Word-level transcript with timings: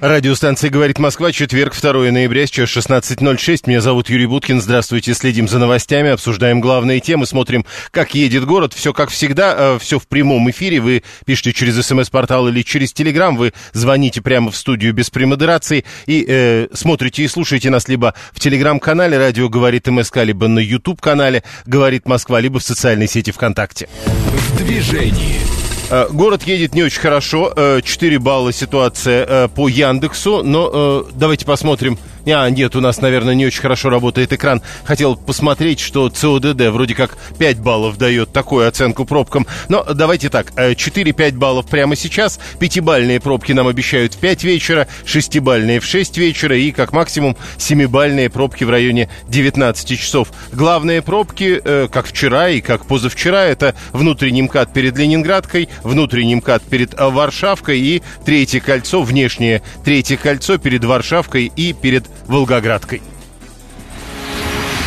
Радиостанция 0.00 0.70
«Говорит 0.70 1.00
Москва», 1.00 1.32
четверг, 1.32 1.74
2 1.74 2.12
ноября, 2.12 2.46
сейчас 2.46 2.68
16.06. 2.68 3.62
Меня 3.66 3.80
зовут 3.80 4.08
Юрий 4.08 4.26
Буткин. 4.26 4.60
Здравствуйте. 4.60 5.12
Следим 5.12 5.48
за 5.48 5.58
новостями, 5.58 6.10
обсуждаем 6.10 6.60
главные 6.60 7.00
темы, 7.00 7.26
смотрим, 7.26 7.66
как 7.90 8.14
едет 8.14 8.44
город. 8.44 8.74
Все 8.74 8.92
как 8.92 9.10
всегда, 9.10 9.54
э, 9.58 9.78
все 9.80 9.98
в 9.98 10.06
прямом 10.06 10.48
эфире. 10.50 10.78
Вы 10.78 11.02
пишете 11.26 11.52
через 11.52 11.84
смс-портал 11.84 12.46
или 12.46 12.62
через 12.62 12.92
телеграм. 12.92 13.36
Вы 13.36 13.52
звоните 13.72 14.22
прямо 14.22 14.52
в 14.52 14.56
студию 14.56 14.94
без 14.94 15.10
премодерации 15.10 15.84
и 16.06 16.24
э, 16.28 16.68
смотрите 16.72 17.24
и 17.24 17.28
слушаете 17.28 17.68
нас 17.70 17.88
либо 17.88 18.14
в 18.32 18.38
телеграм-канале 18.38 19.18
«Радио 19.18 19.48
говорит 19.48 19.88
МСК», 19.88 20.18
либо 20.18 20.46
на 20.46 20.60
YouTube-канале 20.60 21.42
«Говорит 21.66 22.06
Москва», 22.06 22.38
либо 22.40 22.60
в 22.60 22.62
социальной 22.62 23.08
сети 23.08 23.32
ВКонтакте. 23.32 23.88
В 24.04 24.58
движении. 24.58 25.67
Э, 25.90 26.06
город 26.10 26.42
едет 26.42 26.74
не 26.74 26.82
очень 26.82 27.00
хорошо. 27.00 27.52
4 27.82 28.16
э, 28.16 28.18
балла 28.18 28.52
ситуация 28.52 29.24
э, 29.26 29.48
по 29.48 29.68
Яндексу. 29.68 30.42
Но 30.42 31.06
давайте 31.14 31.46
посмотрим 31.46 31.98
а, 32.32 32.50
нет, 32.50 32.76
у 32.76 32.80
нас, 32.80 33.00
наверное, 33.00 33.34
не 33.34 33.46
очень 33.46 33.60
хорошо 33.60 33.90
работает 33.90 34.32
экран. 34.32 34.62
Хотел 34.84 35.16
посмотреть, 35.16 35.80
что 35.80 36.08
ЦОДД 36.08 36.68
вроде 36.68 36.94
как 36.94 37.16
5 37.38 37.60
баллов 37.60 37.96
дает 37.98 38.32
такую 38.32 38.68
оценку 38.68 39.04
пробкам. 39.04 39.46
Но 39.68 39.84
давайте 39.84 40.28
так, 40.28 40.52
4-5 40.52 41.14
э, 41.16 41.32
баллов 41.32 41.66
прямо 41.66 41.96
сейчас. 41.96 42.38
Пятибальные 42.58 43.20
пробки 43.20 43.52
нам 43.52 43.66
обещают 43.66 44.14
в 44.14 44.18
5 44.18 44.44
вечера, 44.44 44.88
шестибальные 45.04 45.80
в 45.80 45.84
6 45.84 46.18
вечера 46.18 46.56
и, 46.56 46.70
как 46.72 46.92
максимум, 46.92 47.36
семибальные 47.56 48.30
пробки 48.30 48.64
в 48.64 48.70
районе 48.70 49.08
19 49.28 49.98
часов. 49.98 50.28
Главные 50.52 51.02
пробки, 51.02 51.60
э, 51.64 51.88
как 51.90 52.06
вчера 52.06 52.48
и 52.50 52.60
как 52.60 52.86
позавчера, 52.86 53.44
это 53.44 53.74
внутренний 53.92 54.42
МКАД 54.42 54.72
перед 54.72 54.98
Ленинградкой, 54.98 55.68
внутренний 55.82 56.34
МКАД 56.36 56.62
перед 56.64 56.94
э, 56.94 57.08
Варшавкой 57.08 57.80
и 57.80 58.02
третье 58.24 58.60
кольцо, 58.60 59.02
внешнее 59.02 59.62
третье 59.84 60.16
кольцо 60.16 60.58
перед 60.58 60.84
Варшавкой 60.84 61.52
и 61.54 61.72
перед 61.72 62.04
Волгоградкой. 62.26 63.02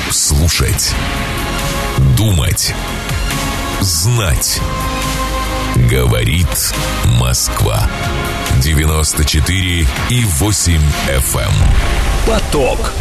Слушать. 0.09 0.93
Думать. 2.17 2.73
Знать. 3.79 4.59
Говорит 5.89 6.73
Москва. 7.19 7.89
94 8.61 9.87
и 10.09 10.23
8 10.39 10.73
FM. 11.07 11.39
Эм. 11.39 11.51
Поток. 12.27 12.91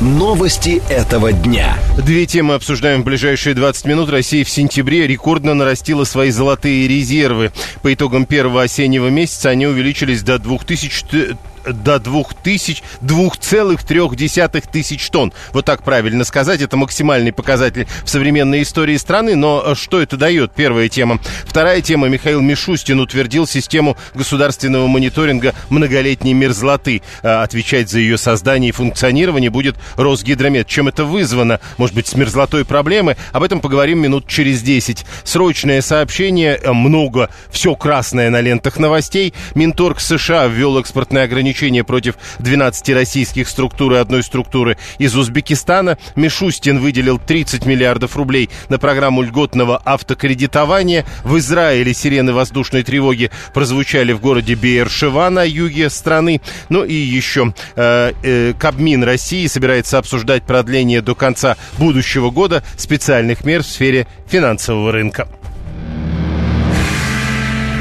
Новости 0.00 0.82
этого 0.90 1.32
дня. 1.32 1.78
Две 1.96 2.26
темы 2.26 2.54
обсуждаем 2.54 3.00
в 3.00 3.04
ближайшие 3.04 3.54
20 3.54 3.86
минут. 3.86 4.10
Россия 4.10 4.44
в 4.44 4.50
сентябре 4.50 5.06
рекордно 5.06 5.54
нарастила 5.54 6.04
свои 6.04 6.30
золотые 6.30 6.86
резервы. 6.86 7.50
По 7.80 7.94
итогам 7.94 8.26
первого 8.26 8.62
осеннего 8.62 9.08
месяца 9.08 9.48
они 9.48 9.66
увеличились 9.66 10.22
до 10.22 10.38
2000 10.38 11.36
до 11.72 11.98
2000, 11.98 12.82
2,3 13.02 14.64
тысяч 14.70 15.10
тонн. 15.10 15.32
Вот 15.52 15.64
так 15.64 15.82
правильно 15.82 16.24
сказать. 16.24 16.60
Это 16.60 16.76
максимальный 16.76 17.32
показатель 17.32 17.86
в 18.04 18.08
современной 18.08 18.62
истории 18.62 18.96
страны. 18.96 19.36
Но 19.36 19.62
э, 19.64 19.74
что 19.74 20.00
это 20.00 20.16
дает? 20.16 20.52
Первая 20.52 20.88
тема. 20.88 21.20
Вторая 21.44 21.80
тема. 21.80 22.08
Михаил 22.08 22.40
Мишустин 22.40 23.00
утвердил 23.00 23.46
систему 23.46 23.96
государственного 24.14 24.86
мониторинга 24.86 25.54
многолетней 25.70 26.34
мерзлоты. 26.34 27.02
Э, 27.22 27.42
отвечать 27.42 27.90
за 27.90 27.98
ее 27.98 28.18
создание 28.18 28.70
и 28.70 28.72
функционирование 28.72 29.50
будет 29.50 29.76
Росгидромет. 29.96 30.66
Чем 30.66 30.88
это 30.88 31.04
вызвано? 31.04 31.60
Может 31.78 31.94
быть, 31.94 32.06
с 32.06 32.14
мерзлотой 32.14 32.64
проблемы? 32.64 33.16
Об 33.32 33.42
этом 33.42 33.60
поговорим 33.60 34.00
минут 34.00 34.26
через 34.28 34.62
10. 34.62 35.04
Срочное 35.24 35.82
сообщение. 35.82 36.58
Э, 36.62 36.72
много. 36.72 37.30
Все 37.50 37.74
красное 37.74 38.30
на 38.30 38.40
лентах 38.40 38.78
новостей. 38.78 39.34
Минторг 39.54 40.00
США 40.00 40.46
ввел 40.46 40.78
экспортное 40.78 41.24
ограничение 41.24 41.55
ограничения 41.56 41.84
против 41.84 42.16
12 42.38 42.90
российских 42.90 43.48
структур 43.48 43.94
и 43.94 43.96
одной 43.96 44.22
структуры 44.22 44.76
из 44.98 45.16
Узбекистана. 45.16 45.98
Мишустин 46.14 46.78
выделил 46.78 47.18
30 47.18 47.64
миллиардов 47.66 48.16
рублей 48.16 48.50
на 48.68 48.78
программу 48.78 49.22
льготного 49.22 49.80
автокредитования. 49.84 51.04
В 51.24 51.38
Израиле 51.38 51.94
сирены 51.94 52.32
воздушной 52.32 52.82
тревоги 52.82 53.30
прозвучали 53.54 54.12
в 54.12 54.20
городе 54.20 54.54
Бейершева 54.54 55.30
на 55.30 55.44
юге 55.44 55.88
страны. 55.88 56.40
Ну 56.68 56.84
и 56.84 56.94
еще 56.94 57.54
э, 57.74 58.12
э, 58.22 58.52
Кабмин 58.58 59.02
России 59.02 59.46
собирается 59.46 59.98
обсуждать 59.98 60.42
продление 60.42 61.00
до 61.00 61.14
конца 61.14 61.56
будущего 61.78 62.30
года 62.30 62.62
специальных 62.76 63.44
мер 63.44 63.62
в 63.62 63.66
сфере 63.66 64.06
финансового 64.28 64.92
рынка. 64.92 65.28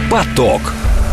Поток. 0.09 0.62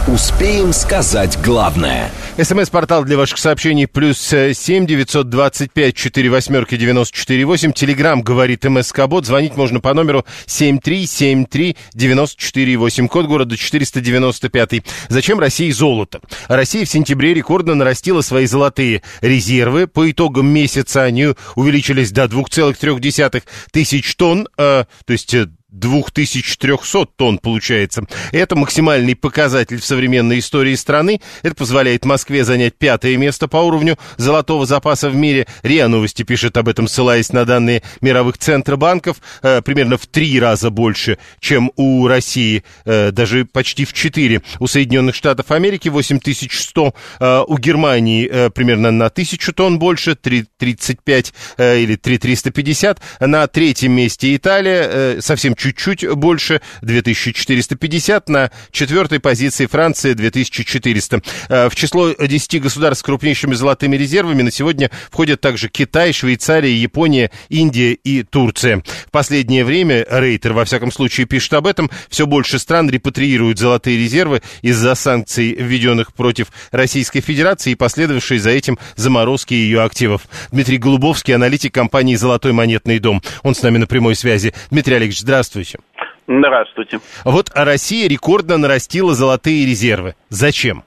Успеем 0.08 0.72
сказать 0.72 1.38
главное– 1.44 2.10
СМС-портал 2.36 3.04
для 3.04 3.16
ваших 3.16 3.38
сообщений 3.38 3.86
плюс 3.86 4.18
семь 4.18 4.84
девятьсот 4.84 5.28
двадцать 5.28 5.70
пять 5.70 5.94
четыре 5.94 6.28
восьмерки 6.28 6.76
девяносто 6.76 7.16
четыре 7.16 7.44
восемь. 7.44 7.72
Телеграмм 7.72 8.22
говорит 8.22 8.64
МСК 8.64 9.06
Бот. 9.06 9.26
Звонить 9.26 9.54
можно 9.54 9.80
по 9.80 9.94
номеру 9.94 10.24
семь 10.46 10.80
три 10.80 11.06
семь 11.06 11.44
три 11.44 11.76
девяносто 11.92 12.40
четыре 12.40 12.78
восемь. 12.78 13.06
Код 13.06 13.26
города 13.26 13.56
четыреста 13.56 14.00
девяносто 14.00 14.48
пятый. 14.48 14.82
Зачем 15.08 15.38
России 15.38 15.70
золото? 15.70 16.20
Россия 16.48 16.84
в 16.84 16.88
сентябре 16.88 17.32
рекордно 17.32 17.74
нарастила 17.74 18.22
свои 18.22 18.46
золотые 18.46 19.02
резервы. 19.20 19.86
По 19.86 20.10
итогам 20.10 20.46
месяца 20.46 21.02
они 21.02 21.34
увеличились 21.54 22.10
до 22.10 22.26
двух 22.26 22.50
целых 22.50 22.76
трех 22.76 22.98
десятых 22.98 23.44
тысяч 23.70 24.16
тонн, 24.16 24.48
э, 24.56 24.84
то 25.04 25.12
есть 25.12 25.34
э, 25.34 25.48
2300 25.72 27.06
тонн 27.16 27.38
получается. 27.38 28.04
Это 28.30 28.56
максимальный 28.56 29.16
показатель 29.16 29.80
в 29.80 29.84
современной 29.84 30.38
истории 30.38 30.74
страны. 30.74 31.20
Это 31.42 31.54
позволяет 31.54 32.04
Москве 32.04 32.44
занять 32.44 32.74
пятое 32.76 33.16
место 33.16 33.48
по 33.48 33.56
уровню 33.56 33.98
золотого 34.18 34.66
запаса 34.66 35.08
в 35.08 35.16
мире. 35.16 35.46
РИА 35.62 35.88
Новости 35.88 36.22
пишет 36.22 36.56
об 36.56 36.68
этом, 36.68 36.88
ссылаясь 36.88 37.32
на 37.32 37.44
данные 37.44 37.82
мировых 38.00 38.38
центробанков. 38.38 39.16
Э, 39.42 39.62
примерно 39.62 39.96
в 39.96 40.06
три 40.06 40.38
раза 40.38 40.70
больше, 40.70 41.18
чем 41.40 41.72
у 41.76 42.06
России, 42.06 42.64
э, 42.84 43.10
даже 43.10 43.46
почти 43.46 43.84
в 43.84 43.94
четыре. 43.94 44.42
У 44.58 44.66
Соединенных 44.66 45.14
Штатов 45.14 45.50
Америки 45.50 45.88
8100, 45.88 46.94
э, 47.20 47.44
у 47.46 47.56
Германии 47.56 48.28
э, 48.30 48.50
примерно 48.50 48.90
на 48.90 49.08
тысячу 49.08 49.52
тонн 49.54 49.78
больше, 49.78 50.16
3, 50.16 50.44
35 50.58 51.32
э, 51.56 51.80
или 51.80 51.96
3350. 51.96 53.00
На 53.20 53.46
третьем 53.46 53.92
месте 53.92 54.36
Италия, 54.36 54.82
э, 54.84 55.20
совсем 55.20 55.54
чуть-чуть 55.62 56.08
больше, 56.14 56.60
2450. 56.82 58.28
На 58.28 58.50
четвертой 58.72 59.20
позиции 59.20 59.66
Франция 59.66 60.14
2400. 60.14 61.22
Э, 61.48 61.68
в 61.68 61.76
число 61.76 62.12
10 62.12 62.60
государств 62.60 63.00
с 63.00 63.04
крупнейшими 63.04 63.54
золотыми 63.54 63.96
резервами 63.96 64.42
на 64.42 64.50
сегодня 64.50 64.90
входят 65.10 65.40
также 65.40 65.68
Китай, 65.68 66.12
Швейцария, 66.12 66.74
Япония, 66.74 67.30
Индия 67.48 67.92
и 67.92 68.24
Турция. 68.24 68.82
В 69.06 69.10
последнее 69.12 69.64
время, 69.64 70.04
Рейтер 70.10 70.52
во 70.52 70.64
всяком 70.64 70.90
случае 70.90 71.26
пишет 71.26 71.54
об 71.54 71.66
этом, 71.66 71.90
все 72.08 72.26
больше 72.26 72.58
стран 72.58 72.90
репатриируют 72.90 73.58
золотые 73.58 73.98
резервы 73.98 74.42
из-за 74.62 74.94
санкций, 74.96 75.54
введенных 75.54 76.12
против 76.12 76.48
Российской 76.72 77.20
Федерации 77.20 77.72
и 77.72 77.76
последовавшей 77.76 78.38
за 78.38 78.50
этим 78.50 78.78
заморозки 78.96 79.54
ее 79.54 79.82
активов. 79.82 80.22
Дмитрий 80.50 80.78
Голубовский, 80.78 81.34
аналитик 81.34 81.72
компании 81.72 82.16
«Золотой 82.16 82.52
монетный 82.52 82.98
дом». 82.98 83.22
Он 83.42 83.54
с 83.54 83.62
нами 83.62 83.78
на 83.78 83.86
прямой 83.86 84.16
связи. 84.16 84.52
Дмитрий 84.70 84.96
Олегович, 84.96 85.20
здравствуйте. 85.20 85.51
Здравствуйте. 85.52 85.78
Здравствуйте. 86.26 86.98
Вот 87.24 87.50
Россия 87.54 88.08
рекордно 88.08 88.56
нарастила 88.56 89.12
золотые 89.12 89.66
резервы. 89.66 90.14
Зачем? 90.30 90.82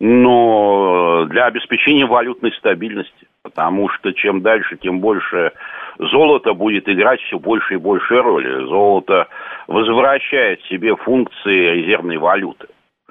Но 0.00 1.24
для 1.30 1.46
обеспечения 1.46 2.04
валютной 2.04 2.52
стабильности. 2.58 3.26
Потому 3.42 3.88
что 3.88 4.12
чем 4.12 4.42
дальше, 4.42 4.76
тем 4.76 5.00
больше 5.00 5.52
золото 5.98 6.52
будет 6.52 6.88
играть 6.88 7.20
все 7.22 7.38
больше 7.38 7.74
и 7.74 7.78
больше 7.78 8.16
роли. 8.16 8.66
Золото 8.66 9.28
возвращает 9.66 10.60
себе 10.64 10.94
функции 10.96 11.80
резервной 11.80 12.18
валюты 12.18 12.66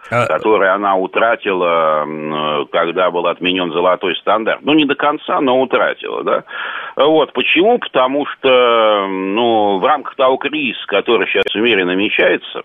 а... 0.09 0.25
которые 0.27 0.71
она 0.71 0.95
утратила, 0.95 2.05
когда 2.71 3.11
был 3.11 3.27
отменен 3.27 3.71
золотой 3.71 4.15
стандарт. 4.15 4.61
Ну, 4.63 4.73
не 4.73 4.85
до 4.85 4.95
конца, 4.95 5.41
но 5.41 5.59
утратила, 5.61 6.23
да. 6.23 6.43
Вот, 6.95 7.33
почему? 7.33 7.79
Потому 7.79 8.25
что, 8.25 9.07
ну, 9.07 9.79
в 9.79 9.85
рамках 9.85 10.15
того 10.15 10.37
кризиса, 10.37 10.85
который 10.87 11.27
сейчас 11.27 11.53
в 11.53 11.59
мире 11.59 11.85
намечается, 11.85 12.63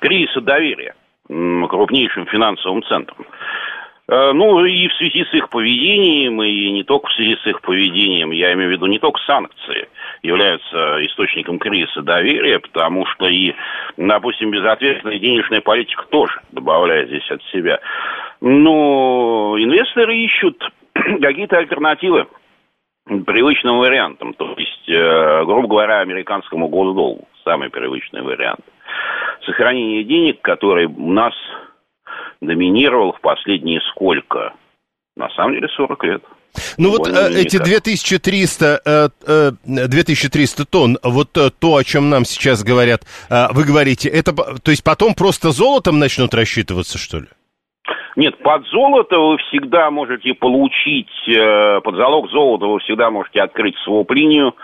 кризиса 0.00 0.40
доверия 0.40 0.94
крупнейшим 1.28 2.26
финансовым 2.26 2.84
центрам, 2.84 3.26
Э, 3.26 3.65
ну, 4.08 4.64
и 4.64 4.86
в 4.88 4.94
связи 4.94 5.24
с 5.24 5.34
их 5.34 5.48
поведением, 5.48 6.40
и 6.42 6.70
не 6.70 6.84
только 6.84 7.08
в 7.08 7.12
связи 7.12 7.36
с 7.42 7.46
их 7.46 7.60
поведением, 7.60 8.30
я 8.30 8.52
имею 8.52 8.70
в 8.70 8.72
виду 8.72 8.86
не 8.86 9.00
только 9.00 9.20
санкции 9.26 9.88
являются 10.22 11.04
источником 11.06 11.58
кризиса 11.58 12.02
доверия, 12.02 12.60
потому 12.60 13.04
что 13.06 13.26
и, 13.26 13.54
допустим, 13.96 14.50
безответственная 14.50 15.18
денежная 15.18 15.60
политика 15.60 16.04
тоже 16.08 16.40
добавляет 16.52 17.08
здесь 17.08 17.28
от 17.30 17.42
себя. 17.52 17.80
Но 18.40 19.56
инвесторы 19.58 20.16
ищут 20.16 20.62
какие-то 20.94 21.58
альтернативы 21.58 22.26
привычным 23.06 23.78
вариантам. 23.78 24.34
То 24.34 24.54
есть, 24.56 24.88
э, 24.88 25.44
грубо 25.44 25.68
говоря, 25.68 26.00
американскому 26.00 26.68
госдолгу. 26.68 27.28
Самый 27.44 27.70
привычный 27.70 28.22
вариант. 28.22 28.60
Сохранение 29.44 30.02
денег, 30.04 30.40
который 30.42 30.86
у 30.86 31.12
нас 31.12 31.34
доминировал 32.40 33.12
в 33.12 33.20
последние 33.20 33.80
сколько? 33.92 34.54
На 35.16 35.30
самом 35.30 35.54
деле 35.54 35.68
40 35.68 36.04
лет. 36.04 36.22
Ну 36.78 36.90
вот 36.90 37.08
э, 37.08 37.40
эти 37.40 37.58
2300, 37.58 38.80
э, 38.84 39.08
э, 39.26 39.52
2300 39.64 40.64
тонн, 40.66 40.98
вот 41.02 41.36
э, 41.36 41.50
то, 41.50 41.76
о 41.76 41.84
чем 41.84 42.10
нам 42.10 42.24
сейчас 42.24 42.62
говорят, 42.62 43.04
э, 43.28 43.46
вы 43.52 43.64
говорите, 43.64 44.08
это, 44.08 44.32
то 44.32 44.70
есть 44.70 44.82
потом 44.84 45.14
просто 45.14 45.50
золотом 45.52 45.98
начнут 45.98 46.34
рассчитываться, 46.34 46.98
что 46.98 47.20
ли? 47.20 47.26
Нет, 48.16 48.38
под 48.38 48.66
золото 48.68 49.18
вы 49.18 49.36
всегда 49.36 49.90
можете 49.90 50.32
получить, 50.32 51.10
э, 51.28 51.80
под 51.82 51.96
залог 51.96 52.30
золота 52.30 52.64
вы 52.64 52.78
всегда 52.78 53.10
можете 53.10 53.42
открыть 53.42 53.76
своп-линию 53.84 54.54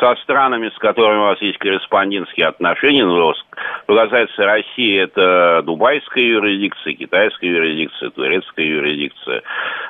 со 0.00 0.14
странами, 0.22 0.70
с 0.74 0.78
которыми 0.78 1.18
у 1.18 1.24
вас 1.24 1.42
есть 1.42 1.58
корреспондентские 1.58 2.46
отношения. 2.46 3.04
Ну, 3.04 3.34
что 3.34 3.94
касается 3.94 4.46
России, 4.46 4.98
это 4.98 5.60
дубайская 5.62 6.24
юрисдикция, 6.24 6.94
китайская 6.94 7.48
юрисдикция, 7.48 8.10
турецкая 8.10 8.64
юрисдикция. 8.64 9.42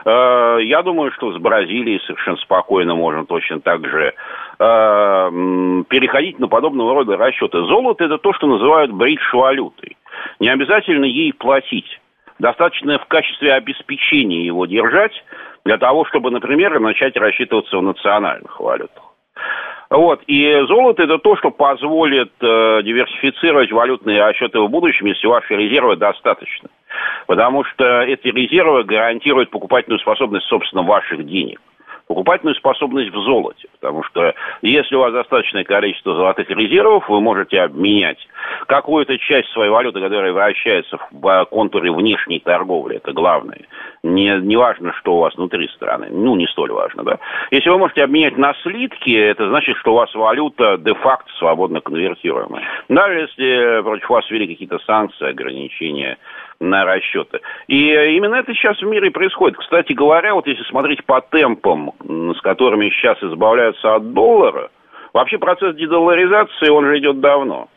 Э, 0.05 0.59
я 0.63 0.83
думаю, 0.83 1.13
что 1.13 1.33
с 1.33 1.39
Бразилией 1.39 2.01
совершенно 2.01 2.39
спокойно 2.39 2.97
можно 2.97 3.25
точно 3.25 3.61
так 3.61 3.87
же 3.87 4.15
э, 4.59 5.31
переходить 5.89 6.41
на 6.41 6.49
подобного 6.49 6.93
рода 6.93 7.17
расчеты. 7.17 7.59
Золото– 7.67 8.03
это 8.07 8.19
то, 8.19 8.33
что 8.33 8.49
называют 8.49 8.91
бридж-валютой. 8.91 9.97
Не 10.41 10.49
обязательно 10.49 11.05
ей 11.05 11.33
платить 11.33 12.01
достаточно 12.43 12.99
в 12.99 13.07
качестве 13.07 13.55
обеспечения 13.55 14.45
его 14.45 14.67
держать 14.67 15.13
для 15.65 15.79
того, 15.79 16.05
чтобы, 16.07 16.31
например, 16.31 16.79
начать 16.81 17.17
рассчитываться 17.17 17.79
в 17.79 17.83
национальных 17.83 18.61
валютах. 18.61 19.05
Вот. 19.89 20.23
И 20.27 20.53
золото 20.67 21.05
это 21.05 21.19
то, 21.19 21.37
что 21.37 21.51
позволит 21.51 22.33
э, 22.41 22.83
диверсифицировать 22.83 23.71
валютные 23.71 24.25
расчеты 24.25 24.59
в 24.59 24.69
будущем, 24.69 25.07
если 25.07 25.27
ваши 25.27 25.55
резервы 25.55 25.97
достаточно. 25.97 26.69
Потому 27.27 27.63
что 27.65 28.03
эти 28.03 28.29
резервы 28.29 28.85
гарантируют 28.85 29.51
покупательную 29.51 30.01
способность, 30.01 30.47
собственно, 30.47 30.83
ваших 30.83 31.25
денег 31.25 31.61
покупательную 32.07 32.55
способность 32.57 33.11
в 33.13 33.21
золоте. 33.21 33.69
Потому 33.81 34.03
что 34.05 34.35
если 34.63 34.95
у 34.95 35.01
вас 35.01 35.13
достаточное 35.13 35.65
количество 35.65 36.15
золотых 36.15 36.49
резервов, 36.51 37.09
вы 37.09 37.21
можете 37.21 37.61
обменять 37.61 38.19
какую-то 38.67 39.19
часть 39.19 39.49
своей 39.51 39.71
валюты, 39.71 40.01
которая 40.01 40.33
вращается 40.33 40.99
в 41.11 41.45
контуре 41.47 41.91
внешней 41.91 42.41
торговли, 42.41 42.97
это 42.97 43.13
главное. 43.13 43.61
Не, 44.03 44.39
не 44.41 44.57
важно, 44.57 44.93
что 44.95 45.15
у 45.15 45.21
вас 45.21 45.35
внутри 45.37 45.69
страны, 45.69 46.09
ну, 46.11 46.35
не 46.35 46.47
столь 46.49 46.73
важно, 46.73 47.05
да. 47.05 47.19
Если 47.51 47.71
вы 47.71 47.79
можете 47.79 48.03
обменять 48.03 48.37
на 48.37 48.55
слитки, 48.63 49.11
это 49.11 49.49
значит, 49.49 49.77
что 49.77 49.93
у 49.93 49.97
вас 49.97 50.13
валюта 50.15 50.77
де-факто 50.79 51.31
свободно 51.39 51.81
конвертируемая. 51.81 52.65
Даже 52.89 53.21
если 53.21 53.83
против 53.83 54.11
вас 54.11 54.29
ввели 54.31 54.49
какие-то 54.49 54.79
санкции, 54.81 55.29
ограничения, 55.29 56.19
на 56.63 56.85
расчеты. 56.85 57.41
И 57.67 57.91
именно 57.91 58.37
это 58.37 58.55
сейчас 58.55 58.79
в 58.81 58.87
мире 58.87 59.11
происходит. 59.11 59.59
Кстати 59.59 59.93
говоря, 59.93 60.35
вот 60.35 60.47
если 60.47 60.63
смотреть 60.65 61.05
по 61.05 61.21
темпам, 61.21 61.93
с 62.01 62.41
которыми 62.41 62.89
сейчас 62.91 63.23
избавляются 63.23 63.97
от 63.97 64.13
доллара, 64.15 64.71
вообще 65.13 65.39
процесс 65.39 65.75
дедолларизации, 65.77 66.69
он 66.69 66.87
же 66.87 66.99
идет 66.99 67.21
давно. 67.21 67.69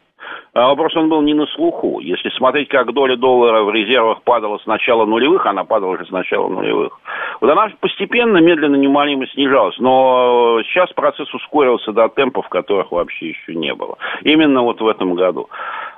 А 0.53 0.67
вопрос 0.67 0.95
он 0.95 1.09
был 1.09 1.21
не 1.21 1.33
на 1.33 1.45
слуху. 1.47 1.99
Если 1.99 2.29
смотреть, 2.29 2.69
как 2.69 2.93
доля 2.93 3.17
доллара 3.17 3.63
в 3.63 3.71
резервах 3.71 4.23
падала 4.23 4.57
с 4.57 4.65
начала 4.65 5.05
нулевых, 5.05 5.45
она 5.45 5.65
падала 5.65 5.91
уже 5.91 6.05
с 6.05 6.11
начала 6.11 6.47
нулевых. 6.47 6.97
Вот 7.41 7.49
она 7.49 7.69
постепенно, 7.81 8.37
медленно, 8.37 8.77
неумолимо 8.77 9.27
снижалась. 9.27 9.77
Но 9.79 10.61
сейчас 10.63 10.91
процесс 10.93 11.33
ускорился 11.33 11.91
до 11.91 12.07
темпов, 12.07 12.47
которых 12.47 12.91
вообще 12.91 13.29
еще 13.29 13.53
не 13.53 13.73
было. 13.73 13.97
Именно 14.21 14.61
вот 14.61 14.79
в 14.79 14.87
этом 14.87 15.15
году. 15.15 15.49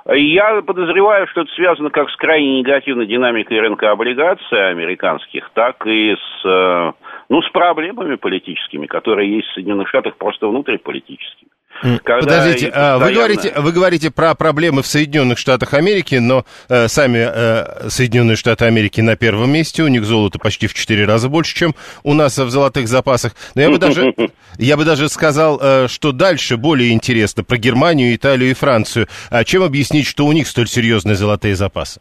Я 0.06 0.62
подозреваю, 0.62 1.26
что 1.28 1.42
это 1.42 1.52
связано 1.52 1.90
как 1.90 2.10
с 2.10 2.16
крайне 2.16 2.58
негативной 2.58 3.06
динамикой 3.06 3.60
рынка 3.60 3.90
облигаций 3.90 4.70
американских, 4.70 5.50
так 5.54 5.86
и 5.86 6.16
с, 6.16 6.46
э, 6.46 6.92
ну, 7.28 7.42
с 7.42 7.48
проблемами 7.50 8.16
политическими, 8.16 8.86
которые 8.86 9.36
есть 9.36 9.48
в 9.48 9.54
Соединенных 9.54 9.88
Штатах 9.88 10.16
просто 10.16 10.48
внутриполитическими. 10.48 11.50
Когда 11.80 12.18
Подождите, 12.20 12.66
постоянно... 12.66 13.04
вы, 13.04 13.12
говорите, 13.12 13.52
вы 13.56 13.72
говорите 13.72 14.10
про 14.10 14.34
проблемы 14.34 14.82
в 14.82 14.86
Соединенных 14.86 15.38
Штатах 15.38 15.74
Америки, 15.74 16.16
но 16.16 16.44
э, 16.68 16.88
сами 16.88 17.18
э, 17.18 17.88
Соединенные 17.88 18.36
Штаты 18.36 18.64
Америки 18.64 19.00
на 19.00 19.16
первом 19.16 19.52
месте, 19.52 19.84
у 19.84 19.88
них 19.88 20.04
золото 20.04 20.40
почти 20.40 20.66
в 20.66 20.74
4 20.74 21.04
раза 21.04 21.28
больше, 21.28 21.54
чем 21.54 21.76
у 22.02 22.14
нас 22.14 22.36
в 22.36 22.50
золотых 22.50 22.88
запасах. 22.88 23.34
Но 23.54 23.62
я 23.62 23.70
бы 23.70 23.78
даже, 23.78 24.12
я 24.58 24.76
бы 24.76 24.84
даже 24.84 25.08
сказал, 25.08 25.60
э, 25.62 25.86
что 25.88 26.10
дальше 26.10 26.56
более 26.56 26.90
интересно 26.90 27.44
про 27.44 27.56
Германию, 27.58 28.14
Италию 28.14 28.50
и 28.50 28.54
Францию. 28.54 29.06
А 29.30 29.44
чем 29.44 29.62
объяснить, 29.62 30.06
что 30.06 30.26
у 30.26 30.32
них 30.32 30.48
столь 30.48 30.68
серьезные 30.68 31.14
золотые 31.14 31.54
запасы? 31.54 32.00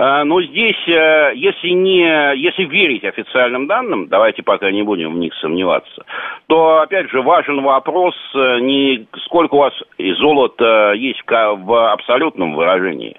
А, 0.00 0.24
но 0.24 0.40
здесь, 0.40 0.76
э, 0.86 1.32
если, 1.34 1.70
не, 1.70 2.36
если 2.36 2.64
верить 2.64 3.04
официальным 3.04 3.66
данным, 3.66 4.06
давайте 4.06 4.44
пока 4.44 4.70
не 4.70 4.82
будем 4.82 5.12
в 5.12 5.18
них 5.18 5.34
сомневаться, 5.34 6.04
то, 6.46 6.82
опять 6.82 7.10
же, 7.10 7.20
важен 7.20 7.62
вопрос, 7.62 8.14
э, 8.32 8.60
не 8.60 9.08
сколько 9.24 9.56
у 9.56 9.58
вас 9.58 9.72
золота 9.98 10.92
есть 10.92 11.20
в 11.26 11.92
абсолютном 11.92 12.54
выражении, 12.54 13.16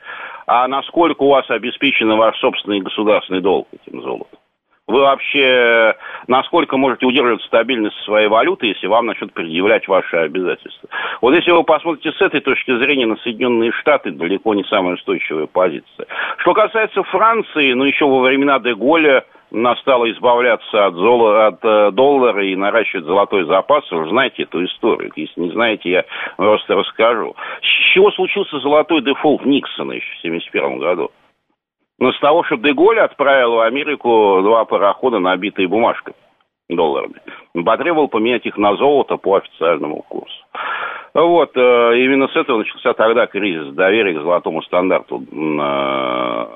а 0.48 0.70
насколько 0.70 1.24
у 1.24 1.30
вас 1.30 1.50
обеспечен 1.50 2.16
ваш 2.16 2.40
собственный 2.40 2.80
государственный 2.80 3.42
долг 3.42 3.68
этим 3.74 4.02
золотом. 4.02 4.39
Вы 4.90 5.02
вообще 5.02 5.96
насколько 6.26 6.76
можете 6.76 7.06
удерживать 7.06 7.44
стабильность 7.44 7.96
своей 8.06 8.28
валюты, 8.28 8.66
если 8.66 8.88
вам 8.88 9.06
начнут 9.06 9.32
предъявлять 9.34 9.88
ваши 9.88 10.18
обязательства? 10.18 10.90
Вот 11.22 11.36
если 11.36 11.52
вы 11.52 11.64
посмотрите 11.64 12.12
с 12.12 12.20
этой 12.20 12.42
точки 12.42 12.76
зрения 12.80 13.06
на 13.06 13.16
Соединенные 13.18 13.72
Штаты, 13.72 14.10
далеко 14.10 14.56
не 14.56 14.64
самая 14.64 14.96
устойчивая 14.96 15.46
позиция. 15.46 16.08
Что 16.38 16.56
касается 16.56 17.04
Франции, 17.04 17.74
ну 17.74 17.84
еще 17.84 18.06
во 18.06 18.22
времена 18.22 18.58
Деголя 18.58 19.26
настало 19.52 20.10
избавляться 20.12 20.88
от, 20.88 20.96
золо, 20.96 21.46
от 21.46 21.60
э, 21.64 21.92
доллара 21.92 22.44
и 22.44 22.56
наращивать 22.56 23.06
золотой 23.06 23.46
запас, 23.46 23.84
вы 23.92 24.00
уже 24.00 24.10
знаете 24.10 24.44
эту 24.44 24.66
историю. 24.66 25.12
Если 25.16 25.40
не 25.40 25.52
знаете, 25.52 25.90
я 25.92 26.06
просто 26.36 26.74
расскажу. 26.74 27.36
С 27.62 27.94
чего 27.94 28.10
случился 28.12 28.60
золотой 28.60 29.04
дефолт 29.04 29.46
Никсона 29.46 29.92
еще 29.92 30.08
в 30.16 30.20
1971 30.26 30.80
году? 30.80 31.12
Но 32.00 32.12
с 32.14 32.20
того, 32.20 32.44
что 32.46 32.56
Деголь 32.56 33.00
отправил 33.00 33.56
в 33.56 33.60
Америку 33.60 34.40
два 34.42 34.66
парохода, 34.66 35.20
набитые 35.20 35.68
бумажками 35.68 36.16
долларами. 36.70 37.16
Потребовал 37.66 38.08
поменять 38.08 38.46
их 38.46 38.58
на 38.58 38.76
золото 38.76 39.18
по 39.18 39.38
официальному 39.38 40.04
курсу. 40.04 40.36
Вот, 41.14 41.52
э, 41.58 41.60
именно 41.60 42.28
с 42.28 42.36
этого 42.36 42.60
начался 42.60 42.94
тогда 42.94 43.26
кризис 43.26 43.74
доверия 43.74 44.14
к 44.14 44.22
золотому 44.22 44.62
стандарту 44.62 45.24
э, 45.24 46.48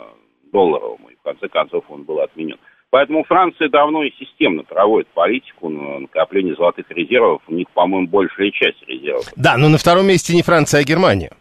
долларовому, 0.52 1.10
и 1.10 1.16
в 1.16 1.24
конце 1.24 1.48
концов 1.50 1.84
он 1.90 2.04
был 2.04 2.20
отменен. 2.20 2.58
Поэтому 2.92 3.24
Франция 3.24 3.70
давно 3.70 4.04
и 4.04 4.12
системно 4.12 4.62
проводит 4.64 5.08
политику 5.08 5.70
на 5.70 6.02
накопление 6.02 6.54
золотых 6.54 6.86
резервов. 6.92 7.42
У 7.48 7.54
них, 7.54 7.68
по-моему, 7.72 8.08
большая 8.08 8.52
часть 8.52 8.88
резервов. 8.88 9.26
Да, 9.36 9.58
но 9.58 9.68
на 9.70 9.80
втором 9.80 10.06
месте 10.06 10.36
не 10.36 10.44
Франция, 10.44 10.82
а 10.82 10.84
Германия. 10.84 11.32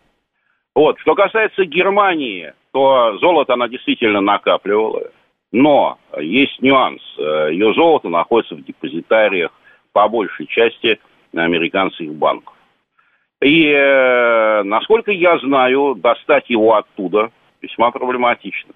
Вот, 0.74 0.98
что 1.00 1.14
касается 1.14 1.64
Германии, 1.64 2.54
то 2.72 3.18
золото 3.18 3.54
она 3.54 3.68
действительно 3.68 4.20
накапливала. 4.20 5.10
Но 5.52 5.98
есть 6.18 6.62
нюанс. 6.62 7.02
Ее 7.18 7.74
золото 7.74 8.08
находится 8.08 8.54
в 8.54 8.64
депозитариях 8.64 9.50
по 9.92 10.08
большей 10.08 10.46
части 10.46 10.98
американских 11.34 12.14
банков. 12.14 12.54
И, 13.42 13.66
э, 13.66 14.62
насколько 14.62 15.10
я 15.10 15.36
знаю, 15.38 15.96
достать 15.96 16.48
его 16.48 16.76
оттуда 16.76 17.30
весьма 17.60 17.90
проблематично. 17.90 18.72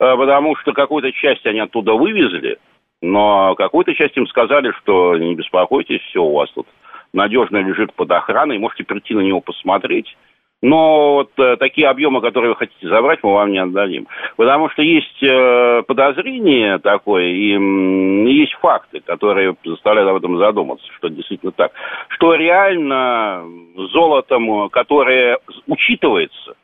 Э, 0.00 0.16
потому 0.16 0.56
что 0.56 0.72
какую-то 0.72 1.12
часть 1.12 1.44
они 1.46 1.60
оттуда 1.60 1.92
вывезли, 1.92 2.58
но 3.02 3.54
какую-то 3.54 3.94
часть 3.94 4.16
им 4.16 4.26
сказали, 4.28 4.72
что 4.78 5.16
не 5.18 5.34
беспокойтесь, 5.34 6.00
все 6.02 6.22
у 6.22 6.32
вас 6.32 6.50
тут 6.52 6.66
надежно 7.12 7.58
лежит 7.58 7.92
под 7.92 8.10
охраной, 8.10 8.58
можете 8.58 8.84
прийти 8.84 9.14
на 9.14 9.20
него 9.20 9.40
посмотреть 9.40 10.16
но 10.62 11.14
вот 11.14 11.32
э, 11.38 11.56
такие 11.56 11.88
объемы, 11.88 12.20
которые 12.20 12.50
вы 12.50 12.56
хотите 12.56 12.88
забрать, 12.88 13.18
мы 13.24 13.32
вам 13.32 13.50
не 13.50 13.58
отдадим. 13.58 14.06
Потому 14.36 14.70
что 14.70 14.82
есть 14.82 15.20
э, 15.20 15.82
подозрение 15.86 16.78
такое, 16.78 17.24
и 17.24 17.56
э, 17.56 18.30
есть 18.30 18.54
факты, 18.54 19.00
которые 19.00 19.56
заставляют 19.64 20.10
об 20.10 20.16
этом 20.16 20.38
задуматься, 20.38 20.86
что 20.98 21.08
действительно 21.08 21.50
так. 21.50 21.72
Что 22.10 22.36
реально 22.36 23.44
золотом, 23.92 24.70
которое 24.70 25.38
учитывается 25.66 26.54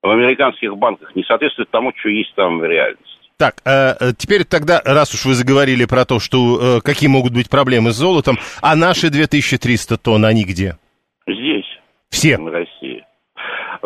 в 0.00 0.08
американских 0.08 0.76
банках, 0.76 1.16
не 1.16 1.24
соответствует 1.24 1.70
тому, 1.70 1.92
что 1.96 2.10
есть 2.10 2.32
там 2.36 2.60
в 2.60 2.64
реальности. 2.64 3.14
Так, 3.36 3.56
э, 3.64 3.94
э 3.98 4.12
теперь 4.16 4.44
тогда, 4.44 4.80
раз 4.84 5.12
уж 5.12 5.24
вы 5.24 5.34
заговорили 5.34 5.86
про 5.86 6.04
то, 6.04 6.20
что 6.20 6.78
э, 6.78 6.80
какие 6.82 7.08
могут 7.08 7.32
быть 7.32 7.50
проблемы 7.50 7.90
с 7.90 7.96
золотом, 7.96 8.38
а 8.62 8.76
наши 8.76 9.10
2300 9.10 9.98
тонн, 9.98 10.24
они 10.24 10.44
где? 10.44 10.78
Здесь. 11.26 11.66
Все? 12.10 12.38
В 12.38 12.46
России. 12.46 12.93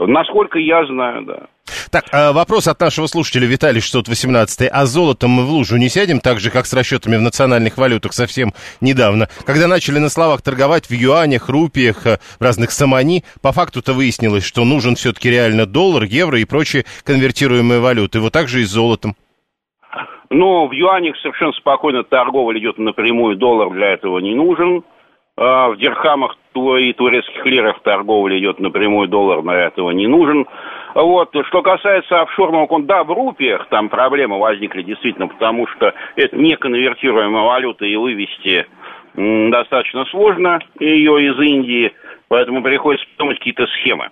Насколько 0.06 0.58
я 0.58 0.86
знаю, 0.86 1.22
да. 1.22 1.46
Так, 1.90 2.04
а 2.12 2.32
вопрос 2.32 2.68
от 2.68 2.80
нашего 2.80 3.06
слушателя 3.06 3.46
Виталий 3.46 3.80
618. 3.80 4.68
А 4.72 4.86
золотом 4.86 5.30
мы 5.30 5.44
в 5.44 5.50
лужу 5.50 5.76
не 5.76 5.88
сядем, 5.88 6.20
так 6.20 6.38
же, 6.38 6.50
как 6.50 6.66
с 6.66 6.72
расчетами 6.72 7.16
в 7.16 7.20
национальных 7.20 7.76
валютах 7.76 8.12
совсем 8.12 8.52
недавно? 8.80 9.28
Когда 9.44 9.66
начали 9.66 9.98
на 9.98 10.08
словах 10.08 10.42
торговать 10.42 10.86
в 10.86 10.92
юанях, 10.92 11.48
рупиях, 11.48 12.06
э, 12.06 12.18
в 12.38 12.42
разных 12.42 12.70
самани, 12.70 13.24
по 13.42 13.52
факту-то 13.52 13.92
выяснилось, 13.92 14.44
что 14.44 14.64
нужен 14.64 14.94
все-таки 14.94 15.30
реально 15.30 15.66
доллар, 15.66 16.04
евро 16.04 16.38
и 16.38 16.44
прочие 16.44 16.84
конвертируемые 17.04 17.80
валюты. 17.80 18.20
Вот 18.20 18.32
так 18.32 18.48
же 18.48 18.60
и 18.60 18.64
с 18.64 18.70
золотом. 18.70 19.16
Но 20.30 20.68
в 20.68 20.72
юанях 20.72 21.16
совершенно 21.18 21.52
спокойно 21.52 22.04
торговля 22.04 22.60
идет 22.60 22.78
напрямую, 22.78 23.36
доллар 23.36 23.70
для 23.70 23.88
этого 23.92 24.18
не 24.18 24.34
нужен. 24.34 24.84
А, 25.40 25.68
в 25.68 25.76
дирхамах 25.76 26.36
и 26.54 26.92
турецких 26.94 27.46
лирах 27.46 27.80
торговля 27.82 28.36
идет 28.40 28.58
напрямую, 28.58 29.06
доллар 29.06 29.40
на 29.44 29.52
этого 29.52 29.92
не 29.92 30.08
нужен. 30.08 30.48
Вот. 30.94 31.32
Что 31.46 31.62
касается 31.62 32.22
офшорного 32.22 32.66
конта, 32.66 32.88
да, 32.88 33.04
в 33.04 33.12
рупиях 33.12 33.68
там 33.68 33.88
проблемы 33.88 34.40
возникли 34.40 34.82
действительно, 34.82 35.28
потому 35.28 35.68
что 35.68 35.94
это 36.16 36.36
не 36.36 36.56
конвертируемая 36.56 37.44
валюта, 37.44 37.84
и 37.84 37.94
вывести 37.94 38.66
достаточно 39.14 40.06
сложно 40.06 40.58
ее 40.80 41.30
из 41.30 41.38
Индии, 41.38 41.92
поэтому 42.26 42.60
приходится 42.60 43.06
придумать 43.06 43.38
какие-то 43.38 43.66
схемы. 43.68 44.10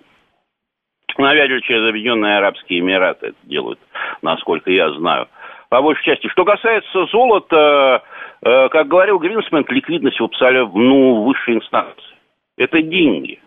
Навязывают 1.19 1.65
через 1.65 1.89
Объединенные 1.89 2.39
Арабские 2.39 2.81
Эмираты 2.81 3.29
это 3.29 3.37
делают, 3.43 3.81
насколько 4.23 4.71
я 4.71 4.93
знаю 4.93 5.27
по 5.69 5.83
большей 5.83 6.05
части. 6.05 6.29
Что 6.29 6.45
касается 6.45 7.07
золота, 7.07 8.03
как 8.43 8.89
говорил 8.89 9.19
Гринсмен, 9.19 9.65
ликвидность 9.69 10.21
в 10.21 10.25
абсолютно 10.25 10.79
ну, 10.81 11.25
высшей 11.25 11.57
инстанции. 11.57 12.17
Это 12.57 12.81
деньги. 12.83 13.41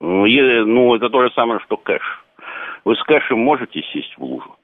Ну, 0.00 0.26
ну, 0.26 0.94
это 0.94 1.08
то 1.08 1.22
же 1.22 1.30
самое, 1.34 1.60
что 1.60 1.76
кэш. 1.76 2.02
Вы 2.84 2.94
с 2.96 3.02
кэшем 3.02 3.38
можете 3.38 3.82
сесть 3.92 4.14
в 4.16 4.22
лужу. 4.22 4.56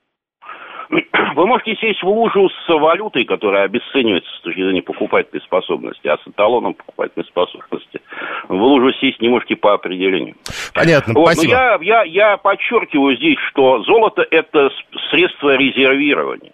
Вы 1.35 1.47
можете 1.47 1.75
сесть 1.77 2.03
в 2.03 2.09
лужу 2.09 2.51
с 2.51 2.69
валютой, 2.69 3.25
которая 3.25 3.65
обесценивается 3.65 4.31
с 4.37 4.41
точки 4.43 4.61
зрения 4.61 4.83
покупательной 4.83 5.41
способности, 5.43 6.07
а 6.07 6.19
с 6.19 6.29
эталоном 6.29 6.75
покупательной 6.75 7.25
способности 7.25 8.03
в 8.49 8.55
лужу 8.55 8.93
сесть 9.01 9.21
не 9.21 9.29
можете 9.29 9.57
по 9.57 9.73
определению. 9.73 10.35
Понятно, 10.75 11.15
вот, 11.15 11.33
спасибо. 11.33 11.53
я, 11.53 11.79
я, 11.81 12.03
я 12.03 12.37
подчеркиваю 12.37 13.17
здесь, 13.17 13.39
что 13.51 13.83
золото– 13.85 14.27
это 14.31 14.71
средство 15.11 15.57
резервирования. 15.57 16.53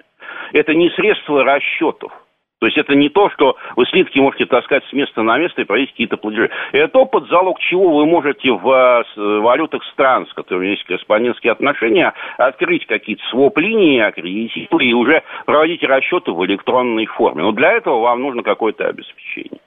Это 0.53 0.73
не 0.75 0.89
средство 0.91 1.43
расчетов. 1.43 2.13
То 2.61 2.67
есть 2.67 2.77
это 2.77 2.95
не 2.97 3.09
то, 3.09 3.31
что 3.31 3.57
вы 3.77 3.87
слитки 3.87 4.19
можете 4.19 4.47
таскать 4.47 4.85
с 4.87 4.93
места 4.93 5.23
на 5.23 5.39
место 5.39 5.63
и 5.63 5.65
проводить 5.65 5.91
какие-то 5.91 6.17
платежи. 6.17 6.51
Это 6.73 6.99
опыт, 6.99 7.29
залог 7.29 7.61
чего 7.61 7.99
вы 7.99 8.07
можете 8.07 8.51
в 8.51 9.05
валютах 9.17 9.85
стран, 9.93 10.27
с 10.27 10.33
которыми 10.33 10.69
есть 10.69 10.85
корреспондентские 10.85 11.53
отношения, 11.53 12.13
открыть 12.37 12.85
какие-то 12.87 13.23
своп-линии, 13.31 14.01
аккредитировать 14.01 14.83
и 14.83 14.93
уже 14.93 15.23
проводить 15.47 15.85
расчеты 15.85 16.33
в 16.33 16.45
электронной 16.47 17.07
форме. 17.07 17.43
Но 17.43 17.53
для 17.53 17.73
этого 17.73 18.01
вам 18.01 18.23
нужно 18.23 18.43
какое-то 18.43 18.89
обеспечение. 18.89 19.61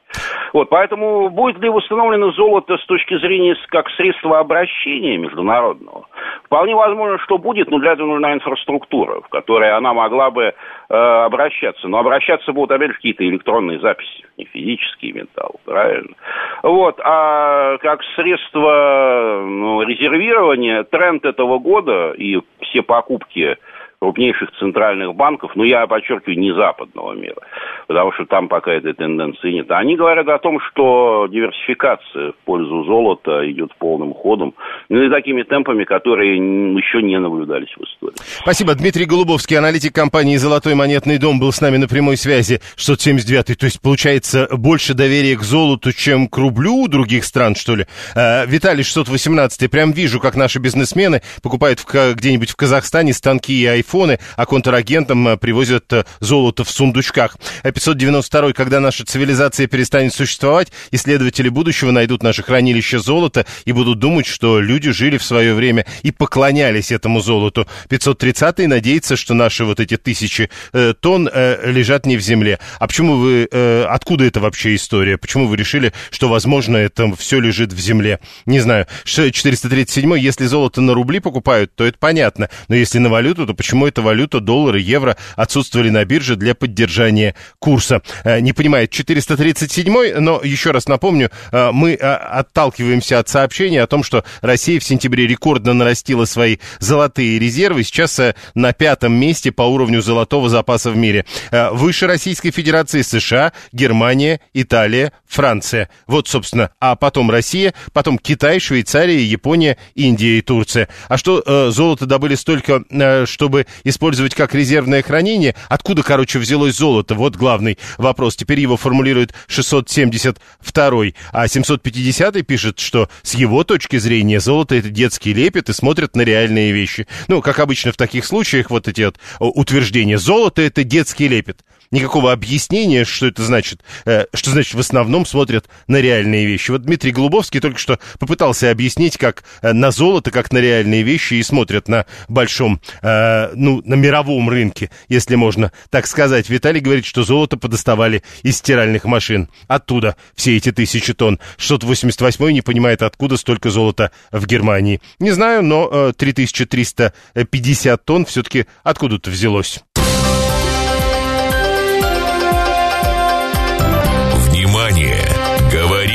Вот, 0.53 0.69
поэтому 0.69 1.29
будет 1.29 1.60
ли 1.62 1.69
восстановлено 1.69 2.31
золото 2.31 2.77
с 2.77 2.86
точки 2.86 3.17
зрения 3.19 3.55
как 3.67 3.89
средства 3.91 4.39
обращения 4.39 5.17
международного? 5.17 6.07
Вполне 6.43 6.75
возможно, 6.75 7.17
что 7.19 7.38
будет, 7.38 7.71
но 7.71 7.79
для 7.79 7.93
этого 7.93 8.07
нужна 8.07 8.33
инфраструктура, 8.33 9.21
в 9.21 9.29
которой 9.29 9.71
она 9.71 9.93
могла 9.93 10.29
бы 10.29 10.43
э, 10.43 10.53
обращаться. 10.93 11.88
Но 11.88 12.00
обращаться 12.00 12.51
будут, 12.51 12.71
же, 12.88 12.93
какие-то 12.93 13.27
электронные 13.27 13.79
записи, 13.79 14.25
не 14.38 14.45
физический 14.45 15.11
металл, 15.13 15.59
правильно? 15.65 16.15
Вот, 16.63 17.00
а 17.03 17.77
как 17.77 18.01
средство 18.15 19.43
ну, 19.45 19.81
резервирования, 19.83 20.83
тренд 20.83 21.25
этого 21.25 21.59
года 21.59 22.11
и 22.11 22.39
все 22.61 22.81
покупки 22.81 23.57
крупнейших 24.01 24.50
центральных 24.58 25.13
банков, 25.13 25.51
ну, 25.53 25.63
я 25.63 25.86
подчеркиваю, 25.86 26.39
не 26.39 26.51
западного 26.55 27.13
мира, 27.13 27.41
потому 27.86 28.12
что 28.13 28.25
там 28.25 28.48
пока 28.48 28.74
этой 28.74 28.93
тенденции 28.93 29.51
нет. 29.51 29.70
Они 29.70 29.96
говорят 29.96 30.27
о 30.27 30.39
том, 30.39 30.60
что 30.60 31.27
диверсификация 31.29 32.31
в 32.31 32.36
пользу 32.46 32.84
золота 32.86 33.50
идет 33.51 33.75
полным 33.75 34.15
ходом, 34.15 34.55
ну, 34.89 35.03
и 35.03 35.10
такими 35.10 35.43
темпами, 35.43 35.84
которые 35.84 36.38
еще 36.38 37.03
не 37.03 37.20
наблюдались 37.20 37.70
в 37.77 37.84
истории. 37.84 38.15
Спасибо. 38.41 38.74
Дмитрий 38.74 39.05
Голубовский, 39.05 39.55
аналитик 39.55 39.93
компании 39.93 40.36
«Золотой 40.38 40.74
монетный 40.74 41.20
дом», 41.20 41.39
был 41.39 41.51
с 41.51 41.62
нами 41.62 41.77
на 41.77 41.88
прямой 41.88 42.17
связи. 42.17 42.60
679 42.77 43.60
то 43.60 43.65
есть, 43.65 43.81
получается, 43.81 44.48
больше 44.51 44.96
доверия 44.96 45.38
к 45.38 45.41
золоту, 45.41 45.91
чем 45.91 46.27
к 46.27 46.38
рублю 46.39 46.74
у 46.74 46.88
других 46.88 47.24
стран, 47.24 47.53
что 47.53 47.75
ли? 47.75 47.86
А, 48.15 48.46
Виталий 48.48 48.84
618 48.84 49.70
прям 49.70 49.91
вижу, 49.91 50.20
как 50.20 50.36
наши 50.36 50.58
бизнесмены 50.58 51.22
покупают 51.43 51.79
в, 51.79 52.15
где-нибудь 52.15 52.50
в 52.50 52.55
Казахстане 52.55 53.13
станки 53.13 53.53
и 53.53 53.65
айфоны 53.67 53.90
айфоны, 53.91 54.19
а 54.36 54.45
контрагентам 54.45 55.27
э, 55.27 55.38
привозят 55.38 55.91
э, 55.93 56.05
золото 56.19 56.63
в 56.63 56.69
сундучках. 56.69 57.38
592 57.63 58.50
а 58.50 58.53
когда 58.53 58.79
наша 58.79 59.05
цивилизация 59.05 59.67
перестанет 59.67 60.13
существовать, 60.13 60.71
исследователи 60.91 61.50
будущего 61.50 61.91
найдут 61.91 62.24
наше 62.24 62.43
хранилище 62.43 63.00
золота 63.00 63.45
и 63.65 63.71
будут 63.71 64.00
думать, 64.00 64.25
что 64.25 64.60
люди 64.60 64.91
жили 64.91 65.17
в 65.17 65.24
свое 65.24 65.53
время 65.53 65.86
и 66.03 66.12
поклонялись 66.12 66.91
этому 66.91 67.21
золоту. 67.21 67.67
530 67.89 68.67
надеется, 68.67 69.15
что 69.15 69.33
наши 69.33 69.65
вот 69.65 69.79
эти 69.79 69.98
тысячи 69.98 70.50
э, 70.74 70.93
тонн 71.00 71.29
э, 71.31 71.71
лежат 71.71 72.05
не 72.05 72.17
в 72.17 72.21
земле. 72.21 72.60
А 72.79 72.88
почему 72.88 73.17
вы, 73.17 73.48
э, 73.51 73.86
откуда 73.89 74.25
это 74.25 74.39
вообще 74.39 74.75
история? 74.75 75.17
Почему 75.17 75.48
вы 75.48 75.57
решили, 75.57 75.93
что, 76.10 76.29
возможно, 76.29 76.77
это 76.77 77.13
все 77.15 77.39
лежит 77.39 77.74
в 77.74 77.79
земле? 77.79 78.19
Не 78.45 78.60
знаю. 78.60 78.88
437 79.05 80.17
если 80.17 80.45
золото 80.45 80.81
на 80.81 80.93
рубли 80.93 81.19
покупают, 81.19 81.75
то 81.75 81.86
это 81.86 81.98
понятно. 82.00 82.50
Но 82.67 82.75
если 82.75 83.00
на 83.00 83.10
валюту, 83.10 83.45
то 83.45 83.53
почему 83.53 83.80
почему 83.81 83.88
эта 83.88 84.01
валюта, 84.01 84.39
доллар 84.39 84.75
и 84.75 84.81
евро, 84.81 85.17
отсутствовали 85.35 85.89
на 85.89 86.05
бирже 86.05 86.35
для 86.35 86.53
поддержания 86.53 87.35
курса. 87.59 88.01
Э, 88.23 88.39
не 88.39 88.53
понимает 88.53 88.91
437 88.91 90.19
но 90.19 90.41
еще 90.43 90.71
раз 90.71 90.88
напомню, 90.88 91.31
э, 91.51 91.71
мы 91.71 91.93
э, 91.93 91.97
отталкиваемся 91.97 93.19
от 93.19 93.29
сообщения 93.29 93.81
о 93.81 93.88
том, 93.88 94.03
что 94.03 94.23
Россия 94.41 94.79
в 94.79 94.83
сентябре 94.83 95.25
рекордно 95.25 95.73
нарастила 95.73 96.25
свои 96.25 96.57
золотые 96.79 97.39
резервы, 97.39 97.83
сейчас 97.83 98.19
на 98.53 98.73
пятом 98.73 99.13
месте 99.13 99.51
по 99.51 99.63
уровню 99.63 100.01
золотого 100.01 100.50
запаса 100.50 100.91
в 100.91 100.97
мире. 100.97 101.25
Выше 101.71 102.07
Российской 102.07 102.51
Федерации 102.51 103.01
США, 103.01 103.53
Германия, 103.71 104.41
Италия, 104.53 105.13
Франция. 105.27 105.89
Вот, 106.07 106.27
собственно, 106.27 106.71
а 106.79 106.95
потом 106.95 107.31
Россия, 107.31 107.73
потом 107.93 108.17
Китай, 108.17 108.59
Швейцария, 108.59 109.23
Япония, 109.23 109.77
Индия 109.95 110.38
и 110.38 110.41
Турция. 110.41 110.88
А 111.07 111.17
что 111.17 111.71
золото 111.71 112.05
добыли 112.05 112.35
столько, 112.35 112.83
чтобы 113.25 113.65
использовать 113.83 114.35
как 114.35 114.55
резервное 114.55 115.01
хранение. 115.01 115.55
Откуда, 115.69 116.03
короче, 116.03 116.39
взялось 116.39 116.75
золото? 116.75 117.15
Вот 117.15 117.35
главный 117.35 117.77
вопрос. 117.97 118.35
Теперь 118.35 118.59
его 118.59 118.77
формулирует 118.77 119.33
672 119.47 121.11
а 121.31 121.47
750 121.47 122.45
пишет, 122.45 122.79
что 122.79 123.09
с 123.23 123.33
его 123.33 123.63
точки 123.63 123.97
зрения 123.97 124.39
золото 124.39 124.75
это 124.75 124.89
детский 124.89 125.33
лепет 125.33 125.69
и 125.69 125.73
смотрят 125.73 126.15
на 126.15 126.21
реальные 126.21 126.71
вещи. 126.71 127.07
Ну, 127.27 127.41
как 127.41 127.59
обычно 127.59 127.91
в 127.91 127.97
таких 127.97 128.25
случаях, 128.25 128.69
вот 128.69 128.87
эти 128.87 129.01
вот 129.01 129.17
утверждения. 129.39 130.17
Золото 130.17 130.61
это 130.61 130.83
детский 130.83 131.27
лепет 131.27 131.61
никакого 131.91 132.31
объяснения, 132.31 133.05
что 133.05 133.27
это 133.27 133.43
значит, 133.43 133.81
э, 134.05 134.25
что 134.33 134.51
значит 134.51 134.74
в 134.74 134.79
основном 134.79 135.25
смотрят 135.25 135.67
на 135.88 135.98
реальные 135.98 136.45
вещи. 136.45 136.71
Вот 136.71 136.83
Дмитрий 136.83 137.12
Голубовский 137.12 137.60
только 137.60 137.79
что 137.79 138.00
попытался 138.19 138.71
объяснить, 138.71 139.17
как 139.17 139.43
э, 139.62 139.74
на 139.74 139.91
золото, 139.91 140.31
как 140.31 140.51
на 140.51 140.57
реальные 140.57 141.03
вещи 141.03 141.36
и 141.36 141.43
смотрят 141.43 141.88
на 141.88 142.05
большом, 142.27 142.81
э, 143.01 143.51
ну, 143.53 143.81
на 143.86 143.95
мировом 143.95 144.50
рынке, 144.50 144.89
если 145.07 145.36
можно 145.36 145.71
так 145.89 146.07
сказать. 146.07 146.50
Виталий 146.50 146.81
говорит, 146.81 147.05
что 147.05 147.24
золото 147.24 147.57
подоставали 147.57 148.24
из 148.43 148.57
стиральных 148.57 149.05
машин. 149.05 149.50
Оттуда 149.67 150.15
все 150.36 150.57
эти 150.57 150.71
тысячи 150.71 151.13
тонн. 151.13 151.39
688 151.57 152.51
не 152.51 152.62
понимает, 152.62 153.01
откуда 153.01 153.38
столько 153.38 153.69
золота 153.69 154.12
в 154.31 154.45
Германии. 154.45 155.01
Не 155.19 155.31
знаю, 155.31 155.63
но 155.63 155.89
э, 155.91 156.13
3350 156.17 158.05
тонн 158.05 158.25
все-таки 158.25 158.65
откуда-то 158.83 159.29
взялось. 159.29 159.83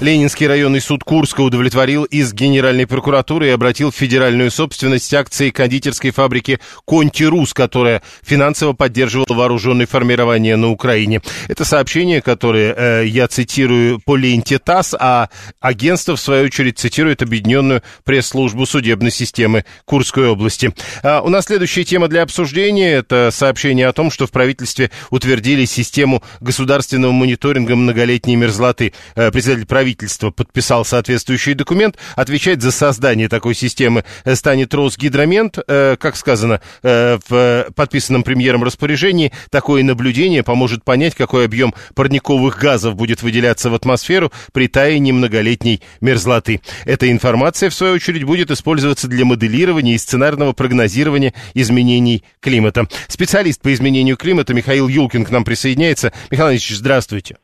Ленинский 0.00 0.46
районный 0.46 0.80
суд 0.80 1.02
Курска 1.02 1.40
удовлетворил 1.40 2.04
из 2.04 2.32
Генеральной 2.32 2.86
прокуратуры 2.86 3.48
и 3.48 3.50
обратил 3.50 3.90
в 3.90 3.96
федеральную 3.96 4.52
собственность 4.52 5.12
акции 5.12 5.50
кондитерской 5.50 6.12
фабрики 6.12 6.60
«Контирус», 6.86 7.52
которая 7.52 8.02
финансово 8.22 8.74
поддерживала 8.74 9.26
вооруженные 9.34 9.88
формирования 9.88 10.54
на 10.54 10.68
Украине. 10.70 11.20
Это 11.48 11.64
сообщение, 11.64 12.22
которое 12.22 12.74
э, 12.76 13.06
я 13.08 13.26
цитирую 13.26 13.98
по 13.98 14.14
ленте 14.14 14.60
ТАСС, 14.60 14.94
а 15.00 15.30
агентство, 15.58 16.14
в 16.14 16.20
свою 16.20 16.44
очередь, 16.44 16.78
цитирует 16.78 17.22
объединенную 17.22 17.82
пресс-службу 18.04 18.66
судебной 18.66 19.10
системы 19.10 19.64
Курской 19.84 20.28
области. 20.28 20.72
А 21.02 21.22
у 21.22 21.28
нас 21.28 21.46
следующая 21.46 21.82
тема 21.82 22.06
для 22.06 22.22
обсуждения– 22.22 22.92
это 22.92 23.30
сообщение 23.32 23.88
о 23.88 23.92
том, 23.92 24.12
что 24.12 24.28
в 24.28 24.30
правительстве 24.30 24.92
утвердили 25.10 25.64
систему 25.64 26.22
государственного 26.38 27.10
мониторинга 27.10 27.74
многолетней 27.74 28.36
мерзлоты. 28.36 28.92
Э, 29.16 29.32
председатель 29.32 29.66
правительства 29.66 29.87
подписал 30.30 30.84
соответствующий 30.84 31.54
документ. 31.54 31.96
Отвечать 32.16 32.62
за 32.62 32.72
создание 32.72 33.28
такой 33.28 33.54
системы 33.54 34.04
э, 34.24 34.34
станет 34.34 34.74
Росгидромент. 34.74 35.58
Э, 35.66 35.96
как 35.98 36.16
сказано 36.16 36.60
в 36.82 37.66
подписанном 37.74 38.22
премьером 38.22 38.64
распоряжении, 38.64 39.32
такое 39.50 39.82
наблюдение 39.82 40.42
поможет 40.42 40.84
понять, 40.84 41.14
какой 41.14 41.44
объем 41.44 41.74
парниковых 41.94 42.58
газов 42.58 42.94
будет 42.94 43.22
выделяться 43.22 43.70
в 43.70 43.74
атмосферу 43.74 44.32
при 44.52 44.68
таянии 44.68 45.12
многолетней 45.12 45.82
мерзлоты. 46.00 46.60
Эта 46.84 47.10
информация, 47.10 47.70
в 47.70 47.74
свою 47.74 47.94
очередь, 47.94 48.24
будет 48.24 48.50
использоваться 48.50 49.08
для 49.08 49.24
моделирования 49.24 49.94
и 49.94 49.98
сценарного 49.98 50.52
прогнозирования 50.52 51.34
изменений 51.54 52.24
климата. 52.40 52.86
Специалист 53.08 53.60
по 53.60 53.72
изменению 53.72 54.16
климата 54.16 54.54
Михаил 54.54 54.88
Юлкин 54.88 55.24
к 55.24 55.30
нам 55.30 55.44
присоединяется. 55.44 56.12
Михаил 56.30 56.50
Ильич, 56.50 56.70
здравствуйте. 56.70 57.36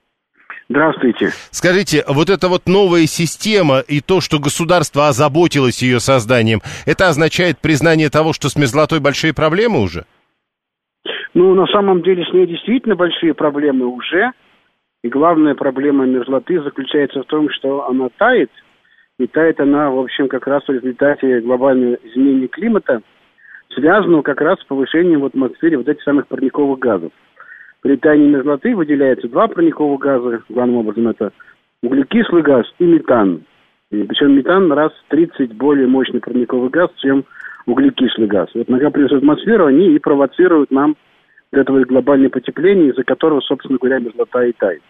Здравствуйте. 0.68 1.28
Скажите, 1.50 2.04
вот 2.08 2.30
эта 2.30 2.48
вот 2.48 2.62
новая 2.66 3.06
система 3.06 3.80
и 3.80 4.00
то, 4.00 4.20
что 4.20 4.38
государство 4.38 5.08
озаботилось 5.08 5.82
ее 5.82 6.00
созданием, 6.00 6.60
это 6.86 7.08
означает 7.08 7.58
признание 7.58 8.08
того, 8.08 8.32
что 8.32 8.48
с 8.48 8.56
мерзлотой 8.56 9.00
большие 9.00 9.34
проблемы 9.34 9.82
уже? 9.82 10.04
Ну, 11.34 11.54
на 11.54 11.66
самом 11.66 12.02
деле 12.02 12.24
с 12.24 12.32
ней 12.32 12.46
действительно 12.46 12.94
большие 12.94 13.34
проблемы 13.34 13.86
уже. 13.86 14.30
И 15.02 15.08
главная 15.08 15.54
проблема 15.54 16.06
мерзлоты 16.06 16.62
заключается 16.62 17.20
в 17.22 17.26
том, 17.26 17.50
что 17.50 17.86
она 17.86 18.08
тает. 18.16 18.50
И 19.18 19.26
тает 19.26 19.60
она, 19.60 19.90
в 19.90 19.98
общем, 19.98 20.28
как 20.28 20.46
раз 20.46 20.64
в 20.66 20.72
результате 20.72 21.40
глобального 21.40 21.98
изменения 22.04 22.48
климата, 22.48 23.02
связанного 23.74 24.22
как 24.22 24.40
раз 24.40 24.58
с 24.60 24.64
повышением 24.64 25.20
в 25.20 25.26
атмосфере 25.26 25.76
вот 25.76 25.88
этих 25.88 26.02
самых 26.02 26.26
парниковых 26.28 26.78
газов. 26.78 27.12
При 27.84 27.96
таянии 27.96 28.30
мерзлоты 28.30 28.74
выделяются 28.74 29.28
два 29.28 29.46
парниковых 29.46 30.00
газа, 30.00 30.42
главным 30.48 30.78
образом 30.78 31.06
это 31.08 31.32
углекислый 31.82 32.40
газ 32.40 32.64
и 32.78 32.84
метан. 32.84 33.42
Причем 33.90 34.32
метан 34.32 34.72
раз 34.72 34.90
в 34.92 35.10
30 35.10 35.52
более 35.52 35.86
мощный 35.86 36.20
парниковый 36.20 36.70
газ, 36.70 36.88
чем 36.96 37.26
углекислый 37.66 38.26
газ. 38.26 38.48
Вот 38.54 38.70
накапливаясь 38.70 39.12
в 39.12 39.16
атмосферу, 39.16 39.66
они 39.66 39.94
и 39.94 39.98
провоцируют 39.98 40.70
нам 40.70 40.96
этого 41.52 41.84
глобальное 41.84 42.30
потепление, 42.30 42.88
из-за 42.88 43.04
которого, 43.04 43.40
собственно 43.40 43.76
говоря, 43.78 43.98
мерзлота 43.98 44.44
и 44.44 44.52
тает. 44.52 44.80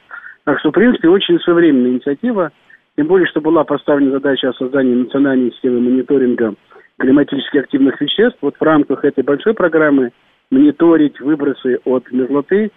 Так 0.44 0.60
что, 0.60 0.68
в 0.68 0.74
принципе, 0.74 1.08
очень 1.08 1.40
своевременная 1.40 1.90
инициатива, 1.90 2.52
тем 2.96 3.08
более, 3.08 3.26
что 3.26 3.40
была 3.40 3.64
поставлена 3.64 4.12
задача 4.12 4.50
о 4.50 4.54
создании 4.54 4.94
национальной 4.94 5.50
системы 5.50 5.80
мониторинга 5.80 6.54
климатически 7.00 7.58
активных 7.58 8.00
веществ. 8.00 8.38
Вот 8.40 8.54
в 8.56 8.62
рамках 8.62 9.04
этой 9.04 9.24
большой 9.24 9.54
программы 9.54 10.12
мониторить 10.52 11.20
выбросы 11.20 11.80
от 11.84 12.12
мерзлоты 12.12 12.70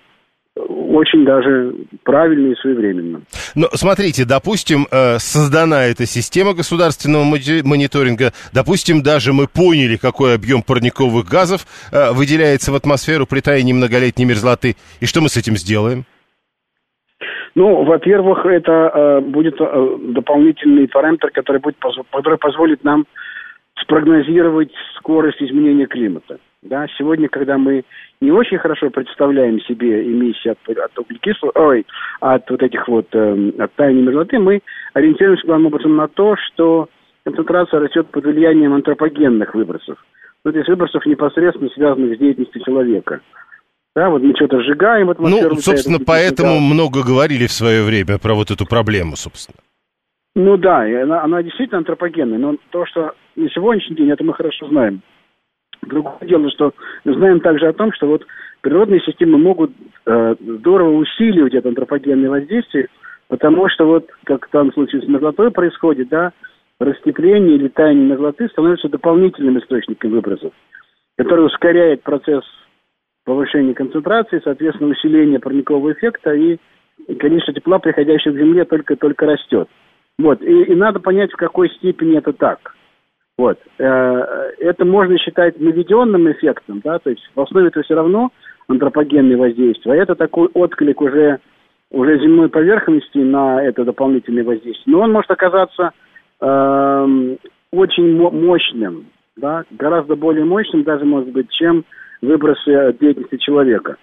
очень 0.58 1.26
даже 1.26 1.74
правильно 2.04 2.52
и 2.52 2.56
своевременно. 2.56 3.22
Но 3.56 3.68
смотрите, 3.74 4.26
допустим, 4.26 4.88
э, 4.92 5.18
создана 5.20 5.86
эта 5.86 6.06
система 6.06 6.54
государственного 6.54 7.24
мониторинга, 7.24 8.32
допустим, 8.54 9.02
даже 9.04 9.34
мы 9.34 9.48
поняли, 9.48 9.98
какой 9.98 10.36
объем 10.36 10.62
парниковых 10.62 11.28
газов 11.28 11.66
э, 11.92 12.12
выделяется 12.12 12.72
в 12.72 12.76
атмосферу 12.76 13.26
при 13.26 13.42
таянии 13.42 13.74
многолетней 13.74 14.26
мерзлоты, 14.26 14.76
и 15.00 15.06
что 15.06 15.22
мы 15.22 15.30
с 15.30 15.38
этим 15.38 15.56
сделаем? 15.58 16.06
Ну, 17.56 17.84
во-первых, 17.86 18.46
это 18.46 18.72
э, 18.72 19.20
будет 19.22 19.56
э, 19.60 19.98
дополнительный 20.10 20.88
параметр, 20.88 21.32
который, 21.32 21.60
будет, 21.60 21.78
который 22.12 22.38
позволит 22.38 22.84
нам 22.84 23.06
спрогнозировать 23.82 24.72
скорость 24.98 25.42
изменения 25.42 25.88
климата. 25.88 26.38
Да, 26.64 26.88
сегодня, 26.98 27.30
когда 27.30 27.58
мы 27.58 27.84
не 28.20 28.32
очень 28.32 28.58
хорошо 28.58 28.90
представляем 28.90 29.62
себе 29.62 30.04
эмиссии 30.04 30.50
от, 30.50 30.58
от 30.78 30.98
углекислого, 30.98 31.52
ой, 31.56 31.86
от 32.20 32.50
вот 32.50 32.64
этих 32.64 32.88
вот, 32.88 33.08
э, 33.14 33.52
от 33.60 33.74
таяния 33.76 34.02
мерзлоты, 34.02 34.40
мы 34.40 34.62
ориентируемся 34.94 35.46
главным 35.46 35.68
образом 35.68 35.96
на 35.96 36.08
то, 36.08 36.36
что 36.36 36.90
концентрация 37.24 37.80
растет 37.80 38.08
под 38.10 38.26
влиянием 38.26 38.74
антропогенных 38.74 39.54
выбросов. 39.54 40.04
Ну, 40.44 40.52
то 40.52 40.58
есть 40.58 40.70
выбросов 40.70 41.06
непосредственно 41.06 41.70
связанных 41.70 42.16
с 42.16 42.20
деятельностью 42.20 42.64
человека. 42.64 43.22
Да, 43.96 44.10
вот 44.10 44.22
мы 44.22 44.36
что-то 44.36 44.62
сжигаем 44.62 45.08
в 45.08 45.12
атмосферу. 45.12 45.56
Ну, 45.56 45.62
собственно, 45.62 46.00
поэтому 46.00 46.54
газ. 46.54 46.62
много 46.62 47.04
говорили 47.04 47.48
в 47.48 47.52
свое 47.52 47.84
время 47.84 48.18
про 48.18 48.34
вот 48.34 48.50
эту 48.50 48.66
проблему, 48.66 49.16
собственно. 49.16 49.58
Ну 50.36 50.56
да, 50.56 50.82
она, 50.82 51.24
она 51.24 51.42
действительно 51.42 51.80
антропогенная, 51.80 52.38
но 52.38 52.56
то, 52.70 52.86
что 52.86 53.14
на 53.36 53.50
сегодняшний 53.50 53.96
день, 53.96 54.12
это 54.12 54.24
мы 54.24 54.34
хорошо 54.34 54.68
знаем. 54.68 55.02
Другое 55.84 56.18
дело, 56.22 56.50
что 56.52 56.74
мы 57.06 57.14
знаем 57.14 57.40
также 57.40 57.68
о 57.68 57.74
том, 57.74 57.94
что 57.94 58.08
вот 58.08 58.26
природные 58.62 59.00
системы 59.02 59.38
могут 59.38 59.72
э, 60.06 60.36
здорово 60.40 60.92
усиливать 60.98 61.54
это 61.54 61.70
антропогенное 61.70 62.30
воздействие, 62.30 62.88
потому 63.28 63.70
что 63.70 63.86
вот, 63.86 64.10
как 64.26 64.48
в 64.48 64.52
данном 64.52 64.74
случае 64.74 65.02
с 65.02 65.08
мерзлотой 65.08 65.52
происходит, 65.52 66.10
да, 66.10 66.34
растепление 66.80 67.56
или 67.56 67.68
таяние 67.70 68.06
мерзлоты 68.06 68.48
становится 68.50 68.90
дополнительным 68.90 69.58
источником 69.60 70.12
выбросов, 70.12 70.54
который 71.18 71.46
ускоряет 71.46 72.04
процесс 72.04 72.44
повышения 73.26 73.74
концентрации, 73.74 74.42
соответственно, 74.44 74.92
усиление 74.92 75.40
парникового 75.40 75.92
эффекта 75.92 76.34
и, 76.34 76.58
и 77.08 77.16
количество 77.16 77.54
тепла, 77.54 77.80
приходящего 77.80 78.34
к 78.34 78.38
Земле, 78.38 78.66
только-только 78.66 79.26
растет. 79.26 79.68
Вот, 80.18 80.42
и, 80.42 80.64
и 80.64 80.76
надо 80.76 81.00
понять, 81.00 81.32
в 81.32 81.36
какой 81.36 81.70
степени 81.72 82.18
это 82.18 82.34
так. 82.34 82.74
Вот. 83.38 83.60
Э, 83.78 84.52
это 84.60 84.84
можно 84.84 85.18
считать 85.20 85.60
наведенным 85.60 86.32
эффектом, 86.32 86.82
да, 86.84 86.98
то 87.00 87.12
есть 87.12 87.22
в 87.36 87.40
основе 87.40 87.68
это 87.68 87.84
все 87.84 87.94
равно 87.94 88.32
антропогенное 88.68 89.38
воздействие, 89.38 89.94
а 89.94 90.02
это 90.02 90.16
такой 90.16 90.48
отклик 90.54 91.02
уже, 91.02 91.40
уже 91.92 92.20
земной 92.20 92.50
поверхности 92.50 93.20
на 93.20 93.64
это 93.64 93.86
дополнительное 93.86 94.44
воздействие. 94.44 94.96
Но 94.96 95.04
он 95.04 95.12
может 95.12 95.30
оказаться 95.30 95.92
э, 96.42 97.36
очень 97.72 98.18
мощным, 98.18 99.06
да, 99.36 99.64
гораздо 99.72 100.16
более 100.16 100.44
мощным 100.44 100.84
даже, 100.84 101.06
может 101.06 101.30
быть, 101.30 101.50
чем 101.52 101.86
выбросы 102.22 102.96
деятельности 103.00 103.38
человека. 103.38 103.98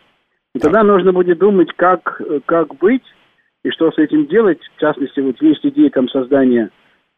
И 0.55 0.61
тогда 0.61 0.85
нужно 0.85 1.13
будет 1.13 1.39
думать, 1.39 1.73
как, 1.75 2.21
как 2.47 2.77
быть 2.77 3.03
и 3.65 3.71
что 3.71 3.91
с 3.91 3.99
этим 3.99 4.27
делать. 4.27 4.61
В 4.77 4.81
частности, 4.81 5.19
вот 5.19 5.43
есть 5.43 5.67
идея 5.67 5.91
там 5.91 6.09
создания 6.09 6.71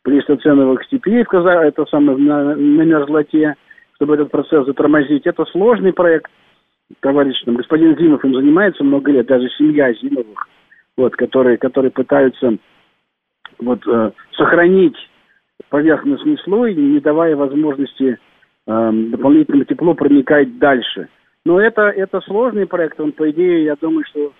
плейстоценовых 0.07 0.85
степей 0.85 1.25
в 1.25 1.29
Каза... 1.29 1.65
это 1.65 1.85
самое, 1.87 2.17
на, 2.17 2.55
на 2.55 2.83
мерзлоте, 2.83 3.57
чтобы 3.97 4.15
этот 4.15 4.31
процесс 4.31 4.65
затормозить. 4.65 5.27
Это 5.27 5.45
сложный 5.47 5.93
проект. 5.93 6.31
Товарищ, 7.01 7.43
там, 7.45 7.57
господин 7.57 7.99
Зимов 7.99 8.25
им 8.25 8.33
занимается 8.33 8.85
много 8.85 9.11
лет, 9.11 9.27
даже 9.27 9.49
семья 9.59 9.93
Зимовых, 9.95 10.47
вот, 10.97 11.17
которые, 11.17 11.59
которые 11.59 11.91
пытаются 11.91 12.57
вот, 13.59 13.81
э, 13.89 14.13
сохранить 14.37 14.97
поверхностный 15.71 16.39
слой, 16.45 16.77
не 16.77 17.01
давая 17.01 17.35
возможности 17.35 18.17
э, 18.69 18.91
дополнительному 19.11 19.65
теплу 19.65 19.95
проникать 19.95 20.57
дальше. 20.59 21.09
Но 21.45 21.61
это, 21.61 21.89
это 21.89 22.21
сложный 22.21 22.67
проект, 22.67 23.01
он, 23.01 23.11
по 23.11 23.29
идее, 23.29 23.65
я 23.65 23.75
думаю, 23.75 24.05
что 24.09 24.33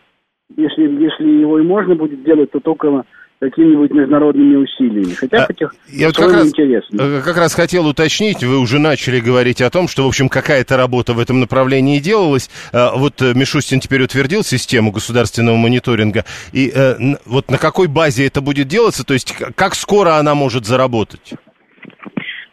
если, 0.57 0.85
если 1.03 1.29
его 1.29 1.59
и 1.59 1.65
можно 1.65 1.97
будет 1.97 2.23
делать, 2.23 2.53
то 2.53 2.61
только 2.61 3.05
какими-нибудь 3.41 3.91
международными 3.91 4.57
усилиями. 4.57 5.13
Хотя 5.15 5.45
а, 5.45 5.53
этих 5.53 5.75
я 5.89 6.07
вот 6.07 6.17
как 6.17 6.33
раз, 6.33 6.49
интересно. 6.49 7.03
Э, 7.03 7.21
как 7.23 7.37
раз 7.37 7.55
хотел 7.55 7.87
уточнить, 7.87 8.43
вы 8.43 8.59
уже 8.59 8.79
начали 8.79 9.21
говорить 9.21 9.61
о 9.61 9.71
том, 9.71 9.89
что, 9.89 10.05
в 10.05 10.09
общем, 10.09 10.29
какая-то 10.29 10.77
работа 10.77 11.13
в 11.13 11.19
этом 11.19 11.41
направлении 11.41 11.99
делалась. 11.99 12.49
А, 12.73 12.97
вот 12.97 13.21
э, 13.21 13.35
Мишустин 13.35 13.81
теперь 13.81 14.03
утвердил 14.03 14.43
систему 14.43 14.91
государственного 14.91 15.57
мониторинга. 15.57 16.25
И 16.53 16.71
э, 16.75 16.95
вот 17.27 17.51
на 17.51 17.59
какой 17.59 17.89
базе 17.89 18.27
это 18.27 18.41
будет 18.41 18.69
делаться? 18.69 19.05
То 19.07 19.15
есть 19.15 19.35
как 19.55 19.75
скоро 19.75 20.17
она 20.17 20.35
может 20.35 20.65
заработать? 20.65 21.35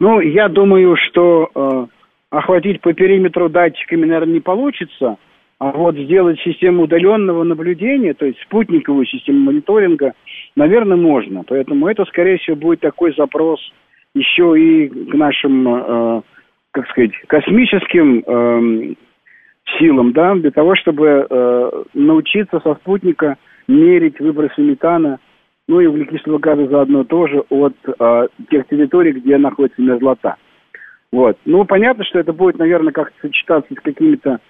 Ну, 0.00 0.20
я 0.20 0.48
думаю, 0.48 0.96
что 1.08 1.48
э, 1.54 1.86
охватить 2.30 2.82
по 2.82 2.92
периметру 2.92 3.48
датчиками, 3.48 4.04
наверное, 4.04 4.34
не 4.34 4.40
получится. 4.40 5.16
А 5.58 5.70
вот 5.70 5.96
сделать 5.96 6.38
систему 6.40 6.82
удаленного 6.82 7.44
наблюдения, 7.44 8.12
то 8.12 8.26
есть 8.26 8.38
спутниковую 8.42 9.06
систему 9.06 9.38
мониторинга, 9.50 10.12
наверное, 10.56 10.96
можно. 10.96 11.42
Поэтому 11.46 11.88
это, 11.88 12.04
скорее 12.06 12.38
всего, 12.38 12.56
будет 12.56 12.80
такой 12.80 13.14
запрос 13.14 13.60
еще 14.14 14.54
и 14.58 14.88
к 14.88 15.14
нашим, 15.14 15.68
э, 15.68 16.22
как 16.70 16.88
сказать, 16.90 17.12
космическим 17.26 18.22
э, 18.26 18.94
силам, 19.78 20.12
да, 20.12 20.34
для 20.34 20.50
того, 20.50 20.74
чтобы 20.76 21.26
э, 21.28 21.82
научиться 21.94 22.60
со 22.60 22.74
спутника 22.74 23.36
мерить 23.66 24.20
выбросы 24.20 24.60
метана 24.60 25.18
ну 25.66 25.80
и 25.80 25.86
углекислого 25.86 26.38
газа 26.38 26.66
заодно 26.66 27.04
тоже 27.04 27.40
от 27.48 27.74
э, 27.86 28.28
тех 28.50 28.66
территорий, 28.68 29.12
где 29.12 29.38
находится 29.38 29.80
мерзлота. 29.80 30.36
Вот. 31.10 31.38
Ну, 31.44 31.64
понятно, 31.64 32.04
что 32.04 32.18
это 32.18 32.32
будет, 32.32 32.58
наверное, 32.58 32.92
как-то 32.92 33.14
сочетаться 33.22 33.72
с 33.72 33.80
какими-то, 33.80 34.40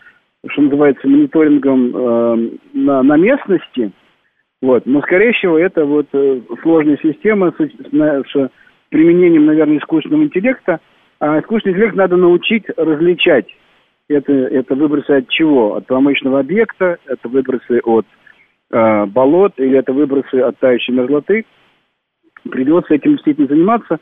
что 0.48 0.62
называется, 0.62 1.06
мониторингом 1.06 1.96
э, 1.96 2.50
на, 2.72 3.02
на 3.02 3.16
местности. 3.16 3.92
Вот. 4.64 4.86
Но, 4.86 5.02
скорее 5.02 5.32
всего, 5.34 5.58
это 5.58 5.84
вот 5.84 6.06
э, 6.14 6.40
сложная 6.62 6.96
система 7.02 7.52
с, 7.52 7.60
с, 7.60 8.50
применением, 8.88 9.44
наверное, 9.44 9.76
искусственного 9.76 10.22
интеллекта. 10.22 10.80
А 11.20 11.38
искусственный 11.38 11.74
интеллект 11.74 11.94
надо 11.94 12.16
научить 12.16 12.64
различать. 12.78 13.46
Это, 14.08 14.32
это 14.32 14.74
выбросы 14.74 15.10
от 15.10 15.28
чего? 15.28 15.74
От 15.74 15.86
промышленного 15.86 16.40
объекта, 16.40 16.96
это 17.04 17.28
выбросы 17.28 17.80
от 17.84 18.06
э, 18.70 19.04
болот 19.04 19.52
или 19.58 19.76
это 19.76 19.92
выбросы 19.92 20.36
от 20.36 20.58
тающей 20.60 20.94
мерзлоты. 20.94 21.44
Придется 22.50 22.94
этим 22.94 23.12
действительно 23.12 23.48
заниматься. 23.48 23.98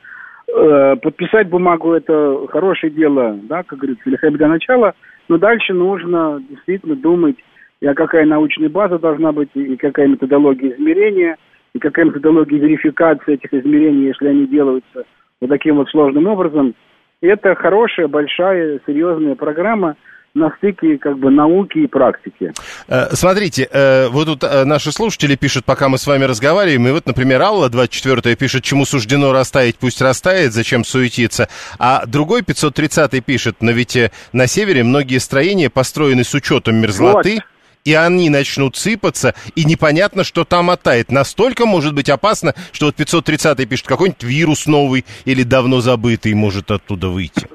Э, 0.46 0.94
подписать 0.94 1.48
бумагу– 1.48 1.92
это 1.94 2.46
хорошее 2.50 2.92
дело, 2.92 3.36
да, 3.48 3.64
как 3.64 3.80
говорится, 3.80 4.08
бы 4.08 4.38
для 4.38 4.48
начала, 4.48 4.94
но 5.28 5.38
дальше 5.38 5.74
нужно 5.74 6.40
действительно 6.48 6.94
думать, 6.94 7.36
и 7.82 7.86
а 7.86 7.94
какая 7.94 8.24
научная 8.24 8.68
база 8.68 8.96
должна 8.96 9.32
быть, 9.32 9.50
и 9.54 9.76
какая 9.76 10.06
методология 10.06 10.72
измерения, 10.72 11.36
и 11.74 11.80
какая 11.80 12.04
методология 12.04 12.60
верификации 12.60 13.34
этих 13.34 13.52
измерений, 13.52 14.06
если 14.06 14.28
они 14.28 14.46
делаются 14.46 15.04
вот 15.40 15.50
таким 15.50 15.76
вот 15.76 15.88
сложным 15.88 16.28
образом. 16.28 16.76
И 17.22 17.26
это 17.26 17.56
хорошая, 17.56 18.06
большая, 18.06 18.80
серьезная 18.86 19.34
программа– 19.34 19.96
на 20.34 20.50
стыке 20.56 20.98
как 20.98 21.18
бы 21.18 21.30
науки 21.30 21.78
и 21.78 21.86
практики. 21.86 22.52
Э, 22.88 23.14
смотрите, 23.14 23.68
э, 23.70 24.08
вот 24.08 24.26
тут 24.26 24.44
э, 24.44 24.64
наши 24.64 24.90
слушатели 24.92 25.36
пишут, 25.36 25.64
пока 25.64 25.88
мы 25.88 25.98
с 25.98 26.06
вами 26.06 26.24
разговариваем, 26.24 26.88
и 26.88 26.90
вот, 26.90 27.06
например, 27.06 27.42
Алла 27.42 27.68
24 27.68 28.34
пишет, 28.36 28.64
чему 28.64 28.84
суждено 28.84 29.32
растаять, 29.32 29.76
пусть 29.76 30.00
растает, 30.00 30.52
зачем 30.52 30.84
суетиться. 30.84 31.48
А 31.78 32.06
другой 32.06 32.42
530 32.42 33.24
пишет, 33.24 33.56
но 33.60 33.72
ведь 33.72 33.98
на 34.32 34.46
севере 34.46 34.84
многие 34.84 35.18
строения 35.18 35.68
построены 35.68 36.24
с 36.24 36.32
учетом 36.34 36.76
мерзлоты. 36.76 37.34
Вот 37.34 37.42
и 37.84 37.94
они 37.94 38.30
начнут 38.30 38.76
сыпаться, 38.76 39.34
и 39.56 39.64
непонятно, 39.64 40.24
что 40.24 40.44
там 40.44 40.70
оттает. 40.70 41.10
Настолько 41.10 41.66
может 41.66 41.94
быть 41.94 42.08
опасно, 42.08 42.54
что 42.72 42.86
вот 42.86 42.94
530 42.94 43.68
пишет, 43.68 43.86
какой-нибудь 43.86 44.22
вирус 44.22 44.66
новый 44.66 45.04
или 45.24 45.42
давно 45.42 45.80
забытый 45.80 46.34
может 46.34 46.70
оттуда 46.70 47.08
выйти. 47.08 47.46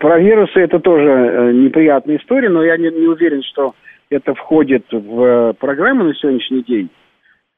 Про 0.00 0.18
вирусы 0.18 0.60
это 0.60 0.78
тоже 0.78 1.08
э, 1.08 1.52
неприятная 1.52 2.16
история, 2.18 2.48
но 2.48 2.62
я 2.62 2.76
не, 2.76 2.90
не 2.90 3.06
уверен, 3.06 3.42
что 3.42 3.74
это 4.10 4.34
входит 4.34 4.84
в 4.90 5.22
э, 5.22 5.52
программу 5.54 6.04
на 6.04 6.14
сегодняшний 6.14 6.62
день. 6.62 6.90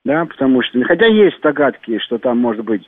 Да, 0.05 0.25
потому 0.25 0.63
что, 0.63 0.83
хотя 0.85 1.07
есть 1.07 1.41
догадки, 1.43 1.99
что 1.99 2.19
там 2.19 2.39
может 2.39 2.65
быть 2.65 2.83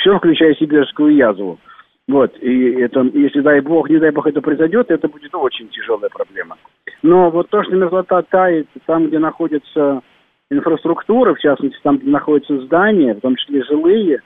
все, 0.00 0.18
включая 0.18 0.54
сибирскую 0.54 1.14
язву. 1.14 1.58
Вот, 2.06 2.36
и 2.40 2.70
это, 2.80 3.00
если, 3.14 3.40
дай 3.40 3.60
бог, 3.60 3.88
не 3.88 3.98
дай 3.98 4.10
бог 4.10 4.26
это 4.26 4.42
произойдет, 4.42 4.90
это 4.90 5.08
будет 5.08 5.34
очень 5.34 5.68
тяжелая 5.68 6.10
проблема. 6.10 6.56
Но 7.02 7.30
вот 7.30 7.48
то, 7.48 7.62
что 7.62 7.74
мерзлота 7.74 8.22
тает 8.22 8.68
там, 8.86 9.06
где 9.06 9.18
находится 9.18 10.02
инфраструктура, 10.50 11.34
в 11.34 11.40
частности, 11.40 11.78
там, 11.82 11.98
где 11.98 12.10
находятся 12.10 12.60
здания, 12.60 13.14
в 13.14 13.20
том 13.20 13.36
числе 13.36 13.64
жилые, 13.64 14.20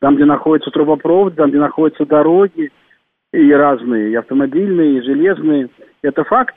там, 0.00 0.16
где 0.16 0.26
находятся 0.26 0.70
трубопроводы, 0.70 1.36
там, 1.36 1.50
где 1.50 1.58
находятся 1.58 2.04
дороги, 2.04 2.70
и 3.32 3.52
разные, 3.52 4.10
и 4.10 4.14
автомобильные, 4.14 4.98
и 4.98 5.02
железные. 5.02 5.68
Это 6.02 6.24
факт. 6.24 6.54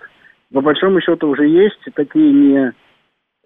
По 0.53 0.61
большому 0.61 0.99
счету 1.01 1.29
уже 1.29 1.47
есть 1.47 1.79
такие 1.95 2.31
не 2.31 2.73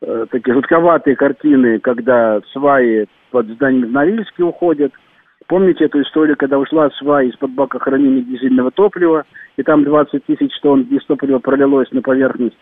э, 0.01 0.25
такие 0.31 0.53
жутковатые 0.53 1.15
картины, 1.15 1.79
когда 1.79 2.41
сваи 2.51 3.05
под 3.31 3.47
зданием 3.47 3.87
в 3.87 3.91
Норильске 3.91 4.43
уходят. 4.43 4.91
Помните 5.49 5.85
эту 5.85 6.03
историю, 6.03 6.37
когда 6.37 6.59
ушла 6.59 6.91
сваи 6.91 7.29
из-под 7.29 7.49
бака 7.51 7.79
хранения 7.79 8.21
дизельного 8.21 8.69
топлива, 8.69 9.25
и 9.57 9.63
там 9.63 9.83
20 9.83 10.23
тысяч 10.25 10.51
тонн 10.61 10.85
дистоплива 10.85 11.39
пролилось 11.39 11.91
на 11.91 12.03
поверхность, 12.03 12.55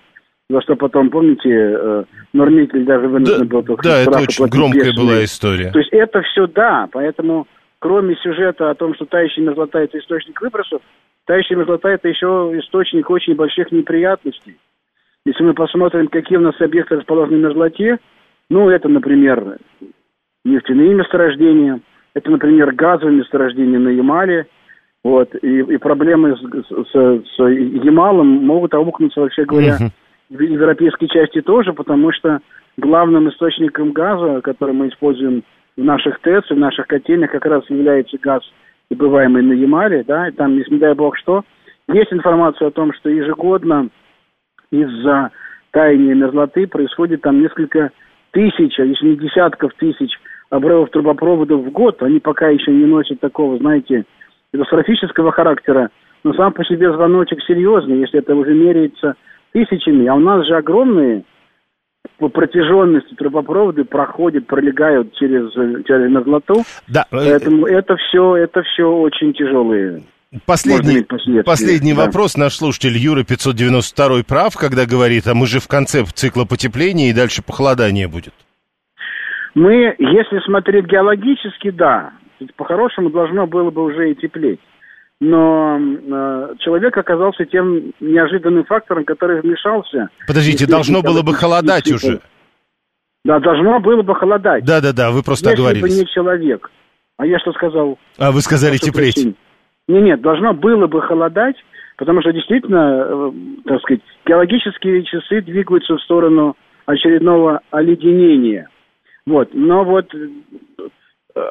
за 0.49 0.61
что 0.61 0.77
потом, 0.77 1.09
помните, 1.09 1.49
э, 1.49 2.03
Нормитель 2.31 2.85
даже 2.85 3.09
вынужден 3.09 3.45
да, 3.45 3.61
был... 3.61 3.77
Да, 3.83 3.99
это 3.99 4.19
очень 4.19 4.47
громкая 4.47 4.91
бешеный. 4.91 5.05
была 5.05 5.23
история. 5.25 5.71
То 5.71 5.79
есть 5.79 5.91
это 5.91 6.21
все 6.21 6.47
да, 6.47 6.87
поэтому 6.89 7.45
кроме 7.79 8.15
сюжета 8.15 8.69
о 8.69 8.75
том, 8.75 8.95
что 8.95 9.05
тающая 9.05 9.43
мерзлота– 9.43 9.79
это 9.81 9.99
источник 9.99 10.39
выбросов, 10.39 10.81
тающая 11.25 11.57
мерзлота– 11.57 11.89
это 11.91 12.07
еще 12.07 12.53
источник 12.57 13.09
очень 13.09 13.35
больших 13.35 13.69
неприятностей. 13.73 14.55
Если 15.25 15.43
мы 15.43 15.53
посмотрим, 15.53 16.07
какие 16.07 16.37
у 16.37 16.41
нас 16.41 16.55
объекты 16.61 16.95
расположены 16.95 17.39
в 17.39 17.41
мерзлоте, 17.41 17.97
ну, 18.49 18.69
это, 18.69 18.87
например, 18.87 19.57
нефтяные 20.45 20.93
месторождения, 20.93 21.81
это, 22.17 22.31
например, 22.31 22.73
газовые 22.73 23.19
месторождения 23.19 23.77
на 23.77 23.89
Ямале, 23.89 24.47
вот, 25.03 25.33
и, 25.41 25.59
и 25.59 25.77
проблемы 25.77 26.35
с, 26.35 26.41
с, 26.41 26.91
с 26.91 27.39
Ямалом 27.39 28.27
могут 28.27 28.73
аукнуться, 28.73 29.21
вообще 29.21 29.45
говоря, 29.45 29.77
uh-huh. 29.79 30.35
в 30.35 30.41
европейской 30.41 31.07
части 31.07 31.41
тоже, 31.41 31.73
потому 31.73 32.11
что 32.11 32.39
главным 32.75 33.29
источником 33.29 33.91
газа, 33.91 34.41
который 34.41 34.73
мы 34.73 34.89
используем 34.89 35.43
в 35.77 35.83
наших 35.83 36.19
ТЭЦ, 36.21 36.49
в 36.49 36.57
наших 36.57 36.87
котельных 36.87 37.31
как 37.31 37.45
раз 37.45 37.63
является 37.69 38.17
газ, 38.17 38.41
добываемый 38.89 39.43
на 39.43 39.53
Ямале, 39.53 40.03
да, 40.03 40.29
и 40.29 40.31
там, 40.31 40.57
если 40.57 40.73
не 40.73 40.79
дай 40.79 40.95
бог 40.95 41.15
что, 41.17 41.43
есть 41.87 42.11
информация 42.11 42.69
о 42.69 42.71
том, 42.71 42.93
что 42.93 43.09
ежегодно 43.09 43.89
из-за 44.71 45.29
таяния 45.71 46.15
мерзлоты 46.15 46.65
происходит 46.65 47.21
там 47.21 47.41
несколько 47.41 47.91
тысяч, 48.31 48.79
а 48.79 48.85
если 48.85 49.09
не 49.09 49.17
десятков 49.17 49.73
тысяч 49.75 50.09
обрывов 50.49 50.89
трубопроводов 50.91 51.61
в 51.61 51.71
год. 51.71 52.01
Они 52.01 52.19
пока 52.19 52.49
еще 52.49 52.71
не 52.71 52.85
носят 52.85 53.19
такого, 53.19 53.57
знаете, 53.57 54.05
катастрофического 54.51 55.31
характера. 55.31 55.89
Но 56.23 56.33
сам 56.33 56.53
по 56.53 56.63
себе 56.65 56.91
звоночек 56.91 57.39
серьезный, 57.47 57.99
если 57.99 58.19
это 58.19 58.35
уже 58.35 58.53
меряется 58.53 59.15
тысячами. 59.53 60.07
А 60.07 60.15
у 60.15 60.19
нас 60.19 60.45
же 60.45 60.55
огромные 60.55 61.23
по 62.17 62.29
протяженности 62.29 63.13
трубопроводы 63.15 63.83
проходят, 63.83 64.47
пролегают 64.47 65.13
через, 65.15 65.51
через 65.85 66.09
мерзлоту. 66.09 66.63
Да. 66.87 67.05
Поэтому 67.11 67.67
это 67.67 67.95
все, 67.97 68.35
это 68.35 68.63
все 68.63 68.89
очень 68.89 69.33
тяжелые 69.33 70.03
Последний, 70.45 71.03
последний 71.43 71.93
да. 71.93 72.05
вопрос. 72.05 72.35
Наш 72.35 72.55
слушатель 72.55 72.97
Юра 72.97 73.23
592 73.23 74.23
прав, 74.23 74.55
когда 74.55 74.85
говорит, 74.85 75.25
а 75.27 75.33
мы 75.33 75.47
же 75.47 75.59
в 75.59 75.67
конце 75.67 76.03
цикла 76.03 76.43
потепления 76.43 77.09
и 77.09 77.13
дальше 77.13 77.41
похолодание 77.41 78.07
будет. 78.07 78.33
Мы, 79.57 79.95
если 79.97 80.39
смотреть 80.45 80.85
геологически, 80.85 81.71
да. 81.71 82.11
По-хорошему 82.57 83.09
должно 83.09 83.47
было 83.47 83.71
бы 83.71 83.83
уже 83.83 84.11
и 84.11 84.15
теплеть 84.15 84.59
но 85.19 85.79
э, 85.79 86.53
человек 86.59 86.95
оказался 86.95 87.43
тем 87.45 87.91
неожиданным 87.99 88.65
фактором, 88.65 89.03
который 89.03 89.41
вмешался. 89.41 90.09
Подождите, 90.27 90.67
должно 90.67 91.01
было 91.01 91.23
бы 91.23 91.33
холодать 91.33 91.91
уже. 91.91 92.19
Да, 93.25 93.39
должно 93.39 93.79
было 93.79 94.03
бы 94.03 94.13
холодать. 94.13 94.63
Да, 94.63 94.79
да, 94.79 94.93
да, 94.93 95.09
вы 95.09 95.23
просто 95.23 95.49
Если 95.49 95.59
оговорились. 95.59 95.95
бы 95.95 96.01
не 96.01 96.07
человек. 96.13 96.69
А 97.17 97.25
я 97.25 97.39
что 97.39 97.51
сказал? 97.53 97.97
А 98.19 98.31
вы 98.31 98.41
сказали 98.41 98.77
теплеть. 98.77 99.17
Нет, 99.87 100.03
нет, 100.03 100.21
должно 100.21 100.53
было 100.53 100.85
бы 100.85 101.01
холодать, 101.01 101.55
потому 101.97 102.21
что 102.21 102.31
действительно, 102.31 103.07
э, 103.07 103.31
так 103.65 103.81
сказать, 103.81 104.01
геологические 104.23 105.03
часы 105.03 105.41
двигаются 105.41 105.95
в 105.95 106.01
сторону 106.03 106.55
очередного 106.85 107.61
оледенения. 107.71 108.69
Вот, 109.27 109.49
но 109.53 109.83
вот 109.83 110.09
э, 110.15 111.41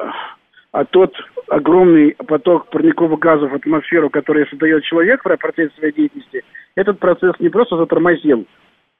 а 0.71 0.83
тот 0.85 1.13
огромный 1.47 2.15
поток 2.25 2.71
парниковых 2.71 3.19
газов 3.19 3.51
в 3.51 3.55
атмосферу, 3.55 4.09
который 4.09 4.47
создает 4.47 4.83
человек 4.83 5.23
в 5.23 5.37
процессе 5.37 5.71
своей 5.77 5.93
деятельности, 5.93 6.43
этот 6.75 6.97
процесс 6.97 7.33
не 7.39 7.49
просто 7.49 7.77
затормозил, 7.77 8.47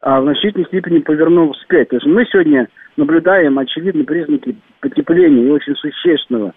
а 0.02 0.22
в 0.22 0.26
значительной 0.26 0.68
степени 0.68 1.00
повернул 1.00 1.54
вспять. 1.54 1.90
То 1.90 1.96
есть 1.96 2.06
мы 2.06 2.24
сегодня 2.26 2.68
наблюдаем 2.98 3.58
очевидные 3.58 4.06
признаки 4.06 4.56
потепления 4.80 5.48
и 5.48 5.52
очень 5.52 5.76
существенного. 5.76 6.54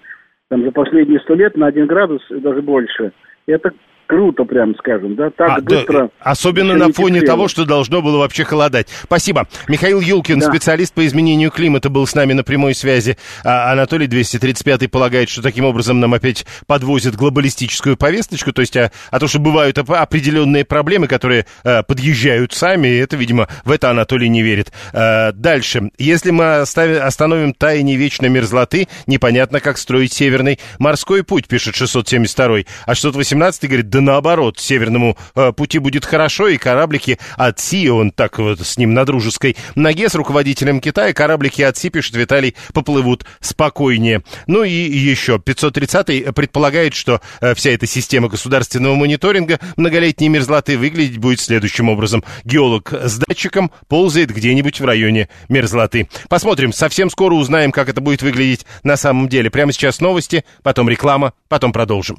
Там 0.51 0.63
за 0.63 0.73
последние 0.73 1.21
сто 1.21 1.33
лет 1.35 1.57
на 1.57 1.69
один 1.69 1.87
градус 1.87 2.21
и 2.31 2.39
даже 2.39 2.61
больше. 2.61 3.13
И 3.47 3.53
это 3.53 3.73
круто, 4.11 4.42
прям 4.42 4.75
скажем, 4.75 5.14
да, 5.14 5.31
так 5.31 5.51
а, 5.51 5.61
быстро. 5.61 6.03
Да, 6.03 6.09
особенно 6.18 6.75
на 6.75 6.92
фоне 6.92 7.20
того, 7.20 7.46
что 7.46 7.64
должно 7.64 8.03
было 8.03 8.18
вообще 8.18 8.42
холодать. 8.42 8.88
Спасибо. 9.05 9.46
Михаил 9.68 10.01
Юлкин, 10.01 10.40
да. 10.40 10.51
специалист 10.51 10.92
по 10.92 11.07
изменению 11.07 11.53
климата, 11.53 11.90
был 11.90 12.09
с 12.09 12.14
нами 12.16 12.33
на 12.33 12.42
прямой 12.42 12.75
связи. 12.75 13.16
А 13.44 13.70
Анатолий 13.70 14.09
235 14.09 14.90
полагает, 14.90 15.29
что 15.29 15.42
таким 15.42 15.64
образом 15.64 16.01
нам 16.01 16.12
опять 16.12 16.44
подвозят 16.66 17.14
глобалистическую 17.14 17.96
повесточку, 17.96 18.53
то 18.53 18.62
есть 18.62 18.77
а, 18.77 18.90
а 19.12 19.20
то, 19.20 19.29
что 19.29 19.38
бывают 19.38 19.79
определенные 19.79 20.64
проблемы, 20.64 21.07
которые 21.07 21.46
а, 21.62 21.85
подъезжают 21.85 22.53
сами, 22.53 22.88
это, 22.88 23.14
видимо, 23.14 23.46
в 23.64 23.70
это 23.70 23.90
Анатолий 23.90 24.29
не 24.29 24.42
верит. 24.42 24.73
А, 24.92 25.31
дальше. 25.31 25.90
Если 25.99 26.33
мы 26.33 26.57
оставим, 26.57 27.01
остановим 27.01 27.55
таяние 27.55 27.96
вечной 27.96 28.29
мерзлоты, 28.29 28.88
непонятно, 29.07 29.61
как 29.61 29.79
строить 29.79 30.12
северный 30.12 30.59
морской 30.81 31.23
путь, 31.23 31.46
пишет 31.46 31.77
672 31.77 32.64
А 32.87 32.94
618 32.96 33.68
говорит, 33.68 33.88
да 33.88 34.00
наоборот, 34.01 34.59
северному 34.59 35.17
э, 35.35 35.53
пути 35.53 35.79
будет 35.79 36.05
хорошо, 36.05 36.49
и 36.49 36.57
кораблики 36.57 37.19
от 37.37 37.59
Си, 37.61 37.89
он 37.91 38.11
так 38.11 38.39
вот 38.39 38.61
с 38.61 38.77
ним 38.77 38.95
на 38.95 39.05
дружеской 39.05 39.57
ноге 39.75 40.09
с 40.09 40.15
руководителем 40.15 40.81
Китая, 40.81 41.13
кораблики 41.13 41.63
от 41.63 41.77
Си, 41.77 41.91
пишет 41.91 42.15
Виталий, 42.17 42.55
поплывут 42.73 43.25
спокойнее. 43.41 44.23
Ну 44.47 44.65
и 44.65 44.71
еще, 44.71 45.37
530-й 45.37 46.33
предполагает, 46.33 46.95
что 46.95 47.21
э, 47.41 47.55
вся 47.55 47.71
эта 47.71 47.87
система 47.87 48.29
государственного 48.29 48.95
мониторинга 48.95 49.59
многолетней 49.77 50.29
мерзлоты 50.29 50.79
выглядеть 50.79 51.19
будет 51.19 51.41
следующим 51.41 51.89
образом. 51.89 52.25
Геолог 52.45 52.93
с 52.93 53.19
датчиком 53.19 53.71
ползает 53.89 54.31
где-нибудь 54.35 54.81
в 54.81 54.85
районе 54.85 55.29
мерзлоты. 55.49 56.09
Посмотрим, 56.29 56.73
совсем 56.73 57.11
скоро 57.11 57.35
узнаем, 57.35 57.73
как 57.73 57.89
это 57.89 58.01
будет 58.01 58.23
выглядеть 58.23 58.67
на 58.83 58.97
самом 58.97 59.29
деле. 59.29 59.51
Прямо 59.51 59.73
сейчас 59.73 60.01
новости, 60.01 60.45
потом 60.63 60.89
реклама, 60.89 61.33
потом 61.49 61.73
продолжим. 61.73 62.19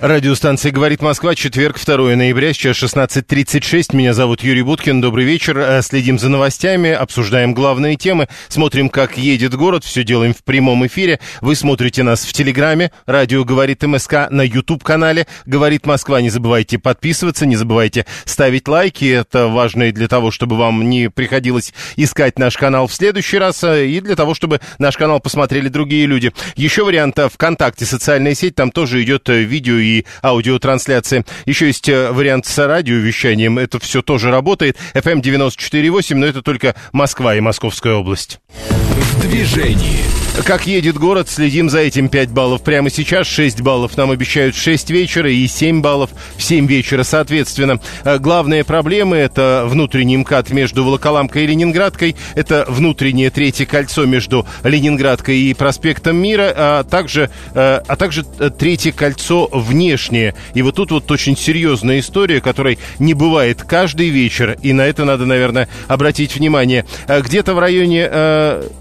Радиостанция 0.00 0.70
«Говорит 0.70 1.02
Москва», 1.02 1.34
четверг, 1.34 1.76
2 1.84 2.14
ноября, 2.14 2.52
сейчас 2.52 2.76
16.36. 2.76 3.96
Меня 3.96 4.14
зовут 4.14 4.44
Юрий 4.44 4.62
Буткин. 4.62 5.00
Добрый 5.00 5.24
вечер. 5.24 5.58
Э, 5.58 5.82
следим 5.82 6.20
за 6.20 6.28
новостями, 6.28 6.92
обсуждаем 6.92 7.52
главные 7.52 7.96
темы, 7.96 8.28
смотрим, 8.46 8.90
как 8.90 9.18
едет 9.18 9.56
город. 9.56 9.82
Все 9.82 10.04
делаем 10.04 10.34
в 10.34 10.44
прямом 10.44 10.86
эфире. 10.86 11.18
Вы 11.40 11.56
смотрите 11.56 12.04
нас 12.04 12.24
в 12.24 12.32
Телеграме, 12.32 12.92
радио 13.06 13.44
«Говорит 13.44 13.82
МСК», 13.82 14.30
на 14.30 14.42
YouTube-канале 14.42 15.26
«Говорит 15.46 15.84
Москва». 15.84 16.20
Не 16.20 16.30
забывайте 16.30 16.78
подписываться, 16.78 17.44
не 17.44 17.56
забывайте 17.56 18.06
ставить 18.24 18.68
лайки. 18.68 19.04
Это 19.06 19.48
важно 19.48 19.84
и 19.84 19.92
для 19.92 20.06
того, 20.06 20.30
чтобы 20.30 20.56
вам 20.56 20.88
не 20.88 21.10
приходилось 21.10 21.74
искать 21.96 22.38
наш 22.38 22.56
канал 22.56 22.86
в 22.86 22.94
следующий 22.94 23.38
раз, 23.38 23.64
э, 23.64 23.88
и 23.88 24.00
для 24.00 24.14
того, 24.14 24.34
чтобы 24.34 24.60
наш 24.78 24.96
канал 24.96 25.18
посмотрели 25.18 25.68
другие 25.68 26.06
люди. 26.06 26.32
Еще 26.54 26.84
вариант 26.84 27.18
э, 27.18 27.28
ВКонтакте, 27.28 27.84
социальная 27.84 28.36
сеть, 28.36 28.54
там 28.54 28.70
тоже 28.70 29.02
идет 29.02 29.28
видео 29.28 29.87
и 29.88 30.04
аудиотрансляции. 30.22 31.24
Еще 31.46 31.66
есть 31.66 31.88
э, 31.88 32.10
вариант 32.12 32.46
с 32.46 32.66
радиовещанием. 32.66 33.58
Это 33.58 33.78
все 33.78 34.02
тоже 34.02 34.30
работает. 34.30 34.76
FM 34.94 35.22
94.8, 35.22 36.14
но 36.14 36.26
это 36.26 36.42
только 36.42 36.74
Москва 36.92 37.34
и 37.34 37.40
Московская 37.40 37.94
область. 37.94 38.40
В 38.58 39.20
движении. 39.20 40.18
Как 40.44 40.66
едет 40.66 40.96
город, 40.96 41.28
следим 41.28 41.68
за 41.68 41.80
этим 41.80 42.08
5 42.08 42.30
баллов 42.30 42.62
прямо 42.62 42.90
сейчас, 42.90 43.26
6 43.26 43.60
баллов 43.60 43.96
нам 43.96 44.10
обещают 44.12 44.54
в 44.54 44.62
6 44.62 44.90
вечера 44.90 45.30
и 45.30 45.46
7 45.46 45.82
баллов 45.82 46.10
в 46.36 46.42
7 46.42 46.66
вечера, 46.66 47.02
соответственно. 47.02 47.80
Э, 48.04 48.18
главные 48.18 48.64
проблемы– 48.64 49.16
это 49.18 49.64
внутренний 49.66 50.16
МКАД 50.16 50.50
между 50.50 50.84
Волоколамкой 50.84 51.44
и 51.44 51.46
Ленинградкой, 51.48 52.14
это 52.34 52.64
внутреннее 52.68 53.30
третье 53.30 53.66
кольцо 53.66 54.06
между 54.06 54.46
Ленинградкой 54.62 55.38
и 55.38 55.54
проспектом 55.54 56.16
Мира, 56.16 56.52
а 56.56 56.84
также, 56.84 57.30
э, 57.54 57.80
а 57.86 57.96
также 57.96 58.22
третье 58.22 58.92
кольцо 58.92 59.48
внешнее. 59.78 60.34
И 60.54 60.62
вот 60.62 60.74
тут 60.74 60.90
вот 60.90 61.08
очень 61.10 61.36
серьезная 61.36 62.00
история, 62.00 62.40
которой 62.40 62.78
не 62.98 63.14
бывает 63.14 63.62
каждый 63.62 64.08
вечер, 64.08 64.58
и 64.60 64.72
на 64.72 64.82
это 64.82 65.04
надо, 65.04 65.24
наверное, 65.24 65.68
обратить 65.86 66.34
внимание. 66.34 66.84
Э, 67.06 67.20
где-то 67.22 67.54
в 67.54 67.60
районе, 67.60 68.10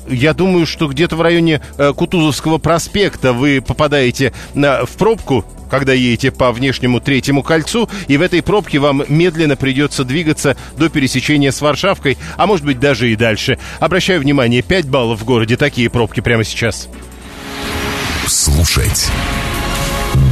я 0.10 0.34
думаю, 0.34 0.66
что 0.66 0.88
где-то 0.88 1.16
в 1.16 1.22
районе 1.22 1.62
э, 1.78 1.94
Кутузовского 1.94 2.58
проспекта 2.58 3.34
вы 3.34 3.62
попадаете 3.62 4.34
в 4.56 4.90
пробку, 4.98 5.46
когда 5.70 5.94
едете 5.94 6.32
по 6.32 6.52
внешнему 6.52 7.00
третьему 7.00 7.44
кольцу, 7.44 7.90
и 8.08 8.18
в 8.18 8.22
этой 8.22 8.42
пробке 8.42 8.80
вам 8.80 9.04
медленно 9.08 9.56
придется 9.56 10.04
двигаться 10.04 10.58
до 10.78 10.90
пересечения 10.90 11.52
с 11.52 11.62
Варшавкой, 11.62 12.18
а 12.38 12.48
может 12.48 12.66
быть 12.66 12.80
даже 12.80 13.12
и 13.12 13.16
дальше. 13.16 13.60
Обращаю 13.80 14.22
внимание, 14.22 14.64
5 14.64 14.88
баллов 14.88 15.22
в 15.22 15.26
городе, 15.26 15.58
такие 15.58 15.90
пробки 15.90 16.22
прямо 16.22 16.44
сейчас. 16.44 16.88
Слушать. 18.26 19.10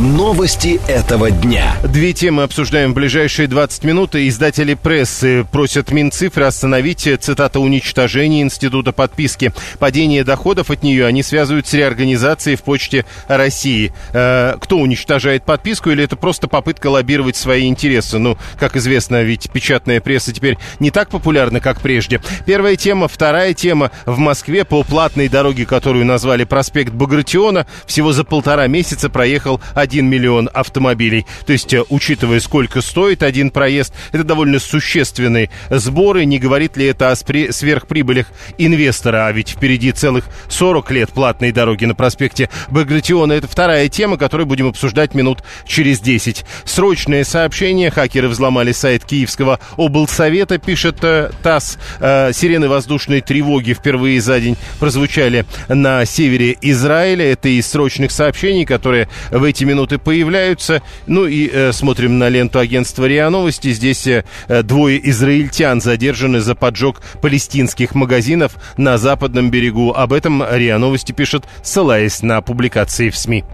Новости 0.00 0.80
этого 0.88 1.30
дня. 1.30 1.76
Две 1.84 2.12
темы 2.12 2.42
обсуждаем 2.42 2.90
в 2.90 2.94
ближайшие 2.94 3.46
20 3.46 3.84
минут. 3.84 4.16
Издатели 4.16 4.74
прессы 4.74 5.46
просят 5.52 5.92
Минцифры 5.92 6.46
остановить, 6.46 7.08
цитата, 7.20 7.60
уничтожение 7.60 8.42
института 8.42 8.90
подписки. 8.90 9.52
Падение 9.78 10.24
доходов 10.24 10.70
от 10.70 10.82
нее 10.82 11.06
они 11.06 11.22
связывают 11.22 11.68
с 11.68 11.74
реорганизацией 11.74 12.56
в 12.56 12.62
Почте 12.62 13.06
России. 13.28 13.92
Э, 14.12 14.56
кто 14.60 14.78
уничтожает 14.78 15.44
подписку 15.44 15.90
или 15.90 16.02
это 16.02 16.16
просто 16.16 16.48
попытка 16.48 16.88
лоббировать 16.88 17.36
свои 17.36 17.68
интересы? 17.68 18.18
Ну, 18.18 18.36
как 18.58 18.74
известно, 18.74 19.22
ведь 19.22 19.48
печатная 19.52 20.00
пресса 20.00 20.32
теперь 20.32 20.58
не 20.80 20.90
так 20.90 21.08
популярна, 21.08 21.60
как 21.60 21.80
прежде. 21.80 22.20
Первая 22.46 22.74
тема. 22.74 23.06
Вторая 23.06 23.54
тема. 23.54 23.92
В 24.06 24.18
Москве 24.18 24.64
по 24.64 24.82
платной 24.82 25.28
дороге, 25.28 25.66
которую 25.66 26.04
назвали 26.04 26.42
проспект 26.42 26.92
Багратиона, 26.92 27.68
всего 27.86 28.12
за 28.12 28.24
полтора 28.24 28.66
месяца 28.66 29.08
проехал 29.08 29.60
1 29.84 30.06
миллион 30.06 30.50
автомобилей. 30.52 31.26
То 31.46 31.52
есть, 31.52 31.72
э, 31.74 31.84
учитывая, 31.90 32.40
сколько 32.40 32.80
стоит 32.80 33.22
один 33.22 33.50
проезд, 33.50 33.94
это 34.12 34.24
довольно 34.24 34.58
существенные 34.58 35.50
сборы. 35.70 36.24
Не 36.24 36.38
говорит 36.38 36.76
ли 36.76 36.86
это 36.86 37.10
о 37.10 37.16
сверхприбылях 37.16 38.26
инвестора? 38.58 39.26
А 39.26 39.32
ведь 39.32 39.50
впереди 39.50 39.92
целых 39.92 40.24
40 40.48 40.90
лет 40.90 41.10
платной 41.10 41.52
дороги 41.52 41.84
на 41.84 41.94
проспекте 41.94 42.48
Багратиона. 42.70 43.34
Это 43.34 43.46
вторая 43.46 43.88
тема, 43.88 44.16
которую 44.16 44.46
будем 44.46 44.68
обсуждать 44.68 45.14
минут 45.14 45.42
через 45.66 46.00
10. 46.00 46.44
Срочное 46.64 47.24
сообщение. 47.24 47.90
Хакеры 47.90 48.28
взломали 48.28 48.72
сайт 48.72 49.04
Киевского 49.04 49.60
облсовета, 49.76 50.58
пишет 50.58 50.98
э, 51.02 51.30
ТАСС. 51.42 51.78
Э, 52.00 52.32
сирены 52.32 52.68
воздушной 52.68 53.20
тревоги 53.20 53.74
впервые 53.74 54.20
за 54.20 54.40
день 54.40 54.56
прозвучали 54.80 55.44
на 55.68 56.06
севере 56.06 56.56
Израиля. 56.62 57.32
Это 57.32 57.48
из 57.48 57.66
срочных 57.66 58.10
сообщений, 58.10 58.64
которые 58.64 59.08
в 59.30 59.44
эти 59.44 59.64
минуты 59.64 59.73
минуты 59.74 59.98
появляются. 59.98 60.82
Ну 61.06 61.26
и 61.26 61.50
э, 61.52 61.72
смотрим 61.72 62.18
на 62.18 62.28
ленту 62.28 62.60
агентства 62.60 63.06
РИА 63.06 63.28
Новости. 63.28 63.72
Здесь 63.72 64.06
э, 64.06 64.24
двое 64.62 65.10
израильтян 65.10 65.80
задержаны 65.80 66.40
за 66.40 66.54
поджог 66.54 67.02
палестинских 67.20 67.94
магазинов 67.94 68.52
на 68.76 68.98
западном 68.98 69.50
берегу. 69.50 69.92
Об 69.92 70.12
этом 70.12 70.44
РИА 70.48 70.78
Новости 70.78 71.12
пишет, 71.12 71.44
ссылаясь 71.62 72.22
на 72.22 72.40
публикации 72.40 73.10
в 73.10 73.16
СМИ. 73.16 73.44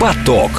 Поток. 0.00 0.50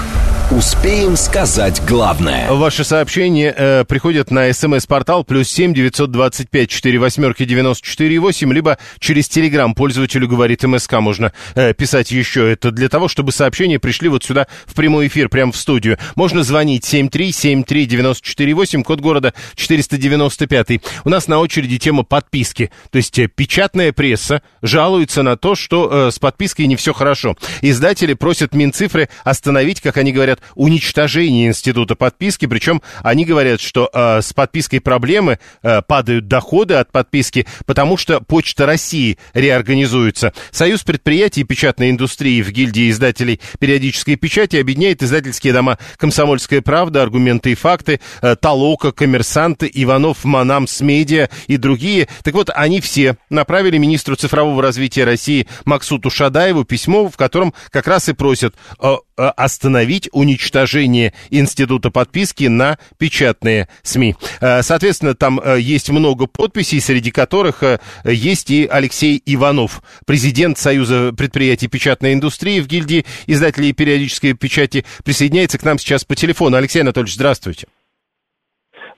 Успеем 0.51 1.15
сказать 1.15 1.79
главное. 1.87 2.51
Ваши 2.51 2.83
сообщения 2.83 3.53
э, 3.55 3.85
приходят 3.85 4.31
на 4.31 4.51
смс-портал 4.51 5.23
плюс 5.23 5.47
семь 5.47 5.75
девятьсот 5.75 6.09
двадцать 6.09 6.49
пять 6.49 6.71
четыре 6.71 6.97
восьмерки 6.97 7.45
девяносто 7.45 7.85
четыре 7.85 8.17
восемь, 8.17 8.51
либо 8.51 8.79
через 8.97 9.29
телеграм 9.29 9.75
пользователю 9.75 10.27
говорит 10.27 10.63
МСК 10.63 10.93
можно 10.93 11.33
э, 11.53 11.75
писать 11.75 12.09
еще. 12.09 12.51
Это 12.51 12.71
для 12.71 12.89
того, 12.89 13.07
чтобы 13.07 13.31
сообщения 13.31 13.77
пришли 13.77 14.09
вот 14.09 14.23
сюда 14.23 14.47
в 14.65 14.73
прямой 14.73 15.05
эфир, 15.05 15.29
прямо 15.29 15.51
в 15.51 15.55
студию. 15.55 15.99
Можно 16.15 16.41
звонить 16.41 16.83
семь 16.83 17.09
три 17.09 17.31
семь 17.31 17.63
три 17.63 17.85
девяносто 17.85 18.25
четыре 18.25 18.55
восемь, 18.55 18.81
код 18.81 19.01
города 19.01 19.35
четыреста 19.53 19.97
девяносто 19.97 20.47
пятый. 20.47 20.81
У 21.03 21.09
нас 21.09 21.27
на 21.27 21.37
очереди 21.37 21.77
тема 21.77 22.01
подписки. 22.01 22.71
То 22.89 22.97
есть 22.97 23.19
э, 23.19 23.27
печатная 23.27 23.93
пресса 23.93 24.41
жалуется 24.63 25.21
на 25.21 25.37
то, 25.37 25.53
что 25.53 26.07
э, 26.07 26.11
с 26.11 26.17
подпиской 26.17 26.65
не 26.65 26.75
все 26.75 26.91
хорошо. 26.91 27.37
Издатели 27.61 28.15
просят 28.15 28.55
Минцифры 28.55 29.09
остановить, 29.23 29.79
как 29.79 29.97
они 29.97 30.11
говорят, 30.11 30.38
уничтожение 30.55 31.47
института 31.47 31.95
подписки, 31.95 32.45
причем 32.45 32.81
они 33.03 33.25
говорят, 33.25 33.61
что 33.61 33.89
э, 33.93 34.21
с 34.21 34.33
подпиской 34.33 34.81
проблемы, 34.81 35.39
э, 35.63 35.81
падают 35.81 36.27
доходы 36.27 36.75
от 36.75 36.91
подписки, 36.91 37.47
потому 37.65 37.97
что 37.97 38.21
Почта 38.21 38.65
России 38.65 39.17
реорганизуется. 39.33 40.33
Союз 40.51 40.83
предприятий 40.83 41.43
печатной 41.43 41.89
индустрии 41.89 42.41
в 42.41 42.51
гильдии 42.51 42.89
издателей 42.89 43.39
периодической 43.59 44.15
печати 44.15 44.57
объединяет 44.57 45.03
издательские 45.03 45.53
дома 45.53 45.77
«Комсомольская 45.97 46.61
правда», 46.61 47.01
«Аргументы 47.01 47.51
и 47.51 47.55
факты», 47.55 47.99
э, 48.21 48.35
«Толока», 48.35 48.91
«Коммерсанты», 48.91 49.69
«Иванов», 49.73 50.23
«Манамс», 50.23 50.81
«Медиа» 50.81 51.29
и 51.47 51.57
другие. 51.57 52.07
Так 52.23 52.33
вот, 52.33 52.49
они 52.53 52.81
все 52.81 53.17
направили 53.29 53.77
министру 53.77 54.15
цифрового 54.15 54.61
развития 54.61 55.03
России 55.03 55.47
Максуту 55.65 56.09
Шадаеву 56.09 56.63
письмо, 56.63 57.09
в 57.09 57.17
котором 57.17 57.53
как 57.69 57.87
раз 57.87 58.09
и 58.09 58.13
просят 58.13 58.55
э, 58.79 58.95
остановить 59.27 60.09
уничтожение 60.11 61.13
института 61.29 61.91
подписки 61.91 62.45
на 62.45 62.77
печатные 62.97 63.67
СМИ. 63.83 64.15
Э, 64.41 64.61
соответственно, 64.61 65.15
там 65.15 65.39
э, 65.43 65.59
есть 65.59 65.89
много 65.89 66.27
подписей, 66.27 66.79
среди 66.79 67.11
которых 67.11 67.63
э, 67.63 67.79
есть 68.05 68.49
и 68.49 68.67
Алексей 68.69 69.21
Иванов, 69.25 69.81
президент 70.05 70.57
Союза 70.57 71.13
предприятий 71.13 71.67
печатной 71.67 72.13
индустрии 72.13 72.59
в 72.59 72.67
гильдии 72.67 73.05
издателей 73.27 73.73
периодической 73.73 74.33
печати, 74.33 74.85
присоединяется 75.03 75.57
к 75.57 75.63
нам 75.63 75.77
сейчас 75.77 76.03
по 76.03 76.15
телефону. 76.15 76.57
Алексей 76.57 76.81
Анатольевич, 76.81 77.15
здравствуйте. 77.15 77.67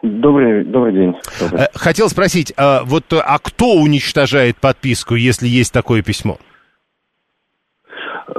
Добрый, 0.01 0.65
добрый 0.65 0.93
день. 0.93 1.13
Добрый. 1.39 1.61
Э, 1.61 1.67
хотел 1.75 2.09
спросить, 2.09 2.53
а 2.57 2.83
вот 2.83 3.05
а 3.13 3.37
кто 3.39 3.73
уничтожает 3.73 4.57
подписку, 4.57 5.15
если 5.15 5.47
есть 5.47 5.71
такое 5.71 6.01
письмо? 6.01 6.39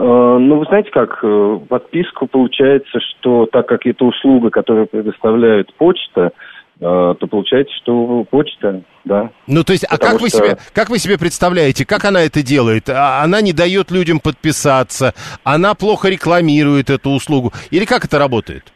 Э, 0.03 0.39
ну, 0.41 0.59
вы 0.59 0.65
знаете 0.65 0.91
как, 0.91 1.21
э, 1.23 1.59
подписку 1.69 2.27
получается, 2.27 2.99
что 3.01 3.47
так 3.47 3.69
как 3.69 3.87
это 3.87 4.05
услуга, 4.05 4.51
которую 4.51 4.89
предоставляет 4.89 5.73
почта, 5.75 6.33
то 6.81 7.17
получается, 7.31 7.73
что 7.81 8.25
почта, 8.29 8.83
да. 9.05 9.31
Ну, 9.47 9.63
то 9.63 9.73
есть, 9.73 9.85
а 9.89 9.99
как, 9.99 10.15
что... 10.15 10.19
вы 10.19 10.31
себе, 10.31 10.59
как 10.73 10.91
вы 10.91 10.99
себе 10.99 11.17
представляете, 11.17 11.87
как 11.87 12.05
она 12.05 12.23
это 12.23 12.43
делает? 12.43 12.89
А, 12.89 13.23
она 13.23 13.41
не 13.41 13.53
дает 13.53 13.93
людям 13.93 14.19
подписаться, 14.19 15.15
она 15.45 15.75
плохо 15.75 16.09
рекламирует 16.09 16.91
эту 16.91 17.11
услугу, 17.11 17.53
или 17.71 17.85
как 17.85 18.05
это 18.05 18.19
работает? 18.19 18.73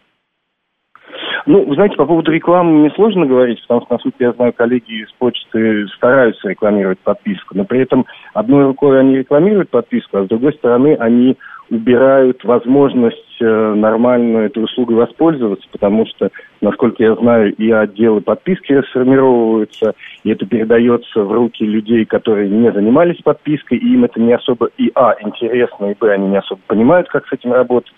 Ну, 1.46 1.64
вы 1.64 1.76
знаете, 1.76 1.94
по 1.94 2.06
поводу 2.06 2.32
рекламы 2.32 2.72
мне 2.72 2.90
сложно 2.90 3.24
говорить, 3.24 3.62
потому 3.62 3.82
что, 3.82 3.94
насколько 3.94 4.24
я 4.24 4.32
знаю, 4.32 4.52
коллеги 4.52 5.04
из 5.04 5.12
почты 5.12 5.86
стараются 5.96 6.48
рекламировать 6.48 6.98
подписку, 6.98 7.56
но 7.56 7.64
при 7.64 7.82
этом 7.82 8.04
одной 8.34 8.64
рукой 8.64 8.98
они 8.98 9.18
рекламируют 9.18 9.70
подписку, 9.70 10.18
а 10.18 10.24
с 10.24 10.28
другой 10.28 10.54
стороны 10.54 10.96
они 10.98 11.36
убирают 11.70 12.42
возможность 12.44 13.36
э, 13.40 13.74
нормально 13.74 14.38
этой 14.38 14.64
услугой 14.64 14.96
воспользоваться, 14.96 15.68
потому 15.70 16.04
что, 16.06 16.30
насколько 16.60 17.02
я 17.02 17.14
знаю, 17.14 17.54
и 17.54 17.70
отделы 17.70 18.22
подписки 18.22 18.72
расформировываются, 18.72 19.94
и 20.24 20.30
это 20.30 20.46
передается 20.46 21.22
в 21.22 21.32
руки 21.32 21.64
людей, 21.64 22.04
которые 22.06 22.48
не 22.48 22.72
занимались 22.72 23.22
подпиской, 23.22 23.78
и 23.78 23.94
им 23.94 24.04
это 24.04 24.20
не 24.20 24.32
особо 24.32 24.70
и 24.78 24.90
а, 24.96 25.14
интересно, 25.20 25.92
и 25.92 25.94
б, 25.94 26.12
они 26.12 26.28
не 26.28 26.38
особо 26.38 26.60
понимают, 26.66 27.08
как 27.08 27.26
с 27.28 27.32
этим 27.32 27.52
работать. 27.52 27.94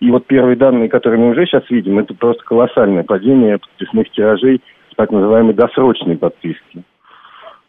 И 0.00 0.10
вот 0.10 0.26
первые 0.26 0.56
данные, 0.56 0.88
которые 0.88 1.20
мы 1.20 1.30
уже 1.30 1.44
сейчас 1.46 1.68
видим, 1.70 1.98
это 1.98 2.14
просто 2.14 2.42
колоссальное 2.44 3.04
падение 3.04 3.58
подписных 3.58 4.10
тиражей 4.10 4.62
с 4.92 4.96
так 4.96 5.10
называемой 5.10 5.54
досрочной 5.54 6.16
подписки. 6.16 6.84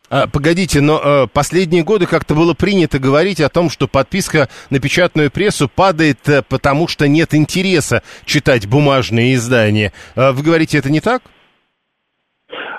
А, 0.10 0.28
погодите, 0.28 0.82
но 0.82 1.00
э, 1.00 1.28
последние 1.34 1.84
годы 1.84 2.06
как-то 2.06 2.34
было 2.34 2.54
принято 2.54 3.00
говорить 3.00 3.40
о 3.40 3.50
том, 3.50 3.70
что 3.70 3.88
подписка 3.88 4.48
на 4.70 4.80
печатную 4.80 5.32
прессу 5.32 5.70
падает, 5.74 6.28
э, 6.28 6.42
потому 6.50 6.90
что 6.90 7.08
нет 7.08 7.34
интереса 7.34 8.02
читать 8.26 8.68
бумажные 8.68 9.36
издания. 9.36 9.92
Э, 10.16 10.32
вы 10.32 10.44
говорите, 10.44 10.78
это 10.78 10.92
не 10.92 11.00
так? 11.00 11.22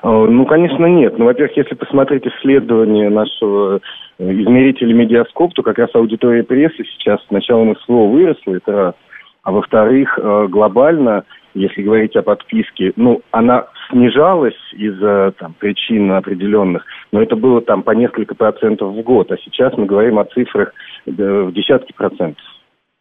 Ну, 0.02 0.44
конечно, 0.46 0.84
нет. 0.86 1.16
Ну, 1.16 1.26
во-первых, 1.26 1.56
если 1.56 1.74
посмотреть 1.74 2.26
исследование 2.26 3.08
нашего 3.08 3.80
э, 4.18 4.24
измерителя 4.24 4.92
медиаскоп, 4.92 5.54
то 5.54 5.62
как 5.62 5.78
раз 5.78 5.90
аудитория 5.94 6.42
прессы 6.42 6.84
сейчас 6.84 7.24
с 7.24 7.30
началом 7.30 7.76
СВО 7.84 8.08
выросла, 8.08 8.56
это 8.56 8.72
раз. 8.72 8.94
А 9.42 9.50
во-вторых, 9.50 10.18
э, 10.18 10.46
глобально, 10.48 11.24
если 11.55 11.83
говорить 11.83 12.14
о 12.14 12.22
подписке, 12.22 12.92
ну, 12.94 13.22
она 13.33 13.66
снижалась 13.90 14.55
из-за 14.72 15.33
там, 15.38 15.55
причин 15.55 16.12
определенных, 16.12 16.85
но 17.11 17.20
это 17.20 17.35
было 17.35 17.61
там 17.61 17.83
по 17.83 17.90
несколько 17.90 18.37
процентов 18.37 18.94
в 18.94 19.02
год, 19.02 19.33
а 19.33 19.37
сейчас 19.38 19.76
мы 19.76 19.87
говорим 19.87 20.18
о 20.18 20.24
цифрах 20.26 20.72
в 21.07 21.52
десятки 21.52 21.92
процентов. 21.92 22.44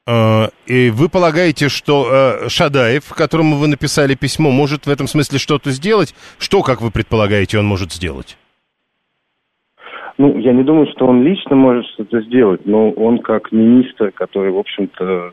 Э, 0.08 0.47
и 0.65 0.89
вы 0.89 1.10
полагаете, 1.10 1.69
что 1.69 2.08
э, 2.10 2.49
Шадаев, 2.49 3.13
которому 3.15 3.58
вы 3.58 3.67
написали 3.67 4.15
письмо, 4.15 4.49
может 4.49 4.88
в 4.88 4.89
этом 4.89 5.06
смысле 5.06 5.38
что-то 5.38 5.69
сделать? 5.69 6.15
Что, 6.39 6.63
как 6.63 6.82
вы 6.82 6.89
предполагаете, 6.89 7.60
он 7.60 7.65
может 7.65 7.91
сделать? 7.91 8.36
Ну, 10.17 10.39
я 10.39 10.54
не 10.54 10.63
думаю, 10.63 10.88
что 10.91 11.06
он 11.06 11.23
лично 11.23 11.56
может 11.56 11.86
что-то 11.93 12.21
сделать, 12.21 12.65
но 12.65 12.91
он 12.91 13.19
как 13.19 13.51
министр, 13.51 14.12
который, 14.12 14.51
в 14.51 14.58
общем-то, 14.58 15.32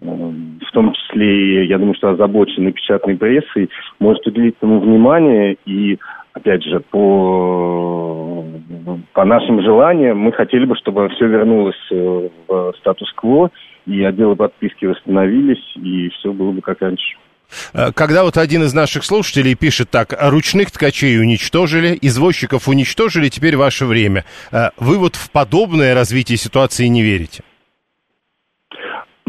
в 0.00 0.72
том 0.72 0.92
числе, 0.94 1.66
я 1.66 1.78
думаю, 1.78 1.94
что 1.94 2.10
озабоченный 2.10 2.72
печатной 2.72 3.16
прессой, 3.16 3.68
может 3.98 4.26
уделить 4.26 4.56
ему 4.62 4.80
внимание 4.80 5.56
и 5.66 5.98
опять 6.32 6.62
же, 6.62 6.80
по, 6.80 8.44
по 9.12 9.24
нашим 9.24 9.62
желаниям, 9.62 10.18
мы 10.18 10.32
хотели 10.32 10.64
бы, 10.64 10.76
чтобы 10.76 11.08
все 11.10 11.26
вернулось 11.26 11.76
э, 11.90 12.28
в 12.48 12.72
статус-кво, 12.78 13.50
и 13.86 14.02
отделы 14.04 14.36
подписки 14.36 14.86
восстановились, 14.86 15.76
и 15.76 16.08
все 16.10 16.32
было 16.32 16.52
бы 16.52 16.60
как 16.60 16.80
раньше. 16.80 17.16
Э, 17.74 17.92
когда 17.92 18.24
вот 18.24 18.36
один 18.36 18.62
из 18.62 18.72
наших 18.74 19.04
слушателей 19.04 19.54
пишет 19.54 19.90
так, 19.90 20.14
ручных 20.18 20.70
ткачей 20.70 21.20
уничтожили, 21.20 21.98
извозчиков 22.00 22.68
уничтожили, 22.68 23.28
теперь 23.28 23.56
ваше 23.56 23.86
время. 23.86 24.24
Э, 24.52 24.70
вы 24.76 24.98
вот 24.98 25.16
в 25.16 25.30
подобное 25.30 25.94
развитие 25.94 26.38
ситуации 26.38 26.86
не 26.86 27.02
верите? 27.02 27.42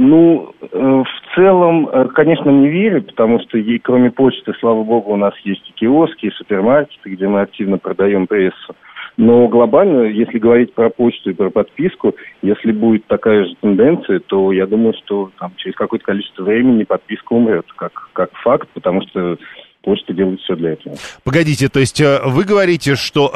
Ну, 0.04 0.52
э, 0.60 0.68
в 0.68 1.36
целом, 1.36 1.88
э, 1.88 2.08
конечно, 2.16 2.50
не 2.50 2.70
верю, 2.70 3.04
потому 3.04 3.40
что 3.42 3.60
ей, 3.60 3.78
кроме 3.78 4.10
почты, 4.10 4.52
слава 4.60 4.84
богу, 4.84 5.14
у 5.14 5.16
нас 5.16 5.36
есть 5.44 5.62
и 5.70 5.74
киоски, 5.74 6.26
и 6.26 6.32
супермаркеты, 6.32 7.12
где 7.12 7.28
мы 7.28 7.42
активно 7.42 7.78
продаем 7.78 8.26
прессу. 8.26 8.76
Но 9.18 9.48
глобально, 9.48 10.06
если 10.06 10.40
говорить 10.40 10.74
про 10.74 10.90
почту 10.90 11.30
и 11.30 11.34
про 11.34 11.52
подписку, 11.52 12.16
если 12.42 12.72
будет 12.72 13.06
такая 13.06 13.46
же 13.46 13.54
тенденция, 13.62 14.22
то 14.22 14.52
я 14.52 14.66
думаю, 14.66 14.96
что 15.06 15.30
там, 15.40 15.54
через 15.58 15.76
какое-то 15.76 16.06
количество 16.06 16.46
времени 16.46 16.84
подписка 16.84 17.34
умрет, 17.34 17.68
как, 17.76 18.10
как 18.14 18.32
факт, 18.38 18.70
потому 18.74 19.04
что 19.04 19.38
почта 19.84 20.14
делает 20.14 20.40
все 20.40 20.56
для 20.56 20.72
этого. 20.72 20.96
Погодите, 21.24 21.70
то 21.70 21.80
есть 21.80 22.02
э, 22.02 22.22
вы 22.26 22.44
говорите, 22.44 22.96
что 22.96 23.32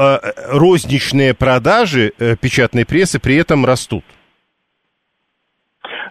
розничные 0.51 1.35
продажи 1.35 2.11
печатной 2.41 2.87
прессы 2.87 3.19
при 3.19 3.35
этом 3.35 3.65
растут? 3.67 4.03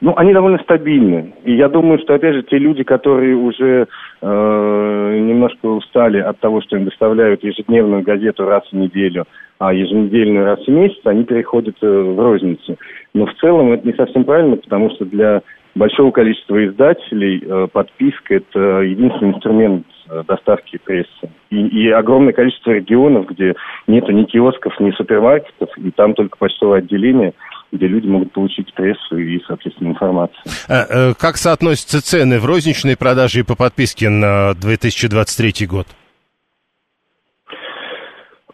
Ну, 0.00 0.14
они 0.16 0.32
довольно 0.32 0.58
стабильны. 0.58 1.34
И 1.44 1.54
я 1.54 1.68
думаю, 1.68 1.98
что, 1.98 2.14
опять 2.14 2.34
же, 2.34 2.42
те 2.42 2.58
люди, 2.58 2.82
которые 2.82 3.36
уже 3.36 3.86
э, 4.20 5.18
немножко 5.20 5.66
устали 5.66 6.18
от 6.18 6.38
того, 6.40 6.60
что 6.62 6.76
им 6.76 6.84
доставляют 6.84 7.44
ежедневную 7.44 8.02
газету 8.02 8.44
раз 8.44 8.64
в 8.70 8.72
неделю, 8.72 9.24
а 9.58 9.72
еженедельную 9.72 10.44
раз 10.44 10.64
в 10.64 10.68
месяц, 10.68 11.00
они 11.04 11.24
переходят 11.24 11.76
э, 11.80 11.86
в 11.86 12.18
розницу. 12.18 12.76
Но 13.14 13.26
в 13.26 13.34
целом 13.34 13.72
это 13.72 13.86
не 13.86 13.94
совсем 13.94 14.24
правильно, 14.24 14.56
потому 14.56 14.90
что 14.90 15.04
для 15.04 15.42
большого 15.74 16.10
количества 16.10 16.64
издателей 16.66 17.42
э, 17.44 17.68
подписка– 17.72 18.34
это 18.36 18.80
единственный 18.80 19.34
инструмент 19.34 19.86
э, 20.10 20.22
доставки 20.26 20.78
прессы. 20.84 21.30
И, 21.50 21.66
и 21.66 21.90
огромное 21.90 22.32
количество 22.32 22.72
регионов, 22.72 23.26
где 23.26 23.54
нету 23.86 24.12
ни 24.12 24.24
киосков, 24.24 24.78
ни 24.80 24.90
супермаркетов, 24.92 25.70
и 25.78 25.90
там 25.92 26.14
только 26.14 26.36
почтовое 26.36 26.78
отделение– 26.78 27.32
где 27.72 27.86
люди 27.86 28.06
могут 28.06 28.32
получить 28.32 28.72
прессу 28.74 29.18
и, 29.18 29.40
соответственно, 29.46 29.88
информацию. 29.88 30.42
А, 30.68 31.10
э, 31.10 31.14
как 31.18 31.36
соотносятся 31.36 32.02
цены 32.02 32.38
в 32.38 32.46
розничной 32.46 32.96
продаже 32.96 33.40
и 33.40 33.42
по 33.42 33.56
подписке 33.56 34.08
на 34.08 34.54
2023 34.54 35.66
год? 35.66 35.86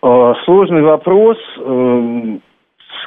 А, 0.03 0.35
сложный 0.45 0.83
вопрос. 0.83 1.37
Эм, 1.59 2.41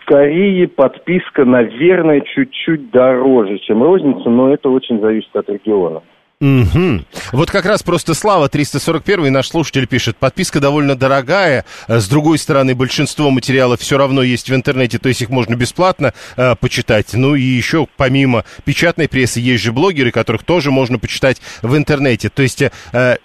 скорее 0.02 0.68
подписка, 0.68 1.46
наверное, 1.46 2.22
чуть-чуть 2.22 2.92
дороже, 2.92 3.58
чем 3.60 3.82
розница, 3.84 4.30
но 4.30 4.54
это 4.54 4.70
очень 4.70 5.00
зависит 5.00 5.36
от 5.36 5.50
региона. 5.50 6.02
Угу. 6.44 7.06
Вот 7.32 7.52
как 7.52 7.66
раз 7.66 7.84
просто 7.84 8.14
Слава 8.14 8.50
341 8.50 9.32
наш 9.32 9.48
слушатель 9.48 9.88
пишет, 9.88 10.18
подписка 10.18 10.60
довольно 10.60 10.98
дорогая, 10.98 11.64
э, 11.88 12.00
с 12.00 12.10
другой 12.10 12.38
стороны, 12.38 12.76
большинство 12.76 13.30
материалов 13.30 13.80
все 13.80 13.98
равно 13.98 14.22
есть 14.22 14.50
в 14.50 14.54
интернете, 14.54 15.00
то 15.00 15.08
есть 15.08 15.22
их 15.22 15.30
можно 15.30 15.56
бесплатно 15.56 16.12
э, 16.36 16.56
почитать. 16.60 17.14
Ну 17.14 17.36
и 17.36 17.42
еще 17.42 17.88
помимо 17.96 18.44
печатной 18.66 19.08
прессы 19.08 19.40
есть 19.40 19.64
же 19.64 19.72
блогеры, 19.72 20.12
которых 20.12 20.44
тоже 20.44 20.70
можно 20.70 21.00
почитать 21.00 21.42
в 21.62 21.78
интернете. 21.78 22.28
То 22.28 22.42
есть, 22.42 22.62
э, 22.62 22.72
э, 22.92 23.18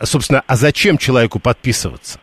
собственно, 0.00 0.42
а 0.46 0.56
зачем 0.56 0.96
человеку 0.96 1.40
подписываться? 1.40 2.20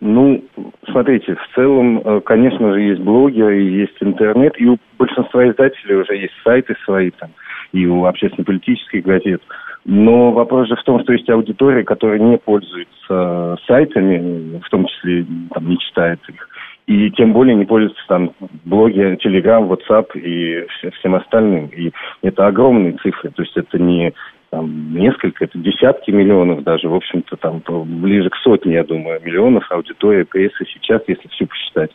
Ну, 0.00 0.44
смотрите, 0.88 1.34
в 1.34 1.54
целом, 1.56 1.98
э, 1.98 2.20
конечно 2.20 2.72
же, 2.72 2.80
есть 2.80 3.00
блогеры, 3.00 3.60
есть 3.60 3.96
интернет, 4.00 4.52
и 4.60 4.66
у 4.66 4.78
большинства 4.98 5.48
издателей 5.48 5.96
уже 5.96 6.14
есть 6.14 6.34
сайты 6.44 6.76
свои 6.84 7.10
там 7.10 7.30
и 7.72 7.86
у 7.86 8.04
общественно-политических 8.04 9.04
газет. 9.04 9.42
Но 9.84 10.32
вопрос 10.32 10.68
же 10.68 10.76
в 10.76 10.82
том, 10.82 11.00
что 11.00 11.12
есть 11.12 11.30
аудитория, 11.30 11.84
которая 11.84 12.18
не 12.18 12.38
пользуется 12.38 13.56
сайтами, 13.66 14.58
в 14.58 14.68
том 14.68 14.86
числе 14.86 15.24
там, 15.52 15.68
не 15.68 15.78
читает 15.78 16.20
их. 16.28 16.48
И 16.86 17.10
тем 17.12 17.32
более 17.32 17.56
не 17.56 17.64
пользуется 17.64 18.02
там 18.08 18.32
блоги, 18.64 19.16
Телеграм, 19.20 19.70
WhatsApp 19.70 20.18
и 20.18 20.66
всем 20.98 21.16
остальным. 21.16 21.66
И 21.66 21.92
это 22.22 22.46
огромные 22.46 22.92
цифры. 22.94 23.30
То 23.30 23.42
есть 23.42 23.56
это 23.56 23.78
не 23.78 24.12
там, 24.50 24.92
несколько, 24.92 25.44
это 25.44 25.58
десятки 25.58 26.10
миллионов 26.10 26.62
даже, 26.62 26.88
в 26.88 26.94
общем-то, 26.94 27.36
там 27.36 27.62
ближе 28.00 28.30
к 28.30 28.36
сотне, 28.36 28.74
я 28.74 28.84
думаю, 28.84 29.20
миллионов 29.22 29.70
аудитории 29.70 30.22
прессы 30.22 30.64
сейчас, 30.72 31.02
если 31.08 31.28
все 31.28 31.46
посчитать. 31.46 31.90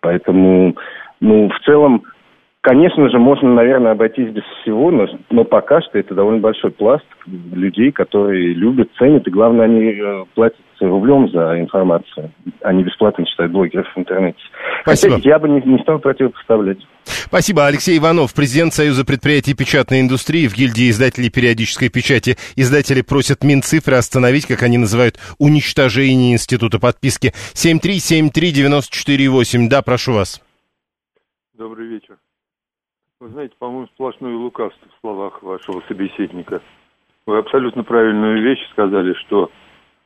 Поэтому, 0.00 0.76
ну, 1.20 1.48
в 1.48 1.58
целом, 1.64 2.02
Конечно 2.66 3.08
же, 3.08 3.18
можно, 3.20 3.54
наверное, 3.54 3.92
обойтись 3.92 4.28
без 4.30 4.42
всего, 4.60 4.90
но, 4.90 5.06
но 5.30 5.44
пока 5.44 5.80
что 5.82 6.00
это 6.00 6.16
довольно 6.16 6.40
большой 6.40 6.72
пласт 6.72 7.04
людей, 7.24 7.92
которые 7.92 8.54
любят, 8.54 8.90
ценят, 8.98 9.24
и 9.28 9.30
главное, 9.30 9.66
они 9.66 9.92
э, 9.92 10.24
платят 10.34 10.58
рублем 10.80 11.30
за 11.30 11.60
информацию, 11.60 12.32
а 12.62 12.72
не 12.72 12.82
бесплатно 12.82 13.24
читают 13.24 13.52
блогеров 13.52 13.86
в 13.94 13.98
интернете. 14.00 14.40
Спасибо. 14.82 15.14
Хотя 15.14 15.28
я 15.28 15.38
бы 15.38 15.48
не, 15.48 15.62
не 15.62 15.78
стал 15.78 16.00
противопоставлять. 16.00 16.78
Спасибо. 17.04 17.68
Алексей 17.68 17.96
Иванов, 17.98 18.34
президент 18.34 18.74
Союза 18.74 19.04
предприятий 19.04 19.54
печатной 19.54 20.00
индустрии 20.00 20.48
в 20.48 20.56
гильдии 20.56 20.90
издателей 20.90 21.30
периодической 21.30 21.88
печати. 21.88 22.36
Издатели 22.56 23.02
просят 23.02 23.44
Минцифры 23.44 23.94
остановить, 23.94 24.46
как 24.46 24.64
они 24.64 24.76
называют, 24.76 25.20
уничтожение 25.38 26.32
института 26.32 26.80
подписки. 26.80 27.32
7373948. 27.54 29.68
Да, 29.68 29.82
прошу 29.82 30.14
вас. 30.14 30.42
Добрый 31.54 31.86
вечер. 31.86 32.16
Вы 33.18 33.28
знаете, 33.28 33.54
по-моему, 33.58 33.86
сплошное 33.94 34.34
лукавство 34.34 34.88
в 34.90 35.00
словах 35.00 35.42
вашего 35.42 35.80
собеседника. 35.88 36.60
Вы 37.26 37.38
абсолютно 37.38 37.82
правильную 37.82 38.42
вещь 38.42 38.62
сказали, 38.72 39.14
что 39.14 39.50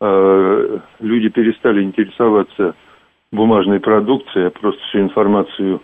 э, 0.00 0.78
люди 1.00 1.28
перестали 1.28 1.82
интересоваться 1.82 2.76
бумажной 3.32 3.80
продукцией, 3.80 4.46
а 4.46 4.50
просто 4.50 4.80
всю 4.84 5.00
информацию 5.00 5.82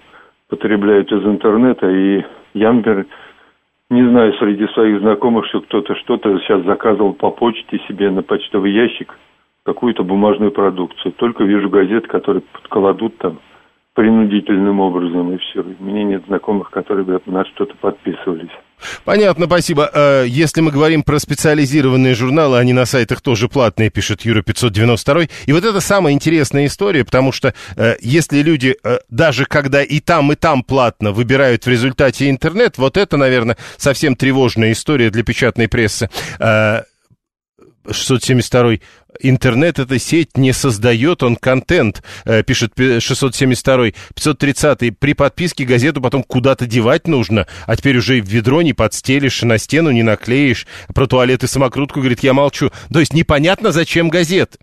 потребляют 0.49 1.11
из 1.11 1.25
интернета. 1.25 1.91
И 1.91 2.25
я, 2.55 2.73
например, 2.73 3.07
не 3.91 4.09
знаю 4.09 4.33
среди 4.35 4.69
своих 4.69 5.01
знакомых, 5.01 5.47
что 5.47 5.63
кто-то 5.63 5.97
что-то 5.97 6.39
сейчас 6.39 6.63
заказывал 6.63 7.13
по 7.13 7.33
почте 7.33 7.81
себе 7.89 8.09
на 8.11 8.23
почтовый 8.23 8.71
ящик 8.71 9.19
какую-то 9.65 10.05
бумажную 10.05 10.53
продукцию. 10.53 11.11
Только 11.15 11.43
вижу 11.43 11.69
газеты, 11.71 12.07
которые 12.07 12.45
кладут 12.69 13.19
там 13.19 13.41
принудительным 13.97 14.79
образом, 14.81 15.35
и 15.35 15.39
все. 15.39 15.63
У 15.63 15.83
меня 15.83 16.05
нет 16.05 16.23
знакомых, 16.27 16.71
которые 16.71 17.05
бы 17.05 17.19
на 17.25 17.45
что-то 17.47 17.75
подписывались. 17.81 18.51
Понятно, 19.07 19.47
спасибо. 19.47 19.91
Э, 19.93 20.25
если 20.29 20.61
мы 20.61 20.71
говорим 20.71 21.03
про 21.03 21.19
специализированные 21.19 22.15
журналы, 22.15 22.59
они 22.59 22.75
на 22.75 22.85
сайтах 22.85 23.23
тоже 23.23 23.49
платные, 23.49 23.89
пишет 23.89 24.21
Юра 24.21 24.43
592. 24.43 25.23
И 25.47 25.53
вот 25.53 25.65
это 25.65 25.81
самая 25.81 26.13
интересная 26.13 26.67
история, 26.67 27.07
потому 27.07 27.33
что 27.33 27.55
э, 27.77 27.95
если 28.01 28.43
люди, 28.43 28.77
э, 28.85 28.99
даже 29.09 29.47
когда 29.47 29.83
и 29.83 30.01
там, 30.01 30.31
и 30.31 30.35
там 30.35 30.63
платно, 30.63 31.13
выбирают 31.13 31.65
в 31.65 31.69
результате 31.69 32.29
интернет, 32.29 32.77
вот 32.77 32.99
это, 32.99 33.17
наверное, 33.17 33.57
совсем 33.79 34.15
тревожная 34.15 34.73
история 34.73 35.09
для 35.09 35.25
печатной 35.25 35.69
прессы. 35.69 36.11
672 37.91 38.79
интернет 39.21 39.79
эта 39.79 39.99
сеть 39.99 40.37
не 40.37 40.53
создает, 40.53 41.23
он 41.23 41.37
контент, 41.37 42.03
э, 42.25 42.43
пишет 42.43 42.73
672 42.77 43.93
530 44.15 44.99
при 44.99 45.15
подписке 45.15 45.65
газету 45.65 46.01
потом 46.01 46.23
куда-то 46.23 46.67
девать 46.67 47.07
нужно, 47.07 47.47
а 47.67 47.77
теперь 47.77 47.99
уже 47.99 48.21
в 48.21 48.29
ведро 48.29 48.63
не 48.63 48.73
подстелишь, 48.73 49.43
на 49.43 49.59
стену 49.59 49.91
не 49.91 50.03
наклеишь, 50.03 50.67
про 50.95 51.07
туалет 51.07 51.45
и 51.45 51.47
самокрутку, 51.47 52.01
говорит, 52.01 52.21
я 52.21 52.33
молчу. 52.33 52.71
То 52.93 53.01
есть 53.01 53.13
непонятно, 53.15 53.73
зачем 53.73 54.09
газет. 54.09 54.57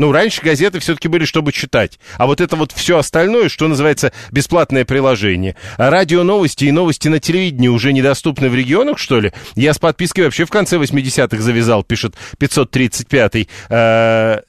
Ну, 0.00 0.12
раньше 0.12 0.40
газеты 0.40 0.78
все-таки 0.78 1.08
были, 1.08 1.26
чтобы 1.26 1.52
читать. 1.52 2.00
А 2.16 2.24
вот 2.24 2.40
это 2.40 2.56
вот 2.56 2.72
все 2.72 2.96
остальное, 2.96 3.50
что 3.50 3.68
называется 3.68 4.14
бесплатное 4.30 4.86
приложение. 4.86 5.56
А 5.76 5.90
радио 5.90 6.22
новости 6.22 6.64
и 6.64 6.72
новости 6.72 7.08
на 7.08 7.20
телевидении 7.20 7.68
уже 7.68 7.92
недоступны 7.92 8.48
в 8.48 8.54
регионах, 8.54 8.98
что 8.98 9.20
ли? 9.20 9.34
Я 9.56 9.74
с 9.74 9.78
подпиской 9.78 10.24
вообще 10.24 10.46
в 10.46 10.50
конце 10.50 10.78
80-х 10.78 11.42
завязал, 11.42 11.84
пишет 11.84 12.14
535-й. 12.38 13.48
А, 13.68 14.40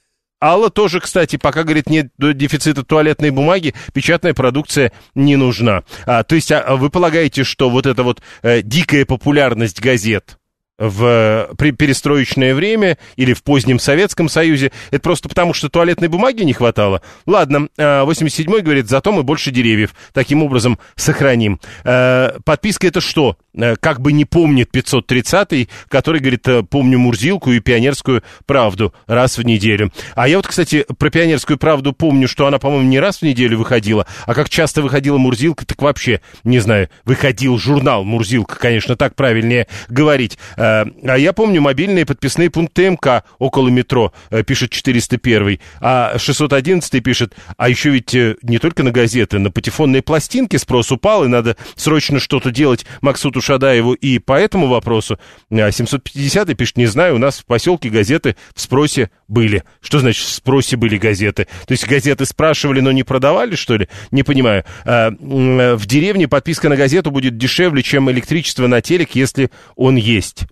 Алла 0.42 0.70
тоже, 0.70 1.02
кстати, 1.02 1.36
пока, 1.36 1.64
говорит, 1.64 1.90
нет 1.90 2.12
дефицита 2.18 2.84
туалетной 2.84 3.32
бумаги, 3.32 3.76
печатная 3.94 4.34
продукция 4.34 4.94
не 5.16 5.36
нужна. 5.36 5.84
А, 6.06 6.24
то 6.24 6.36
есть 6.36 6.54
а, 6.54 6.78
вы 6.78 6.90
полагаете, 6.90 7.44
что 7.44 7.70
вот 7.70 7.88
эта 7.88 8.04
вот 8.04 8.22
э, 8.42 8.62
дикая 8.62 9.04
популярность 9.04 9.82
газет, 9.82 10.38
в 10.82 11.50
перестроечное 11.58 12.56
время 12.56 12.98
или 13.16 13.34
в 13.34 13.44
позднем 13.44 13.80
Советском 13.80 14.28
Союзе. 14.30 14.72
Это 14.90 15.02
просто 15.02 15.30
потому, 15.30 15.54
что 15.54 15.70
туалетной 15.70 16.08
бумаги 16.08 16.42
не 16.42 16.54
хватало. 16.54 17.02
Ладно, 17.28 17.68
87-й 17.78 18.60
а, 18.60 18.64
говорит, 18.64 18.90
зато 18.90 19.12
мы 19.12 19.22
больше 19.22 19.52
деревьев. 19.52 19.94
Таким 20.12 20.42
образом 20.42 20.80
сохраним. 20.96 21.60
А, 21.84 22.36
подписка 22.44 22.88
это 22.88 23.00
что? 23.00 23.38
А, 23.56 23.76
как 23.76 24.02
бы 24.02 24.12
не 24.12 24.26
помнит 24.26 24.70
530-й, 24.74 25.70
который 25.88 26.20
говорит, 26.20 26.48
помню 26.70 26.98
Мурзилку 26.98 27.52
и 27.52 27.60
Пионерскую 27.60 28.24
правду 28.48 28.94
раз 29.06 29.38
в 29.38 29.44
неделю. 29.44 29.92
А 30.16 30.28
я 30.28 30.38
вот, 30.38 30.48
кстати, 30.48 30.86
про 30.98 31.12
Пионерскую 31.12 31.60
правду 31.60 31.94
помню, 31.94 32.28
что 32.28 32.48
она, 32.48 32.58
по-моему, 32.58 32.88
не 32.88 33.00
раз 33.00 33.20
в 33.20 33.22
неделю 33.22 33.60
выходила, 33.60 34.08
а 34.26 34.34
как 34.34 34.50
часто 34.50 34.82
выходила 34.82 35.18
Мурзилка, 35.18 35.64
так 35.66 35.80
вообще, 35.82 36.22
не 36.44 36.58
знаю, 36.58 36.90
выходил 37.06 37.60
журнал 37.60 38.04
Мурзилка, 38.04 38.58
конечно, 38.58 38.96
так 38.96 39.16
правильнее 39.16 39.68
говорить. 39.88 40.40
А 40.72 41.18
я 41.18 41.34
помню 41.34 41.62
мобильные 41.62 42.06
подписные 42.06 42.50
пункты 42.50 42.90
МК 42.90 43.24
около 43.40 43.70
метро, 43.70 44.14
э, 44.30 44.44
пишет 44.44 44.72
401, 44.72 45.60
а 45.80 46.18
611 46.18 47.04
пишет, 47.04 47.36
а 47.58 47.70
еще 47.70 47.90
ведь 47.90 48.14
э, 48.16 48.36
не 48.42 48.60
только 48.60 48.84
на 48.84 48.92
газеты, 48.92 49.40
на 49.40 49.52
патефонные 49.52 50.02
пластинки 50.02 50.58
спрос 50.58 50.92
упал, 50.92 51.26
и 51.26 51.28
надо 51.28 51.58
срочно 51.76 52.20
что-то 52.20 52.52
делать 52.52 52.86
Максуту 53.02 53.42
Шадаеву 53.42 53.94
и 53.94 54.20
по 54.20 54.34
этому 54.34 54.68
вопросу. 54.68 55.20
А 55.52 55.72
750 55.72 56.56
пишет, 56.58 56.78
не 56.78 56.86
знаю, 56.86 57.16
у 57.16 57.18
нас 57.18 57.40
в 57.40 57.46
поселке 57.46 57.90
газеты 57.90 58.36
в 58.56 58.62
спросе 58.62 59.10
были. 59.28 59.64
Что 59.82 60.00
значит 60.00 60.26
в 60.26 60.34
спросе 60.34 60.78
были 60.78 60.98
газеты? 60.98 61.48
То 61.66 61.72
есть 61.72 61.88
газеты 61.88 62.26
спрашивали, 62.26 62.80
но 62.80 62.92
не 62.92 63.04
продавали, 63.04 63.56
что 63.56 63.78
ли? 63.78 63.88
Не 64.12 64.24
понимаю. 64.24 64.64
А, 64.86 65.12
в 65.12 65.86
деревне 65.86 66.28
подписка 66.28 66.70
на 66.70 66.76
газету 66.76 67.12
будет 67.12 67.38
дешевле, 67.38 67.84
чем 67.84 68.10
электричество 68.12 68.68
на 68.68 68.82
телек, 68.82 69.12
если 69.16 69.50
он 69.76 69.96
есть. 69.96 70.46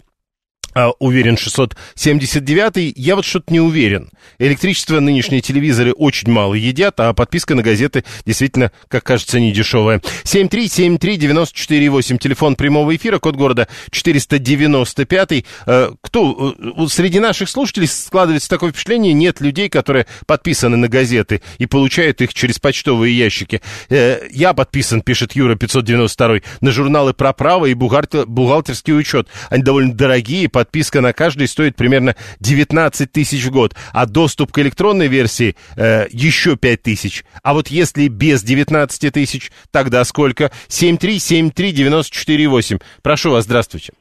А, 0.74 0.92
уверен 1.00 1.38
679 1.38 2.94
я 2.96 3.16
вот 3.16 3.26
что-то 3.26 3.52
не 3.52 3.60
уверен. 3.60 4.10
Электричество 4.38 5.00
нынешние 5.00 5.42
телевизоры 5.42 5.94
очень 5.94 6.32
мало 6.32 6.54
едят, 6.54 7.00
а 7.00 7.14
подписка 7.14 7.56
на 7.56 7.64
газеты 7.64 8.04
действительно, 8.26 8.72
как 8.88 9.04
кажется, 9.04 9.40
не 9.40 9.52
дешевая. 9.52 10.02
7373948, 10.24 12.18
телефон 12.18 12.56
прямого 12.56 12.96
эфира, 12.96 13.20
код 13.20 13.36
города 13.36 13.68
495. 13.92 15.46
А, 15.66 15.94
кто? 16.02 16.56
Э, 16.60 16.88
среди 16.88 17.20
наших 17.20 17.50
слушателей 17.50 17.88
складывается 17.88 18.50
такое 18.50 18.72
впечатление, 18.72 19.14
нет 19.14 19.42
людей, 19.42 19.70
которые 19.70 20.06
подписаны 20.26 20.78
на 20.78 20.88
газеты 20.88 21.42
и 21.58 21.66
получают 21.66 22.22
их 22.22 22.34
через 22.34 22.60
почтовые 22.60 23.18
ящики. 23.18 23.62
Э, 23.90 24.20
я 24.32 24.54
подписан, 24.54 25.02
пишет 25.02 25.34
Юра 25.34 25.56
592, 25.56 26.42
на 26.62 26.72
журналы 26.72 27.14
про 27.14 27.34
право 27.34 27.66
и 27.66 27.74
бухгалтерский 27.74 28.98
учет. 28.98 29.28
Они 29.50 29.64
довольно 29.64 29.94
дорогие, 29.94 30.50
подписка 30.70 31.02
на 31.02 31.14
каждый 31.14 31.48
стоит 31.48 31.76
примерно 31.76 32.14
19 32.40 33.12
тысяч 33.12 33.44
в 33.46 33.52
год, 33.52 33.74
а 33.92 34.06
доступ 34.06 34.52
к 34.52 34.60
электронной 34.60 35.08
версии 35.08 35.56
э, 35.76 36.06
еще 36.12 36.58
5 36.58 36.84
тысяч. 36.84 37.26
А 37.44 37.56
вот 37.56 37.70
если 37.70 38.08
без 38.08 38.44
19 38.44 39.12
тысяч, 39.12 39.52
тогда 39.72 40.04
сколько? 40.04 40.52
7373948. 40.68 42.80
Прошу 43.02 43.32
вас, 43.32 43.46
здравствуйте. 43.46 43.94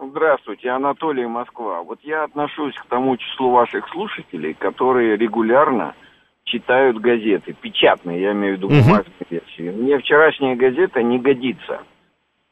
Здравствуйте, 0.00 0.70
Анатолий 0.70 1.26
Москва. 1.26 1.82
Вот 1.82 1.98
я 2.02 2.24
отношусь 2.24 2.74
к 2.76 2.86
тому 2.86 3.18
числу 3.18 3.50
ваших 3.50 3.86
слушателей, 3.90 4.54
которые 4.54 5.18
регулярно 5.18 5.94
читают 6.44 6.96
газеты, 6.98 7.54
печатные, 7.60 8.22
я 8.22 8.32
имею 8.32 8.54
в 8.54 8.58
виду 8.58 8.68
бумажные 8.68 9.12
угу. 9.20 9.26
версии. 9.30 9.70
Мне 9.70 9.98
вчерашняя 9.98 10.56
газета 10.56 11.02
не 11.02 11.18
годится. 11.18 11.82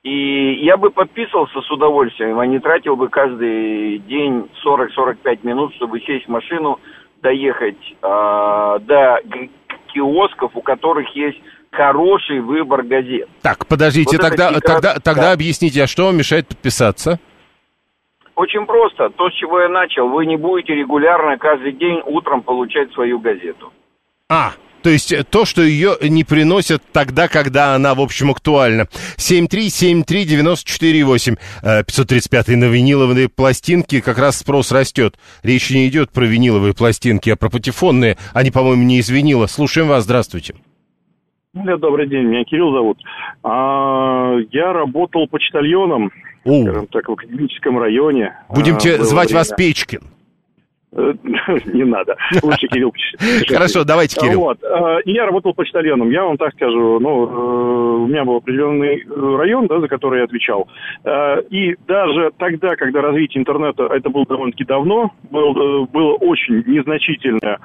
И 0.04 0.62
я 0.62 0.76
бы 0.76 0.90
подписывался 0.90 1.62
с 1.62 1.70
удовольствием, 1.70 2.38
а 2.38 2.46
не 2.46 2.58
тратил 2.58 2.94
бы 2.94 3.08
каждый 3.08 3.98
день 4.00 4.50
40-45 4.64 5.38
минут, 5.42 5.74
чтобы 5.76 5.98
сесть 6.00 6.26
в 6.26 6.28
машину, 6.28 6.78
доехать 7.22 7.78
э, 8.02 8.78
до 8.82 9.20
киосков, 9.94 10.50
у 10.54 10.60
которых 10.60 11.08
есть 11.16 11.40
хороший 11.70 12.40
выбор 12.40 12.82
газет. 12.82 13.30
Так, 13.40 13.66
подождите, 13.66 14.18
вот 14.18 14.28
тогда, 14.28 14.52
тогда, 14.60 14.94
тогда 15.02 15.22
да. 15.22 15.32
объясните, 15.32 15.82
а 15.82 15.86
что 15.86 16.04
вам 16.04 16.18
мешает 16.18 16.48
подписаться? 16.48 17.18
Очень 18.34 18.66
просто. 18.66 19.08
То, 19.08 19.30
с 19.30 19.34
чего 19.34 19.60
я 19.60 19.70
начал. 19.70 20.08
Вы 20.08 20.26
не 20.26 20.36
будете 20.36 20.74
регулярно 20.74 21.38
каждый 21.38 21.72
день 21.72 22.02
утром 22.04 22.42
получать 22.42 22.92
свою 22.92 23.20
газету. 23.20 23.72
А, 24.28 24.52
то 24.84 24.90
есть 24.90 25.10
э, 25.12 25.24
то, 25.24 25.44
что 25.46 25.62
ее 25.62 25.96
не 26.02 26.24
приносят 26.24 26.82
тогда, 26.92 27.26
когда 27.26 27.74
она, 27.74 27.94
в 27.94 28.02
общем, 28.02 28.30
актуальна. 28.30 28.86
7373948, 29.16 31.38
535 31.86 32.48
на 32.48 32.66
виниловые 32.66 33.30
пластинки, 33.30 34.00
как 34.00 34.18
раз 34.18 34.36
спрос 34.36 34.72
растет. 34.72 35.16
Речь 35.42 35.70
не 35.70 35.88
идет 35.88 36.10
про 36.10 36.26
виниловые 36.26 36.74
пластинки, 36.74 37.30
а 37.30 37.36
про 37.36 37.48
патефонные. 37.48 38.18
Они, 38.34 38.50
по-моему, 38.50 38.82
не 38.82 38.98
из 38.98 39.08
винила. 39.08 39.46
Слушаем 39.46 39.88
вас, 39.88 40.04
здравствуйте. 40.04 40.54
Нет, 41.54 41.80
добрый 41.80 42.06
день, 42.06 42.24
меня 42.24 42.44
Кирилл 42.44 42.72
зовут. 42.72 42.98
А, 43.42 44.36
я 44.50 44.74
работал 44.74 45.26
почтальоном, 45.28 46.12
О. 46.44 46.62
скажем 46.62 46.88
так, 46.88 47.08
в 47.08 47.12
академическом 47.12 47.78
районе. 47.78 48.34
Будем 48.50 48.76
а, 48.76 48.80
звать 49.02 49.28
время. 49.28 49.40
вас 49.40 49.48
Печкин. 49.56 50.02
Не 51.66 51.84
надо. 51.84 52.16
Лучше 52.42 52.68
Кирилл 52.68 52.92
Хорошо, 53.48 53.84
давайте, 53.84 54.20
Кирилл. 54.20 54.40
Вот. 54.40 54.62
Э, 54.62 54.98
я 55.04 55.26
работал 55.26 55.54
почтальоном. 55.54 56.10
Я 56.10 56.24
вам 56.24 56.36
так 56.36 56.52
скажу, 56.54 57.00
ну, 57.00 57.26
э, 57.26 58.04
у 58.04 58.06
меня 58.06 58.24
был 58.24 58.36
определенный 58.36 59.04
район, 59.36 59.66
да, 59.66 59.80
за 59.80 59.88
который 59.88 60.18
я 60.18 60.24
отвечал. 60.24 60.68
Э, 61.04 61.42
и 61.50 61.74
даже 61.86 62.30
тогда, 62.38 62.76
когда 62.76 63.00
развитие 63.00 63.40
интернета, 63.40 63.84
это 63.84 64.08
было 64.08 64.24
довольно-таки 64.26 64.64
давно, 64.64 65.12
было, 65.30 65.86
было 65.86 66.14
очень 66.14 66.62
незначительное 66.66 67.58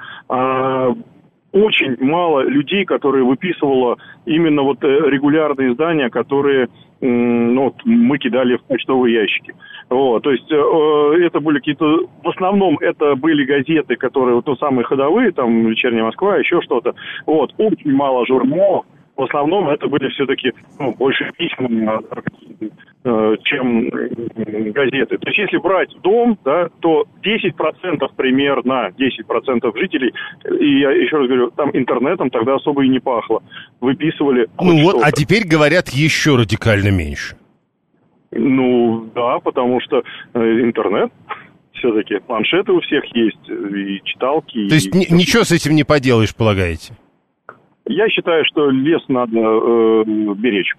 очень 1.52 1.96
мало 2.00 2.42
людей, 2.42 2.84
которые 2.84 3.24
выписывало 3.24 3.96
именно 4.26 4.62
вот 4.62 4.82
регулярные 4.82 5.72
издания, 5.72 6.10
которые 6.10 6.68
ну, 7.00 7.64
вот 7.64 7.76
мы 7.84 8.18
кидали 8.18 8.56
в 8.56 8.64
почтовые 8.64 9.14
ящики. 9.14 9.54
Вот, 9.88 10.22
то 10.22 10.30
есть 10.30 10.50
э, 10.52 10.54
э, 10.54 11.26
это 11.26 11.40
были 11.40 11.58
какие-то, 11.58 12.06
в 12.22 12.28
основном 12.28 12.76
это 12.78 13.16
были 13.16 13.44
газеты, 13.44 13.96
которые, 13.96 14.36
вот, 14.36 14.46
ну, 14.46 14.56
самые 14.56 14.84
ходовые, 14.84 15.32
там, 15.32 15.66
«Вечерняя 15.66 16.04
Москва», 16.04 16.36
еще 16.36 16.60
что-то. 16.60 16.94
Вот, 17.26 17.54
очень 17.56 17.92
мало 17.92 18.26
журналов, 18.26 18.84
в 19.20 19.24
основном 19.24 19.68
это 19.68 19.86
были 19.86 20.08
все-таки 20.08 20.52
ну, 20.78 20.94
больше 20.94 21.30
письма, 21.36 22.00
э, 23.04 23.36
чем 23.44 23.90
газеты. 24.72 25.18
То 25.18 25.28
есть 25.28 25.38
если 25.38 25.58
брать 25.58 25.90
дом, 26.02 26.38
да, 26.42 26.68
то 26.80 27.04
10% 27.22 28.08
примерно, 28.16 28.90
10% 28.98 29.78
жителей, 29.78 30.14
и 30.58 30.80
я 30.80 30.90
еще 30.92 31.18
раз 31.18 31.26
говорю, 31.26 31.50
там 31.50 31.70
интернетом 31.74 32.30
тогда 32.30 32.54
особо 32.54 32.82
и 32.84 32.88
не 32.88 32.98
пахло. 32.98 33.42
Выписывали... 33.80 34.48
Ну 34.58 34.82
вот, 34.84 35.02
а 35.02 35.12
теперь 35.12 35.46
говорят 35.46 35.90
еще 35.90 36.36
радикально 36.36 36.90
меньше. 36.90 37.36
Ну, 38.32 39.10
да, 39.14 39.38
потому 39.40 39.80
что 39.82 40.02
э, 40.32 40.40
интернет 40.62 41.12
все-таки, 41.74 42.18
планшеты 42.26 42.72
у 42.72 42.80
всех 42.80 43.04
есть, 43.14 43.48
и 43.48 44.00
читалки. 44.04 44.68
То 44.68 44.74
есть 44.74 44.94
и... 44.94 45.12
ничего 45.12 45.44
с 45.44 45.52
этим 45.52 45.74
не 45.74 45.84
поделаешь, 45.84 46.34
полагаете? 46.34 46.94
Я 47.92 48.08
считаю, 48.08 48.44
что 48.44 48.70
лес 48.70 49.02
надо 49.08 49.36
э, 49.36 50.04
беречь. 50.36 50.74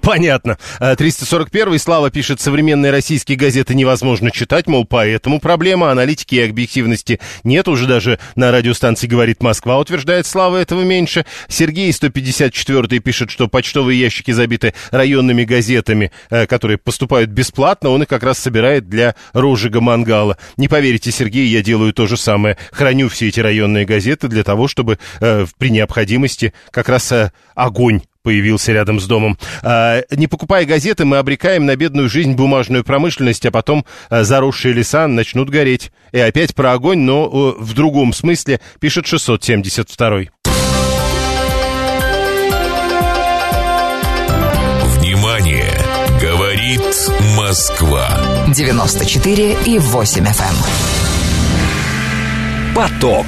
Понятно. 0.00 0.58
341-й 0.80 1.78
Слава 1.80 2.10
пишет, 2.10 2.40
современные 2.40 2.92
российские 2.92 3.36
газеты 3.36 3.74
невозможно 3.74 4.30
читать, 4.30 4.68
мол, 4.68 4.84
поэтому 4.84 5.40
проблема 5.40 5.90
аналитики 5.90 6.36
и 6.36 6.48
объективности 6.48 7.18
нет. 7.42 7.66
Уже 7.66 7.86
даже 7.86 8.20
на 8.36 8.52
радиостанции 8.52 9.08
«Говорит 9.08 9.42
Москва» 9.42 9.78
утверждает 9.78 10.26
Слава, 10.26 10.58
этого 10.58 10.82
меньше. 10.82 11.26
Сергей 11.48 11.90
154-й 11.90 13.00
пишет, 13.00 13.30
что 13.32 13.48
почтовые 13.48 13.98
ящики 13.98 14.30
забиты 14.30 14.72
районными 14.92 15.42
газетами, 15.42 16.12
э, 16.30 16.46
которые 16.46 16.78
поступают 16.78 17.30
бесплатно. 17.30 17.90
Он 17.90 18.02
их 18.02 18.08
как 18.08 18.22
раз 18.22 18.38
собирает 18.38 18.88
для 18.88 19.16
розжига 19.32 19.80
мангала. 19.80 20.38
Не 20.56 20.68
поверите, 20.68 21.10
Сергей, 21.10 21.48
я 21.48 21.60
делаю 21.60 21.92
то 21.92 22.06
же 22.06 22.16
самое. 22.16 22.56
Храню 22.70 23.08
все 23.08 23.26
эти 23.28 23.40
районные 23.40 23.84
газеты 23.84 24.28
для 24.28 24.44
того, 24.44 24.68
чтобы 24.68 25.00
э, 25.20 25.46
при 25.58 25.70
необходимости 25.70 26.52
как 26.70 26.88
раз 26.88 27.10
э, 27.10 27.32
огонь 27.56 28.02
появился 28.22 28.72
рядом 28.72 29.00
с 29.00 29.06
домом. 29.06 29.38
А, 29.62 30.02
не 30.10 30.26
покупая 30.26 30.64
газеты, 30.64 31.04
мы 31.04 31.18
обрекаем 31.18 31.66
на 31.66 31.76
бедную 31.76 32.08
жизнь 32.08 32.32
бумажную 32.32 32.84
промышленность, 32.84 33.46
а 33.46 33.50
потом 33.50 33.84
а, 34.08 34.24
заросшие 34.24 34.74
леса 34.74 35.08
начнут 35.08 35.50
гореть. 35.50 35.92
И 36.12 36.18
опять 36.18 36.54
про 36.54 36.72
огонь, 36.72 37.00
но 37.00 37.24
а, 37.24 37.54
в 37.58 37.74
другом 37.74 38.12
смысле, 38.12 38.60
пишет 38.80 39.06
672 39.06 40.22
Внимание! 44.98 45.72
Говорит 46.20 46.80
Москва. 47.36 48.08
94 48.54 49.56
и 49.66 49.78
8 49.78 50.24
FM. 50.24 50.42
Эм. 52.68 52.74
Поток. 52.74 53.26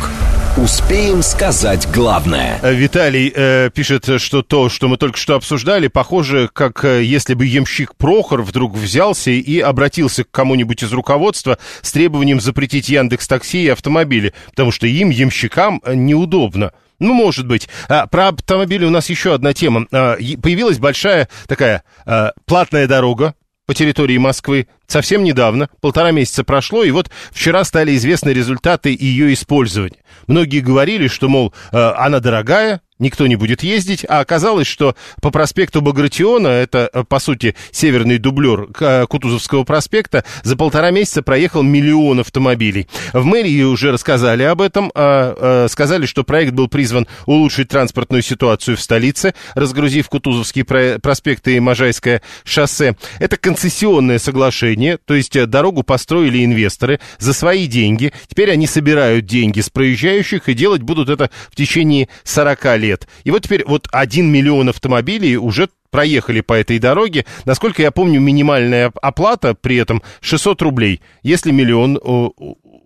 Успеем 0.57 1.25
сказать 1.25 1.89
главное. 1.93 2.61
Э, 2.63 2.73
Виталий 2.73 3.33
э, 3.35 3.71
пишет, 3.75 4.09
что 4.21 4.43
то, 4.43 4.69
что 4.69 4.87
мы 4.87 4.97
только 4.97 5.19
что 5.19 5.35
обсуждали, 5.35 5.89
похоже, 5.89 6.49
как 6.53 6.85
э, 6.85 7.03
если 7.03 7.35
бы 7.35 7.45
ямщик 7.45 7.97
Прохор 7.97 8.43
вдруг 8.43 8.77
взялся 8.77 9.33
и 9.33 9.59
обратился 9.59 10.23
к 10.23 10.31
кому-нибудь 10.31 10.85
из 10.85 10.93
руководства 10.93 11.59
с 11.83 11.91
требованием 11.91 12.41
запретить 12.41 12.89
Яндекс 12.89 13.27
Такси 13.27 13.65
и 13.65 13.69
автомобили, 13.69 14.33
потому 14.51 14.71
что 14.71 14.87
им, 14.87 15.11
ямщикам, 15.11 15.83
э, 15.85 15.97
неудобно. 15.97 16.71
Ну, 17.01 17.15
может 17.15 17.49
быть. 17.49 17.69
А, 17.89 18.07
про 18.07 18.29
автомобили 18.29 18.85
у 18.85 18.91
нас 18.91 19.11
еще 19.11 19.35
одна 19.35 19.55
тема. 19.55 19.89
А, 19.91 20.17
появилась 20.41 20.79
большая 20.79 21.29
такая 21.49 21.83
а, 22.07 22.31
платная 22.47 22.87
дорога 22.87 23.35
по 23.67 23.75
территории 23.75 24.19
Москвы 24.19 24.67
совсем 24.87 25.25
недавно, 25.25 25.69
полтора 25.81 26.11
месяца 26.11 26.45
прошло, 26.45 26.85
и 26.85 26.91
вот 26.91 27.11
вчера 27.33 27.65
стали 27.65 27.97
известны 27.97 28.31
результаты 28.31 28.97
ее 28.99 29.33
использования. 29.33 29.99
Многие 30.27 30.61
говорили, 30.61 31.09
что, 31.09 31.29
мол, 31.29 31.55
э, 31.73 31.79
она 31.79 32.21
дорогая, 32.21 32.81
никто 32.99 33.27
не 33.27 33.37
будет 33.37 33.63
ездить, 33.63 34.05
а 34.09 34.21
оказалось, 34.21 34.67
что 34.67 34.95
по 35.21 35.31
проспекту 35.31 35.81
Багратиона, 35.81 36.49
это, 36.49 36.89
э, 36.93 37.05
по 37.05 37.19
сути, 37.19 37.55
северный 37.73 38.19
дублер 38.19 38.69
э, 38.79 39.07
Кутузовского 39.07 39.65
проспекта, 39.65 40.25
за 40.43 40.57
полтора 40.57 40.91
месяца 40.91 41.23
проехал 41.23 41.63
миллион 41.63 42.21
автомобилей. 42.21 42.89
В 43.13 43.25
мэрии 43.25 43.63
уже 43.63 43.93
рассказали 43.93 44.43
об 44.43 44.61
этом, 44.61 44.91
а, 44.95 45.67
сказали, 45.69 46.07
что 46.07 46.25
проект 46.25 46.53
был 46.53 46.69
призван 46.69 47.07
улучшить 47.27 47.69
транспортную 47.69 48.23
ситуацию 48.23 48.77
в 48.77 48.81
столице, 48.81 49.35
разгрузив 49.55 50.09
Кутузовский 50.09 50.65
проспект 50.65 51.49
и 51.49 51.61
Можайское 51.61 52.23
шоссе. 52.45 52.97
Это 53.19 53.37
концессионное 53.37 54.19
соглашение, 54.19 54.99
то 55.05 55.15
есть 55.15 55.41
дорогу 55.47 55.83
построили 55.83 56.45
инвесторы 56.45 57.01
за 57.19 57.33
свои 57.33 57.67
деньги, 57.67 58.13
теперь 58.29 58.51
они 58.51 58.67
собирают 58.67 59.27
деньги 59.27 59.61
с 59.61 59.71
проезжающих 59.71 60.49
и 60.49 60.55
делать 60.55 60.83
будут 60.83 61.09
это 61.09 61.31
в 61.51 61.57
течение 61.57 62.09
40 62.25 62.65
лет 62.79 62.84
лет. 62.85 63.09
И 63.25 63.31
вот 63.31 63.43
теперь 63.43 63.65
вот 63.67 63.89
1 63.91 64.31
миллион 64.31 64.69
автомобилей 64.69 65.37
уже 65.37 65.69
проехали 65.91 66.41
по 66.41 66.55
этой 66.55 66.79
дороге. 66.79 67.25
Насколько 67.45 67.83
я 67.83 67.91
помню, 67.91 68.21
минимальная 68.21 68.93
оплата 69.01 69.55
при 69.55 69.77
этом 69.77 70.03
600 70.21 70.61
рублей. 70.63 71.01
Если 71.23 71.53
миллион 71.53 72.01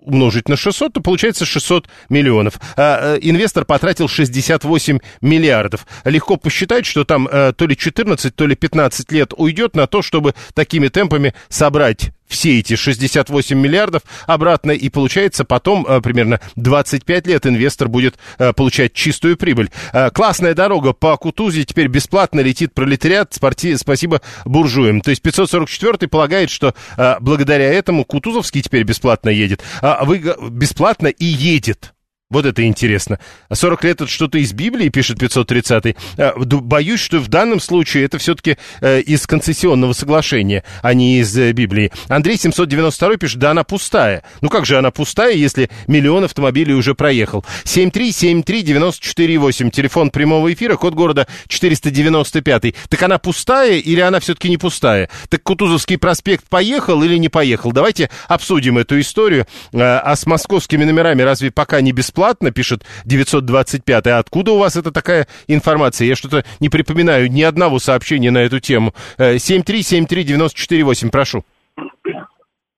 умножить 0.08 0.48
на 0.48 0.56
600, 0.56 0.94
то 0.94 1.00
получается 1.00 1.44
600 1.44 1.88
миллионов. 2.08 2.60
А, 2.76 3.16
э, 3.16 3.18
инвестор 3.22 3.64
потратил 3.64 4.08
68 4.08 4.98
миллиардов. 5.20 5.86
Легко 6.04 6.36
посчитать, 6.36 6.86
что 6.86 7.04
там 7.04 7.28
а, 7.30 7.52
то 7.52 7.66
ли 7.66 7.76
14, 7.76 8.34
то 8.34 8.46
ли 8.46 8.54
15 8.54 9.12
лет 9.12 9.32
уйдет 9.36 9.76
на 9.76 9.86
то, 9.86 10.02
чтобы 10.02 10.34
такими 10.54 10.88
темпами 10.88 11.34
собрать 11.48 12.12
все 12.28 12.60
эти 12.60 12.76
68 12.76 13.58
миллиардов 13.58 14.02
обратно, 14.26 14.70
и 14.70 14.88
получается 14.88 15.44
потом 15.44 15.86
э, 15.86 16.00
примерно 16.00 16.40
25 16.56 17.26
лет 17.26 17.46
инвестор 17.46 17.88
будет 17.88 18.16
э, 18.38 18.52
получать 18.52 18.92
чистую 18.92 19.36
прибыль. 19.36 19.70
Э, 19.92 20.10
классная 20.10 20.54
дорога 20.54 20.92
по 20.92 21.16
Кутузе 21.16 21.64
теперь 21.64 21.88
бесплатно 21.88 22.40
летит 22.40 22.74
пролетариат, 22.74 23.34
спорти, 23.34 23.76
спасибо 23.76 24.20
буржуям. 24.44 25.00
То 25.00 25.10
есть 25.10 25.22
544 25.22 26.08
полагает, 26.08 26.50
что 26.50 26.74
благодаря 27.20 27.72
этому 27.72 28.04
Кутузовский 28.04 28.62
теперь 28.62 28.82
бесплатно 28.82 29.30
едет, 29.30 29.62
а 29.80 30.04
вы 30.04 30.18
бесплатно 30.50 31.08
и 31.08 31.24
едет. 31.24 31.94
Вот 32.30 32.44
это 32.44 32.62
интересно. 32.62 33.18
40 33.50 33.84
лет 33.84 34.02
это 34.02 34.10
что-то 34.10 34.36
из 34.36 34.52
Библии, 34.52 34.90
пишет 34.90 35.16
530-й. 35.16 35.96
А, 36.18 36.34
боюсь, 36.36 37.00
что 37.00 37.20
в 37.20 37.28
данном 37.28 37.58
случае 37.58 38.04
это 38.04 38.18
все-таки 38.18 38.58
э, 38.82 39.00
из 39.00 39.26
концессионного 39.26 39.94
соглашения, 39.94 40.62
а 40.82 40.92
не 40.92 41.20
из 41.20 41.34
э, 41.38 41.52
Библии. 41.52 41.90
Андрей 42.08 42.36
792 42.36 43.16
пишет, 43.16 43.38
да 43.38 43.52
она 43.52 43.64
пустая. 43.64 44.24
Ну 44.42 44.50
как 44.50 44.66
же 44.66 44.76
она 44.76 44.90
пустая, 44.90 45.32
если 45.32 45.70
миллион 45.86 46.24
автомобилей 46.24 46.74
уже 46.74 46.94
проехал? 46.94 47.46
7373948, 47.64 49.70
телефон 49.70 50.10
прямого 50.10 50.52
эфира, 50.52 50.76
код 50.76 50.92
города 50.92 51.26
495. 51.46 52.74
Так 52.90 53.02
она 53.02 53.16
пустая 53.16 53.78
или 53.78 54.00
она 54.00 54.20
все-таки 54.20 54.50
не 54.50 54.58
пустая? 54.58 55.08
Так 55.30 55.42
Кутузовский 55.42 55.96
проспект 55.96 56.46
поехал 56.46 57.02
или 57.02 57.16
не 57.16 57.30
поехал? 57.30 57.72
Давайте 57.72 58.10
обсудим 58.28 58.76
эту 58.76 59.00
историю. 59.00 59.46
А, 59.72 60.00
а 60.00 60.14
с 60.14 60.26
московскими 60.26 60.84
номерами 60.84 61.22
разве 61.22 61.50
пока 61.50 61.80
не 61.80 61.92
бесплатно? 61.92 62.17
Бесплатно, 62.18 62.50
пишет 62.50 62.80
925 63.06 64.06
А 64.08 64.18
откуда 64.18 64.52
у 64.52 64.58
вас 64.58 64.76
это 64.76 64.92
такая 64.92 65.26
информация? 65.46 66.06
Я 66.08 66.16
что-то 66.16 66.42
не 66.60 66.68
припоминаю 66.68 67.30
ни 67.30 67.42
одного 67.42 67.78
сообщения 67.78 68.30
на 68.30 68.38
эту 68.38 68.60
тему. 68.60 68.92
7373948, 69.18 71.06
э, 71.06 71.10
прошу. 71.10 71.44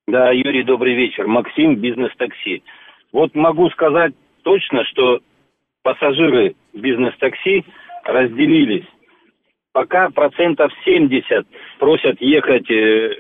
Да, 0.06 0.30
Юрий, 0.32 0.64
добрый 0.64 0.94
вечер. 0.94 1.26
Максим, 1.26 1.76
бизнес-такси. 1.76 2.62
Вот 3.12 3.34
могу 3.34 3.70
сказать 3.70 4.12
точно, 4.42 4.84
что 4.84 5.20
пассажиры 5.82 6.54
бизнес-такси 6.74 7.64
разделились. 8.04 8.86
Пока 9.72 10.10
процентов 10.10 10.72
70 10.84 11.46
просят 11.78 12.20
ехать 12.20 12.70
э, 12.70 13.14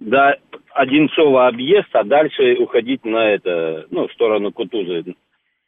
до 0.00 0.36
Одинцова 0.74 1.48
объезд, 1.48 1.88
а 1.92 2.04
дальше 2.04 2.56
уходить 2.58 3.04
на 3.04 3.30
это, 3.30 3.86
ну, 3.90 4.06
в 4.06 4.12
сторону 4.12 4.52
Кутузы. 4.52 5.14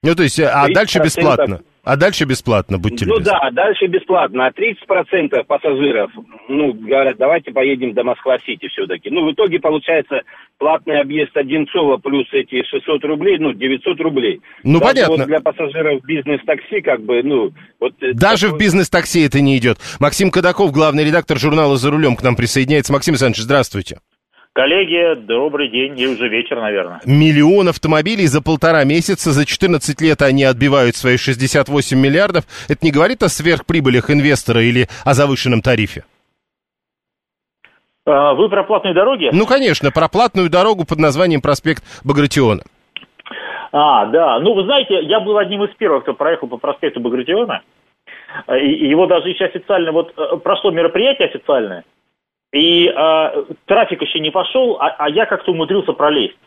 Ну, 0.07 0.15
то 0.15 0.23
есть, 0.23 0.41
а 0.41 0.67
дальше 0.73 0.99
бесплатно? 1.01 1.61
А 1.83 1.97
дальше 1.97 2.25
бесплатно, 2.25 2.79
будьте 2.79 3.07
Ну 3.07 3.15
любезны. 3.15 3.33
да, 3.33 3.51
дальше 3.53 3.87
бесплатно. 3.87 4.47
А 4.47 4.51
30% 4.51 5.45
пассажиров, 5.47 6.11
ну, 6.49 6.73
говорят, 6.73 7.17
давайте 7.17 7.53
поедем 7.53 7.95
до 7.95 8.03
Москва-Сити 8.03 8.67
все-таки. 8.69 9.09
Ну, 9.09 9.25
в 9.25 9.33
итоге 9.33 9.61
получается 9.61 10.23
платный 10.59 11.01
объезд 11.01 11.37
Одинцова 11.37 11.99
плюс 11.99 12.27
эти 12.33 12.65
600 12.65 13.05
рублей, 13.05 13.39
ну, 13.39 13.53
900 13.53 14.01
рублей. 14.01 14.41
Ну, 14.65 14.81
Даже 14.81 14.95
понятно. 14.95 15.17
Вот 15.17 15.27
для 15.27 15.39
пассажиров 15.41 16.03
бизнес-такси, 16.05 16.81
как 16.81 17.03
бы, 17.03 17.23
ну, 17.23 17.53
вот... 17.79 17.93
э, 18.03 18.15
Даже 18.15 18.49
в 18.49 18.51
такой- 18.51 18.65
бизнес-такси 18.65 19.25
это 19.25 19.41
не 19.41 19.57
идет. 19.57 19.79
Максим 20.01 20.33
Кадаков, 20.33 20.73
главный 20.73 21.05
редактор 21.05 21.39
журнала 21.39 21.77
«За 21.77 21.93
рулем» 21.93 22.17
к 22.17 22.23
нам 22.25 22.35
присоединяется. 22.35 22.93
Максим 22.93 23.13
Александрович, 23.13 23.45
здравствуйте. 23.45 23.99
Коллеги, 24.57 25.17
добрый 25.17 25.69
день, 25.69 26.01
и 26.01 26.07
уже 26.07 26.29
вечер, 26.29 26.59
наверное. 26.59 27.03
Миллион 27.05 27.69
автомобилей 27.69 28.27
за 28.27 28.41
полтора 28.43 28.85
месяца, 28.85 29.33
за 29.33 29.45
14 29.45 30.01
лет 30.01 30.23
они 30.23 30.45
отбивают 30.45 30.97
свои 30.97 31.19
68 31.19 31.99
миллиардов. 31.99 32.45
Это 32.67 32.79
не 32.81 32.91
говорит 32.91 33.23
о 33.23 33.29
сверхприбылях 33.29 34.11
инвестора 34.11 34.63
или 34.63 34.87
о 35.05 35.13
завышенном 35.13 35.61
тарифе? 35.61 36.05
А, 38.07 38.33
Вы 38.33 38.49
про 38.49 38.65
платные 38.65 38.95
дороги? 38.95 39.29
Ну, 39.31 39.45
конечно, 39.45 39.91
про 39.91 40.09
платную 40.09 40.49
дорогу 40.49 40.87
под 40.89 41.01
названием 41.01 41.43
проспект 41.43 41.85
Багратиона. 42.03 42.63
А, 43.73 44.07
да. 44.07 44.41
Ну, 44.41 44.55
вы 44.55 44.65
знаете, 44.65 45.03
я 45.03 45.21
был 45.21 45.37
одним 45.37 45.65
из 45.65 45.75
первых, 45.77 46.05
кто 46.05 46.15
проехал 46.15 46.49
по 46.49 46.57
проспекту 46.57 47.01
Багратиона. 47.01 47.61
И, 48.49 48.87
и 48.87 48.89
его 48.89 49.07
даже 49.07 49.29
еще 49.29 49.45
официально, 49.45 49.93
вот 49.93 50.15
э, 50.17 50.37
прошло 50.43 50.71
мероприятие 50.71 51.29
официальное, 51.29 51.85
и 52.53 52.87
э, 52.89 53.45
трафик 53.67 54.03
еще 54.03 54.21
не 54.21 54.31
пошел, 54.31 54.79
а, 54.81 54.95
а 54.99 55.09
я 55.09 55.27
как-то 55.27 55.53
умудрился 55.53 55.93
пролезть. 55.93 56.39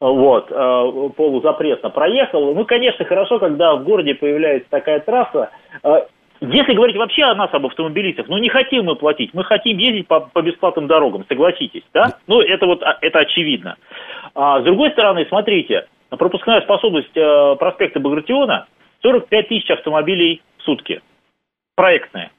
Вот, 0.00 0.50
э, 0.50 1.10
полузапретно 1.16 1.90
проехал. 1.90 2.54
Ну, 2.54 2.64
конечно, 2.64 3.04
хорошо, 3.04 3.38
когда 3.38 3.74
в 3.74 3.84
городе 3.84 4.14
появляется 4.14 4.68
такая 4.68 5.00
трасса. 5.00 5.50
Э, 5.82 6.06
Если 6.40 6.74
говорить 6.74 6.96
вообще 6.96 7.22
о 7.24 7.34
нас, 7.34 7.48
об 7.54 7.64
автомобилистах, 7.66 8.28
ну 8.28 8.36
не 8.38 8.48
хотим 8.48 8.84
мы 8.84 8.96
платить, 8.96 9.32
мы 9.32 9.44
хотим 9.44 9.78
ездить 9.78 10.08
по, 10.08 10.20
по 10.20 10.42
бесплатным 10.42 10.88
дорогам, 10.88 11.24
согласитесь, 11.28 11.84
да? 11.94 12.18
Ну, 12.26 12.40
это 12.40 12.66
вот, 12.66 12.82
а, 12.82 12.98
это 13.00 13.20
очевидно. 13.20 13.76
А, 14.34 14.60
с 14.60 14.64
другой 14.64 14.90
стороны, 14.90 15.24
смотрите, 15.28 15.86
пропускная 16.10 16.60
способность 16.62 17.16
э, 17.16 17.56
проспекта 17.58 18.00
Багратиона 18.00 18.66
45 19.02 19.48
тысяч 19.48 19.70
автомобилей 19.70 20.42
в 20.58 20.62
сутки. 20.62 21.00
Проектная. 21.76 22.30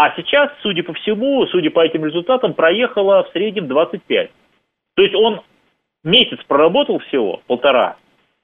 А 0.00 0.14
сейчас, 0.14 0.52
судя 0.62 0.84
по 0.84 0.92
всему, 0.92 1.44
судя 1.48 1.70
по 1.70 1.84
этим 1.84 2.04
результатам, 2.04 2.54
проехало 2.54 3.24
в 3.24 3.32
среднем 3.32 3.66
25. 3.66 4.30
То 4.94 5.02
есть 5.02 5.12
он 5.16 5.40
месяц 6.04 6.38
проработал 6.46 7.00
всего, 7.00 7.42
полтора, 7.48 7.96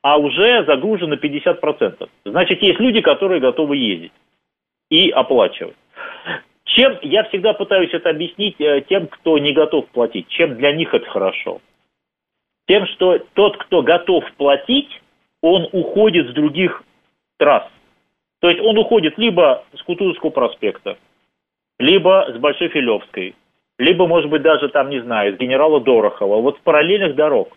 а 0.03 0.19
уже 0.19 0.65
загружен 0.65 1.11
на 1.11 1.15
50%. 1.15 2.09
Значит, 2.25 2.61
есть 2.61 2.81
люди, 2.81 3.01
которые 3.03 3.41
готовы 3.41 3.77
ездить 3.77 4.11
и 4.91 5.11
оплачивать. 5.11 5.77
Чем 6.65 6.99
я 7.03 7.23
всегда 7.23 7.53
пытаюсь 7.53 7.95
это 7.95 8.11
объяснить 8.11 8.61
э, 8.61 8.83
тем, 8.89 9.07
кто 9.07 9.39
не 9.39 9.53
готов 9.53 9.87
платить, 9.91 10.27
чем 10.27 10.57
для 10.57 10.73
них 10.73 10.93
это 10.93 11.09
хорошо. 11.09 11.61
Тем, 12.67 12.85
что 12.89 13.21
тот, 13.35 13.59
кто 13.59 13.83
готов 13.83 14.25
платить, 14.33 14.91
он 15.41 15.69
уходит 15.71 16.31
с 16.31 16.33
других 16.33 16.83
трасс. 17.39 17.71
То 18.41 18.51
есть 18.51 18.61
он 18.61 18.77
уходит 18.77 19.17
либо 19.19 19.65
с 19.73 19.83
Кутузовского 19.85 20.31
проспекта, 20.31 20.99
либо 21.79 22.33
с 22.35 22.39
Большой 22.39 22.69
Филевской, 22.69 23.35
либо, 23.79 24.07
может 24.07 24.31
быть, 24.31 24.43
даже 24.43 24.69
там, 24.69 24.91
не 24.91 25.01
знаю, 25.01 25.35
с 25.35 25.39
генерала 25.39 25.81
Дорохова, 25.81 26.41
вот 26.41 26.57
с 26.57 26.61
параллельных 26.61 27.15
дорог. 27.15 27.57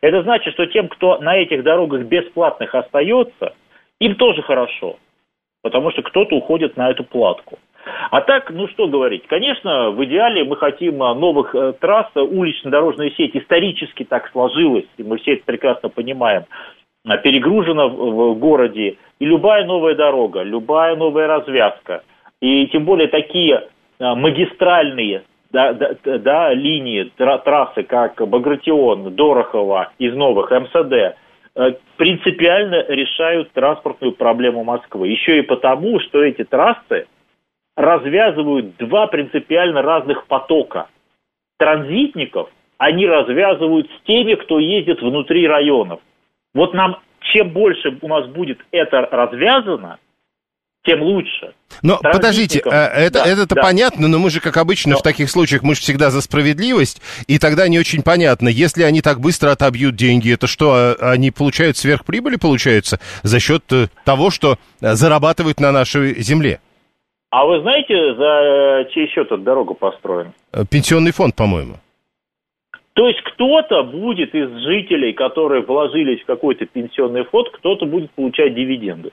Это 0.00 0.22
значит, 0.22 0.54
что 0.54 0.66
тем, 0.66 0.88
кто 0.88 1.18
на 1.18 1.36
этих 1.36 1.62
дорогах 1.62 2.02
бесплатных 2.02 2.74
остается, 2.74 3.54
им 4.00 4.16
тоже 4.16 4.42
хорошо, 4.42 4.98
потому 5.62 5.92
что 5.92 6.02
кто-то 6.02 6.34
уходит 6.34 6.76
на 6.76 6.90
эту 6.90 7.04
платку. 7.04 7.58
А 8.10 8.20
так, 8.20 8.50
ну 8.50 8.68
что 8.68 8.88
говорить, 8.88 9.26
конечно, 9.26 9.90
в 9.90 10.04
идеале 10.04 10.44
мы 10.44 10.56
хотим 10.56 11.02
а, 11.02 11.14
новых 11.14 11.54
э, 11.54 11.72
трасс, 11.80 12.06
улично-дорожная 12.14 13.10
сеть 13.10 13.36
исторически 13.36 14.04
так 14.04 14.30
сложилась, 14.30 14.86
и 14.98 15.02
мы 15.02 15.18
все 15.18 15.34
это 15.34 15.44
прекрасно 15.44 15.88
понимаем, 15.88 16.44
а, 17.04 17.16
перегружена 17.16 17.86
в 17.88 18.34
городе, 18.34 18.98
и 19.18 19.24
любая 19.24 19.64
новая 19.64 19.94
дорога, 19.94 20.42
любая 20.42 20.94
новая 20.94 21.26
развязка, 21.26 22.02
и 22.42 22.66
тем 22.66 22.84
более 22.84 23.08
такие 23.08 23.68
а, 23.98 24.14
магистральные 24.16 25.22
да, 25.52 25.72
да, 25.74 25.94
да, 26.02 26.52
линии, 26.52 27.04
тра- 27.16 27.38
трассы, 27.38 27.84
как 27.84 28.26
Багратион, 28.26 29.14
Дорохова 29.14 29.92
из 29.98 30.14
новых, 30.14 30.50
МСД, 30.50 30.92
э, 31.54 31.72
принципиально 31.96 32.86
решают 32.88 33.52
транспортную 33.52 34.12
проблему 34.12 34.64
Москвы. 34.64 35.08
Еще 35.08 35.38
и 35.38 35.42
потому, 35.42 36.00
что 36.00 36.22
эти 36.22 36.42
трассы 36.42 37.06
развязывают 37.76 38.76
два 38.78 39.06
принципиально 39.06 39.82
разных 39.82 40.26
потока. 40.26 40.88
Транзитников 41.58 42.50
они 42.78 43.06
развязывают 43.06 43.88
с 43.88 44.06
теми, 44.06 44.34
кто 44.34 44.58
ездит 44.58 45.00
внутри 45.00 45.46
районов. 45.46 46.00
Вот 46.54 46.74
нам, 46.74 46.98
чем 47.20 47.50
больше 47.50 47.96
у 48.00 48.08
нас 48.08 48.26
будет 48.26 48.58
это 48.72 49.06
развязано, 49.12 49.98
тем 50.84 51.02
лучше. 51.02 51.54
Но 51.82 51.98
подождите, 52.02 52.60
э, 52.64 52.70
это, 52.70 53.24
Да, 53.24 53.26
это 53.26 53.54
да. 53.54 53.62
понятно, 53.62 54.08
но 54.08 54.18
мы 54.18 54.30
же, 54.30 54.40
как 54.40 54.56
обычно, 54.56 54.96
в 54.96 55.02
таких 55.02 55.30
случаях, 55.30 55.62
мы 55.62 55.74
же 55.74 55.80
всегда 55.80 56.10
за 56.10 56.20
справедливость, 56.20 57.00
и 57.28 57.38
тогда 57.38 57.68
не 57.68 57.78
очень 57.78 58.02
понятно, 58.02 58.48
если 58.48 58.82
они 58.82 59.00
так 59.00 59.20
быстро 59.20 59.50
отобьют 59.50 59.94
деньги, 59.94 60.32
это 60.32 60.46
что, 60.46 60.96
э, 60.98 61.12
они 61.12 61.30
получают 61.30 61.76
сверхприбыли, 61.76 62.36
получается, 62.36 62.98
за 63.22 63.40
счет 63.40 63.62
э, 63.72 63.86
того, 64.04 64.30
что 64.30 64.56
э, 64.80 64.94
зарабатывают 64.94 65.60
на 65.60 65.72
нашей 65.72 66.20
земле? 66.20 66.60
А 67.30 67.46
вы 67.46 67.60
знаете, 67.62 67.94
за 68.14 68.90
чей 68.92 69.08
счет 69.08 69.26
эта 69.26 69.38
дорога 69.38 69.74
построена? 69.74 70.32
Пенсионный 70.70 71.12
фонд, 71.12 71.34
по-моему. 71.34 71.76
То 72.94 73.08
есть 73.08 73.22
кто-то 73.22 73.84
будет 73.84 74.34
из 74.34 74.50
жителей, 74.64 75.14
которые 75.14 75.62
вложились 75.62 76.20
в 76.20 76.26
какой-то 76.26 76.66
пенсионный 76.66 77.24
фонд, 77.24 77.48
кто-то 77.54 77.86
будет 77.86 78.10
получать 78.10 78.54
дивиденды. 78.54 79.12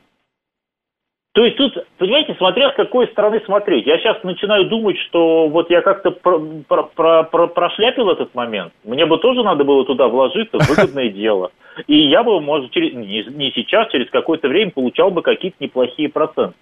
То 1.40 1.46
есть 1.46 1.56
тут, 1.56 1.74
понимаете, 1.98 2.36
смотря 2.38 2.70
с 2.70 2.76
какой 2.76 3.08
стороны 3.08 3.42
смотреть. 3.46 3.88
Я 3.88 3.98
сейчас 4.00 4.22
начинаю 4.24 4.66
думать, 4.66 4.98
что 5.08 5.48
вот 5.48 5.70
я 5.70 5.80
как-то 5.80 6.12
про- 6.12 6.38
про- 6.68 6.84
про- 6.84 7.24
про- 7.24 7.48
прошляпил 7.48 8.10
этот 8.10 8.36
момент. 8.36 8.74
Мне 8.84 9.06
бы 9.06 9.18
тоже 9.20 9.42
надо 9.42 9.64
было 9.64 9.86
туда 9.86 10.10
вложиться, 10.10 10.58
выгодное 10.68 11.08
дело. 11.08 11.52
И 11.88 11.96
я 11.96 12.24
бы, 12.24 12.42
может, 12.42 12.72
через, 12.72 12.94
не, 12.94 13.24
не 13.24 13.52
сейчас, 13.52 13.90
через 13.90 14.10
какое-то 14.10 14.50
время 14.50 14.72
получал 14.72 15.12
бы 15.12 15.22
какие-то 15.22 15.56
неплохие 15.62 16.10
проценты. 16.10 16.58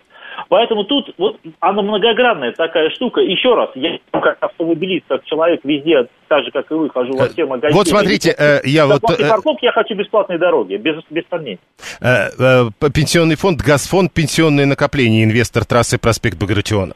Поэтому 0.50 0.84
тут 0.84 1.14
вот 1.18 1.40
она 1.60 1.82
многогранная 1.82 2.52
такая 2.54 2.90
штука. 2.92 3.22
Еще 3.22 3.54
раз, 3.56 3.70
я 3.76 3.98
как 4.12 4.38
автомобилист, 4.42 5.06
как 5.08 5.24
человек 5.26 5.62
везде, 5.64 6.08
так 6.28 6.44
же, 6.44 6.52
как 6.52 6.70
и 6.72 6.74
вы, 6.74 6.90
хожу 6.90 7.14
во 7.18 7.28
все 7.28 7.46
магазины. 7.46 7.78
Вот 7.78 7.88
смотрите, 7.88 8.36
э, 8.38 8.60
я 8.64 8.86
вот... 8.86 9.02
Э, 9.10 9.30
парковки 9.30 9.66
я 9.66 9.72
хочу 9.72 9.96
бесплатные 9.96 10.38
дороги, 10.38 10.76
без, 10.76 10.96
без 11.10 11.24
сомнений. 11.30 11.60
э, 12.02 12.30
э, 12.38 12.90
Пенсионный 12.94 13.36
фонд, 13.36 13.62
Газфонд, 13.62 14.14
пенсионные 14.14 14.66
накопления, 14.66 15.24
инвестор 15.24 15.66
трассы 15.66 15.98
проспект 15.98 16.38
Багратиона. 16.38 16.94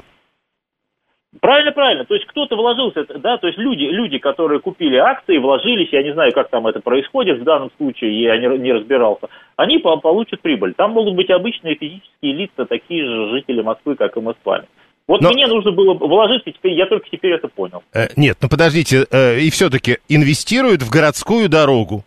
Правильно, 1.39 1.71
правильно. 1.71 2.03
То 2.05 2.13
есть 2.13 2.27
кто-то 2.27 2.57
вложился, 2.57 3.05
да, 3.19 3.37
то 3.37 3.47
есть 3.47 3.57
люди, 3.57 3.83
люди, 3.83 4.17
которые 4.17 4.59
купили 4.59 4.97
акции, 4.97 5.37
вложились, 5.37 5.87
я 5.91 6.03
не 6.03 6.11
знаю, 6.13 6.33
как 6.33 6.49
там 6.49 6.67
это 6.67 6.81
происходит 6.81 7.39
в 7.39 7.43
данном 7.43 7.71
случае, 7.77 8.21
я 8.21 8.37
не, 8.37 8.57
не 8.57 8.73
разбирался, 8.73 9.27
они 9.55 9.77
по- 9.77 9.95
получат 9.97 10.41
прибыль. 10.41 10.73
Там 10.75 10.91
могут 10.91 11.15
быть 11.15 11.29
обычные 11.29 11.75
физические 11.75 12.33
лица, 12.33 12.65
такие 12.65 13.05
же 13.05 13.29
жители 13.29 13.61
Москвы, 13.61 13.95
как 13.95 14.17
и 14.17 14.19
мы 14.19 14.33
с 14.33 14.45
вами. 14.45 14.65
Вот 15.07 15.21
Но- 15.21 15.31
мне 15.31 15.47
нужно 15.47 15.71
было 15.71 15.93
вложиться, 15.93 16.51
теперь, 16.51 16.73
я 16.73 16.85
только 16.85 17.09
теперь 17.09 17.31
это 17.31 17.47
понял. 17.47 17.81
Э, 17.93 18.07
Нет, 18.17 18.37
ну 18.41 18.49
подождите, 18.49 19.05
э, 19.09 19.39
и 19.39 19.49
все-таки 19.51 19.97
инвестируют 20.09 20.81
в 20.81 20.89
городскую 20.91 21.47
дорогу. 21.47 22.03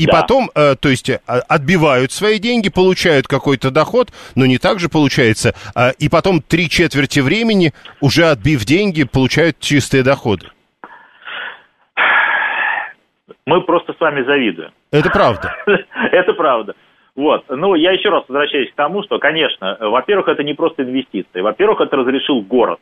И 0.00 0.06
Да. 0.06 0.12
потом, 0.22 0.50
э, 0.54 0.76
то 0.80 0.88
есть, 0.88 1.10
э, 1.10 1.18
отбивают 1.26 2.10
свои 2.10 2.38
деньги, 2.38 2.70
получают 2.70 3.28
какой-то 3.28 3.70
доход, 3.70 4.08
но 4.34 4.46
не 4.46 4.56
так 4.56 4.80
же 4.80 4.88
получается. 4.88 5.54
А, 5.74 5.90
и 5.90 6.08
потом 6.08 6.40
три 6.40 6.70
четверти 6.70 7.20
времени, 7.20 7.72
уже 8.00 8.24
отбив 8.24 8.64
деньги, 8.64 9.04
получают 9.04 9.60
чистые 9.60 10.02
доходы. 10.02 10.46
Мы 13.44 13.60
просто 13.62 13.92
с 13.92 14.00
вами 14.00 14.22
завидуем. 14.24 14.70
Это 14.90 15.10
правда. 15.10 15.54
Это 16.12 16.32
правда. 16.32 16.74
Вот. 17.14 17.44
Ну, 17.50 17.74
я 17.74 17.92
еще 17.92 18.08
раз 18.08 18.24
возвращаюсь 18.26 18.70
к 18.70 18.76
тому, 18.76 19.02
что, 19.02 19.18
конечно, 19.18 19.76
э, 19.78 19.86
во-первых, 19.86 20.28
это 20.28 20.42
не 20.42 20.54
просто 20.54 20.82
инвестиции. 20.84 21.40
Во-первых, 21.42 21.80
это 21.82 21.96
разрешил 21.96 22.40
город. 22.40 22.78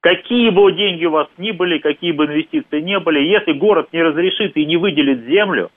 Какие 0.00 0.50
бы 0.50 0.70
деньги 0.72 1.06
у 1.06 1.10
вас 1.10 1.26
ни 1.38 1.50
были, 1.50 1.78
какие 1.78 2.12
бы 2.12 2.26
инвестиции 2.26 2.80
не 2.80 3.00
были, 3.00 3.18
если 3.20 3.52
город 3.52 3.88
не 3.92 4.02
разрешит 4.02 4.56
и 4.56 4.64
не 4.64 4.76
выделит 4.76 5.24
землю, 5.26 5.70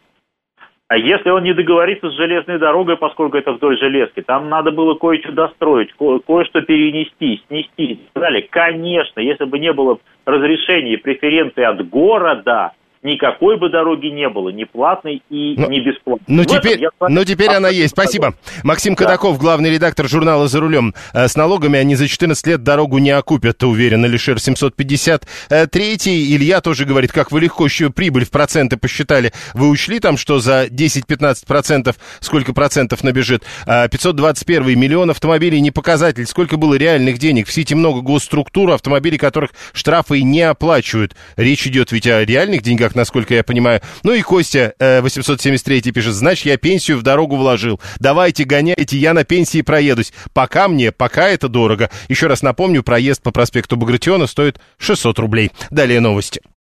а 0.92 0.98
если 0.98 1.30
он 1.30 1.44
не 1.44 1.54
договорится 1.54 2.10
с 2.10 2.18
железной 2.18 2.60
дорогой, 2.60 2.98
поскольку 2.98 3.38
это 3.38 3.54
вдоль 3.54 3.80
железки, 3.80 4.22
там 4.22 4.50
надо 4.50 4.72
было 4.72 4.94
кое-что 4.96 5.32
достроить, 5.32 5.94
ко- 5.94 6.20
кое-что 6.20 6.64
перенести, 6.64 7.42
снести 7.48 7.94
и 7.94 7.96
так 7.96 8.24
далее. 8.24 8.46
Конечно, 8.50 9.22
если 9.22 9.46
бы 9.46 9.58
не 9.58 9.72
было 9.72 10.00
разрешения 10.26 10.96
и 10.96 10.98
преференций 10.98 11.64
от 11.64 11.88
города, 11.88 12.74
никакой 13.04 13.58
бы 13.60 13.70
дороги 13.70 14.08
не 14.08 14.30
было, 14.30 14.50
ни 14.50 14.64
платной 14.64 15.22
и 15.30 15.56
Но- 15.58 15.68
не 15.68 15.80
бесплатной. 15.82 16.26
Ну 16.28 16.44
В 16.44 16.46
этом 16.46 16.62
теперь, 16.62 16.82
я 16.82 16.90
вами 17.00 17.14
ну 17.14 17.24
теперь 17.26 17.50
она 17.50 17.70
есть. 17.70 17.92
Спасибо. 17.94 18.36
Максим 18.64 18.94
Да. 18.96 19.04
Кадаков, 19.06 19.38
главный 19.40 19.72
редактор 19.72 20.08
журнала 20.08 20.48
«За 20.48 20.60
рулем». 20.60 20.94
Э, 21.14 21.28
С 21.28 21.36
налогами 21.36 21.80
они 21.80 21.96
за 21.96 22.08
14 22.08 22.46
лет 22.48 22.64
дорогу 22.64 22.98
не 23.00 23.12
окупят, 23.12 23.64
уверен 23.64 24.04
Алишер 24.06 24.40
753. 24.40 26.36
Илья 26.36 26.62
тоже 26.62 26.86
говорит, 26.86 27.12
как 27.12 27.32
вы 27.32 27.42
легко 27.42 27.66
еще 27.66 27.90
прибыль 27.90 28.26
в 28.26 28.32
проценты 28.32 28.78
посчитали. 28.78 29.32
Вы 29.54 29.70
учли 29.70 30.00
там, 30.00 30.18
что 30.18 30.40
за 30.40 30.66
10-15 30.68 31.46
процентов, 31.48 31.96
сколько 32.20 32.54
процентов 32.54 33.04
набежит? 33.04 33.44
А, 33.66 33.88
521 33.88 34.80
миллион 34.80 35.10
автомобилей 35.10 35.60
не 35.62 35.72
показатель. 35.72 36.26
Сколько 36.26 36.58
было 36.58 36.76
реальных 36.76 37.18
денег? 37.18 37.48
В 37.48 37.52
Сити 37.52 37.74
много 37.74 38.02
госструктур, 38.02 38.72
автомобилей, 38.72 39.18
которых 39.18 39.52
штрафы 39.74 40.22
не 40.22 40.42
оплачивают. 40.42 41.16
Речь 41.38 41.66
идет 41.68 41.92
ведь 41.92 42.08
о 42.08 42.24
реальных 42.26 42.62
деньгах, 42.62 42.91
насколько 42.96 43.34
я 43.34 43.44
понимаю. 43.44 43.82
Ну 44.04 44.14
и 44.14 44.22
Костя, 44.22 44.74
э, 44.80 45.02
873 45.02 45.92
пишет, 45.92 46.14
значит, 46.14 46.46
я 46.46 46.58
пенсию 46.58 46.98
в 46.98 47.04
дорогу 47.04 47.36
вложил. 47.36 47.80
Давайте, 48.00 48.44
гоняйте, 48.44 48.98
я 48.98 49.14
на 49.14 49.24
пенсии 49.24 49.62
проедусь. 49.62 50.14
Пока 50.34 50.68
мне, 50.68 50.92
пока 50.92 51.30
это 51.30 51.48
дорого. 51.48 51.90
Еще 52.10 52.28
раз 52.28 52.42
напомню, 52.42 52.84
проезд 52.84 53.22
по 53.22 53.32
проспекту 53.32 53.78
Багратиона 53.78 54.28
стоит 54.28 54.60
600 54.78 55.20
рублей. 55.20 55.52
Далее 55.70 56.00
новости. 56.00 56.42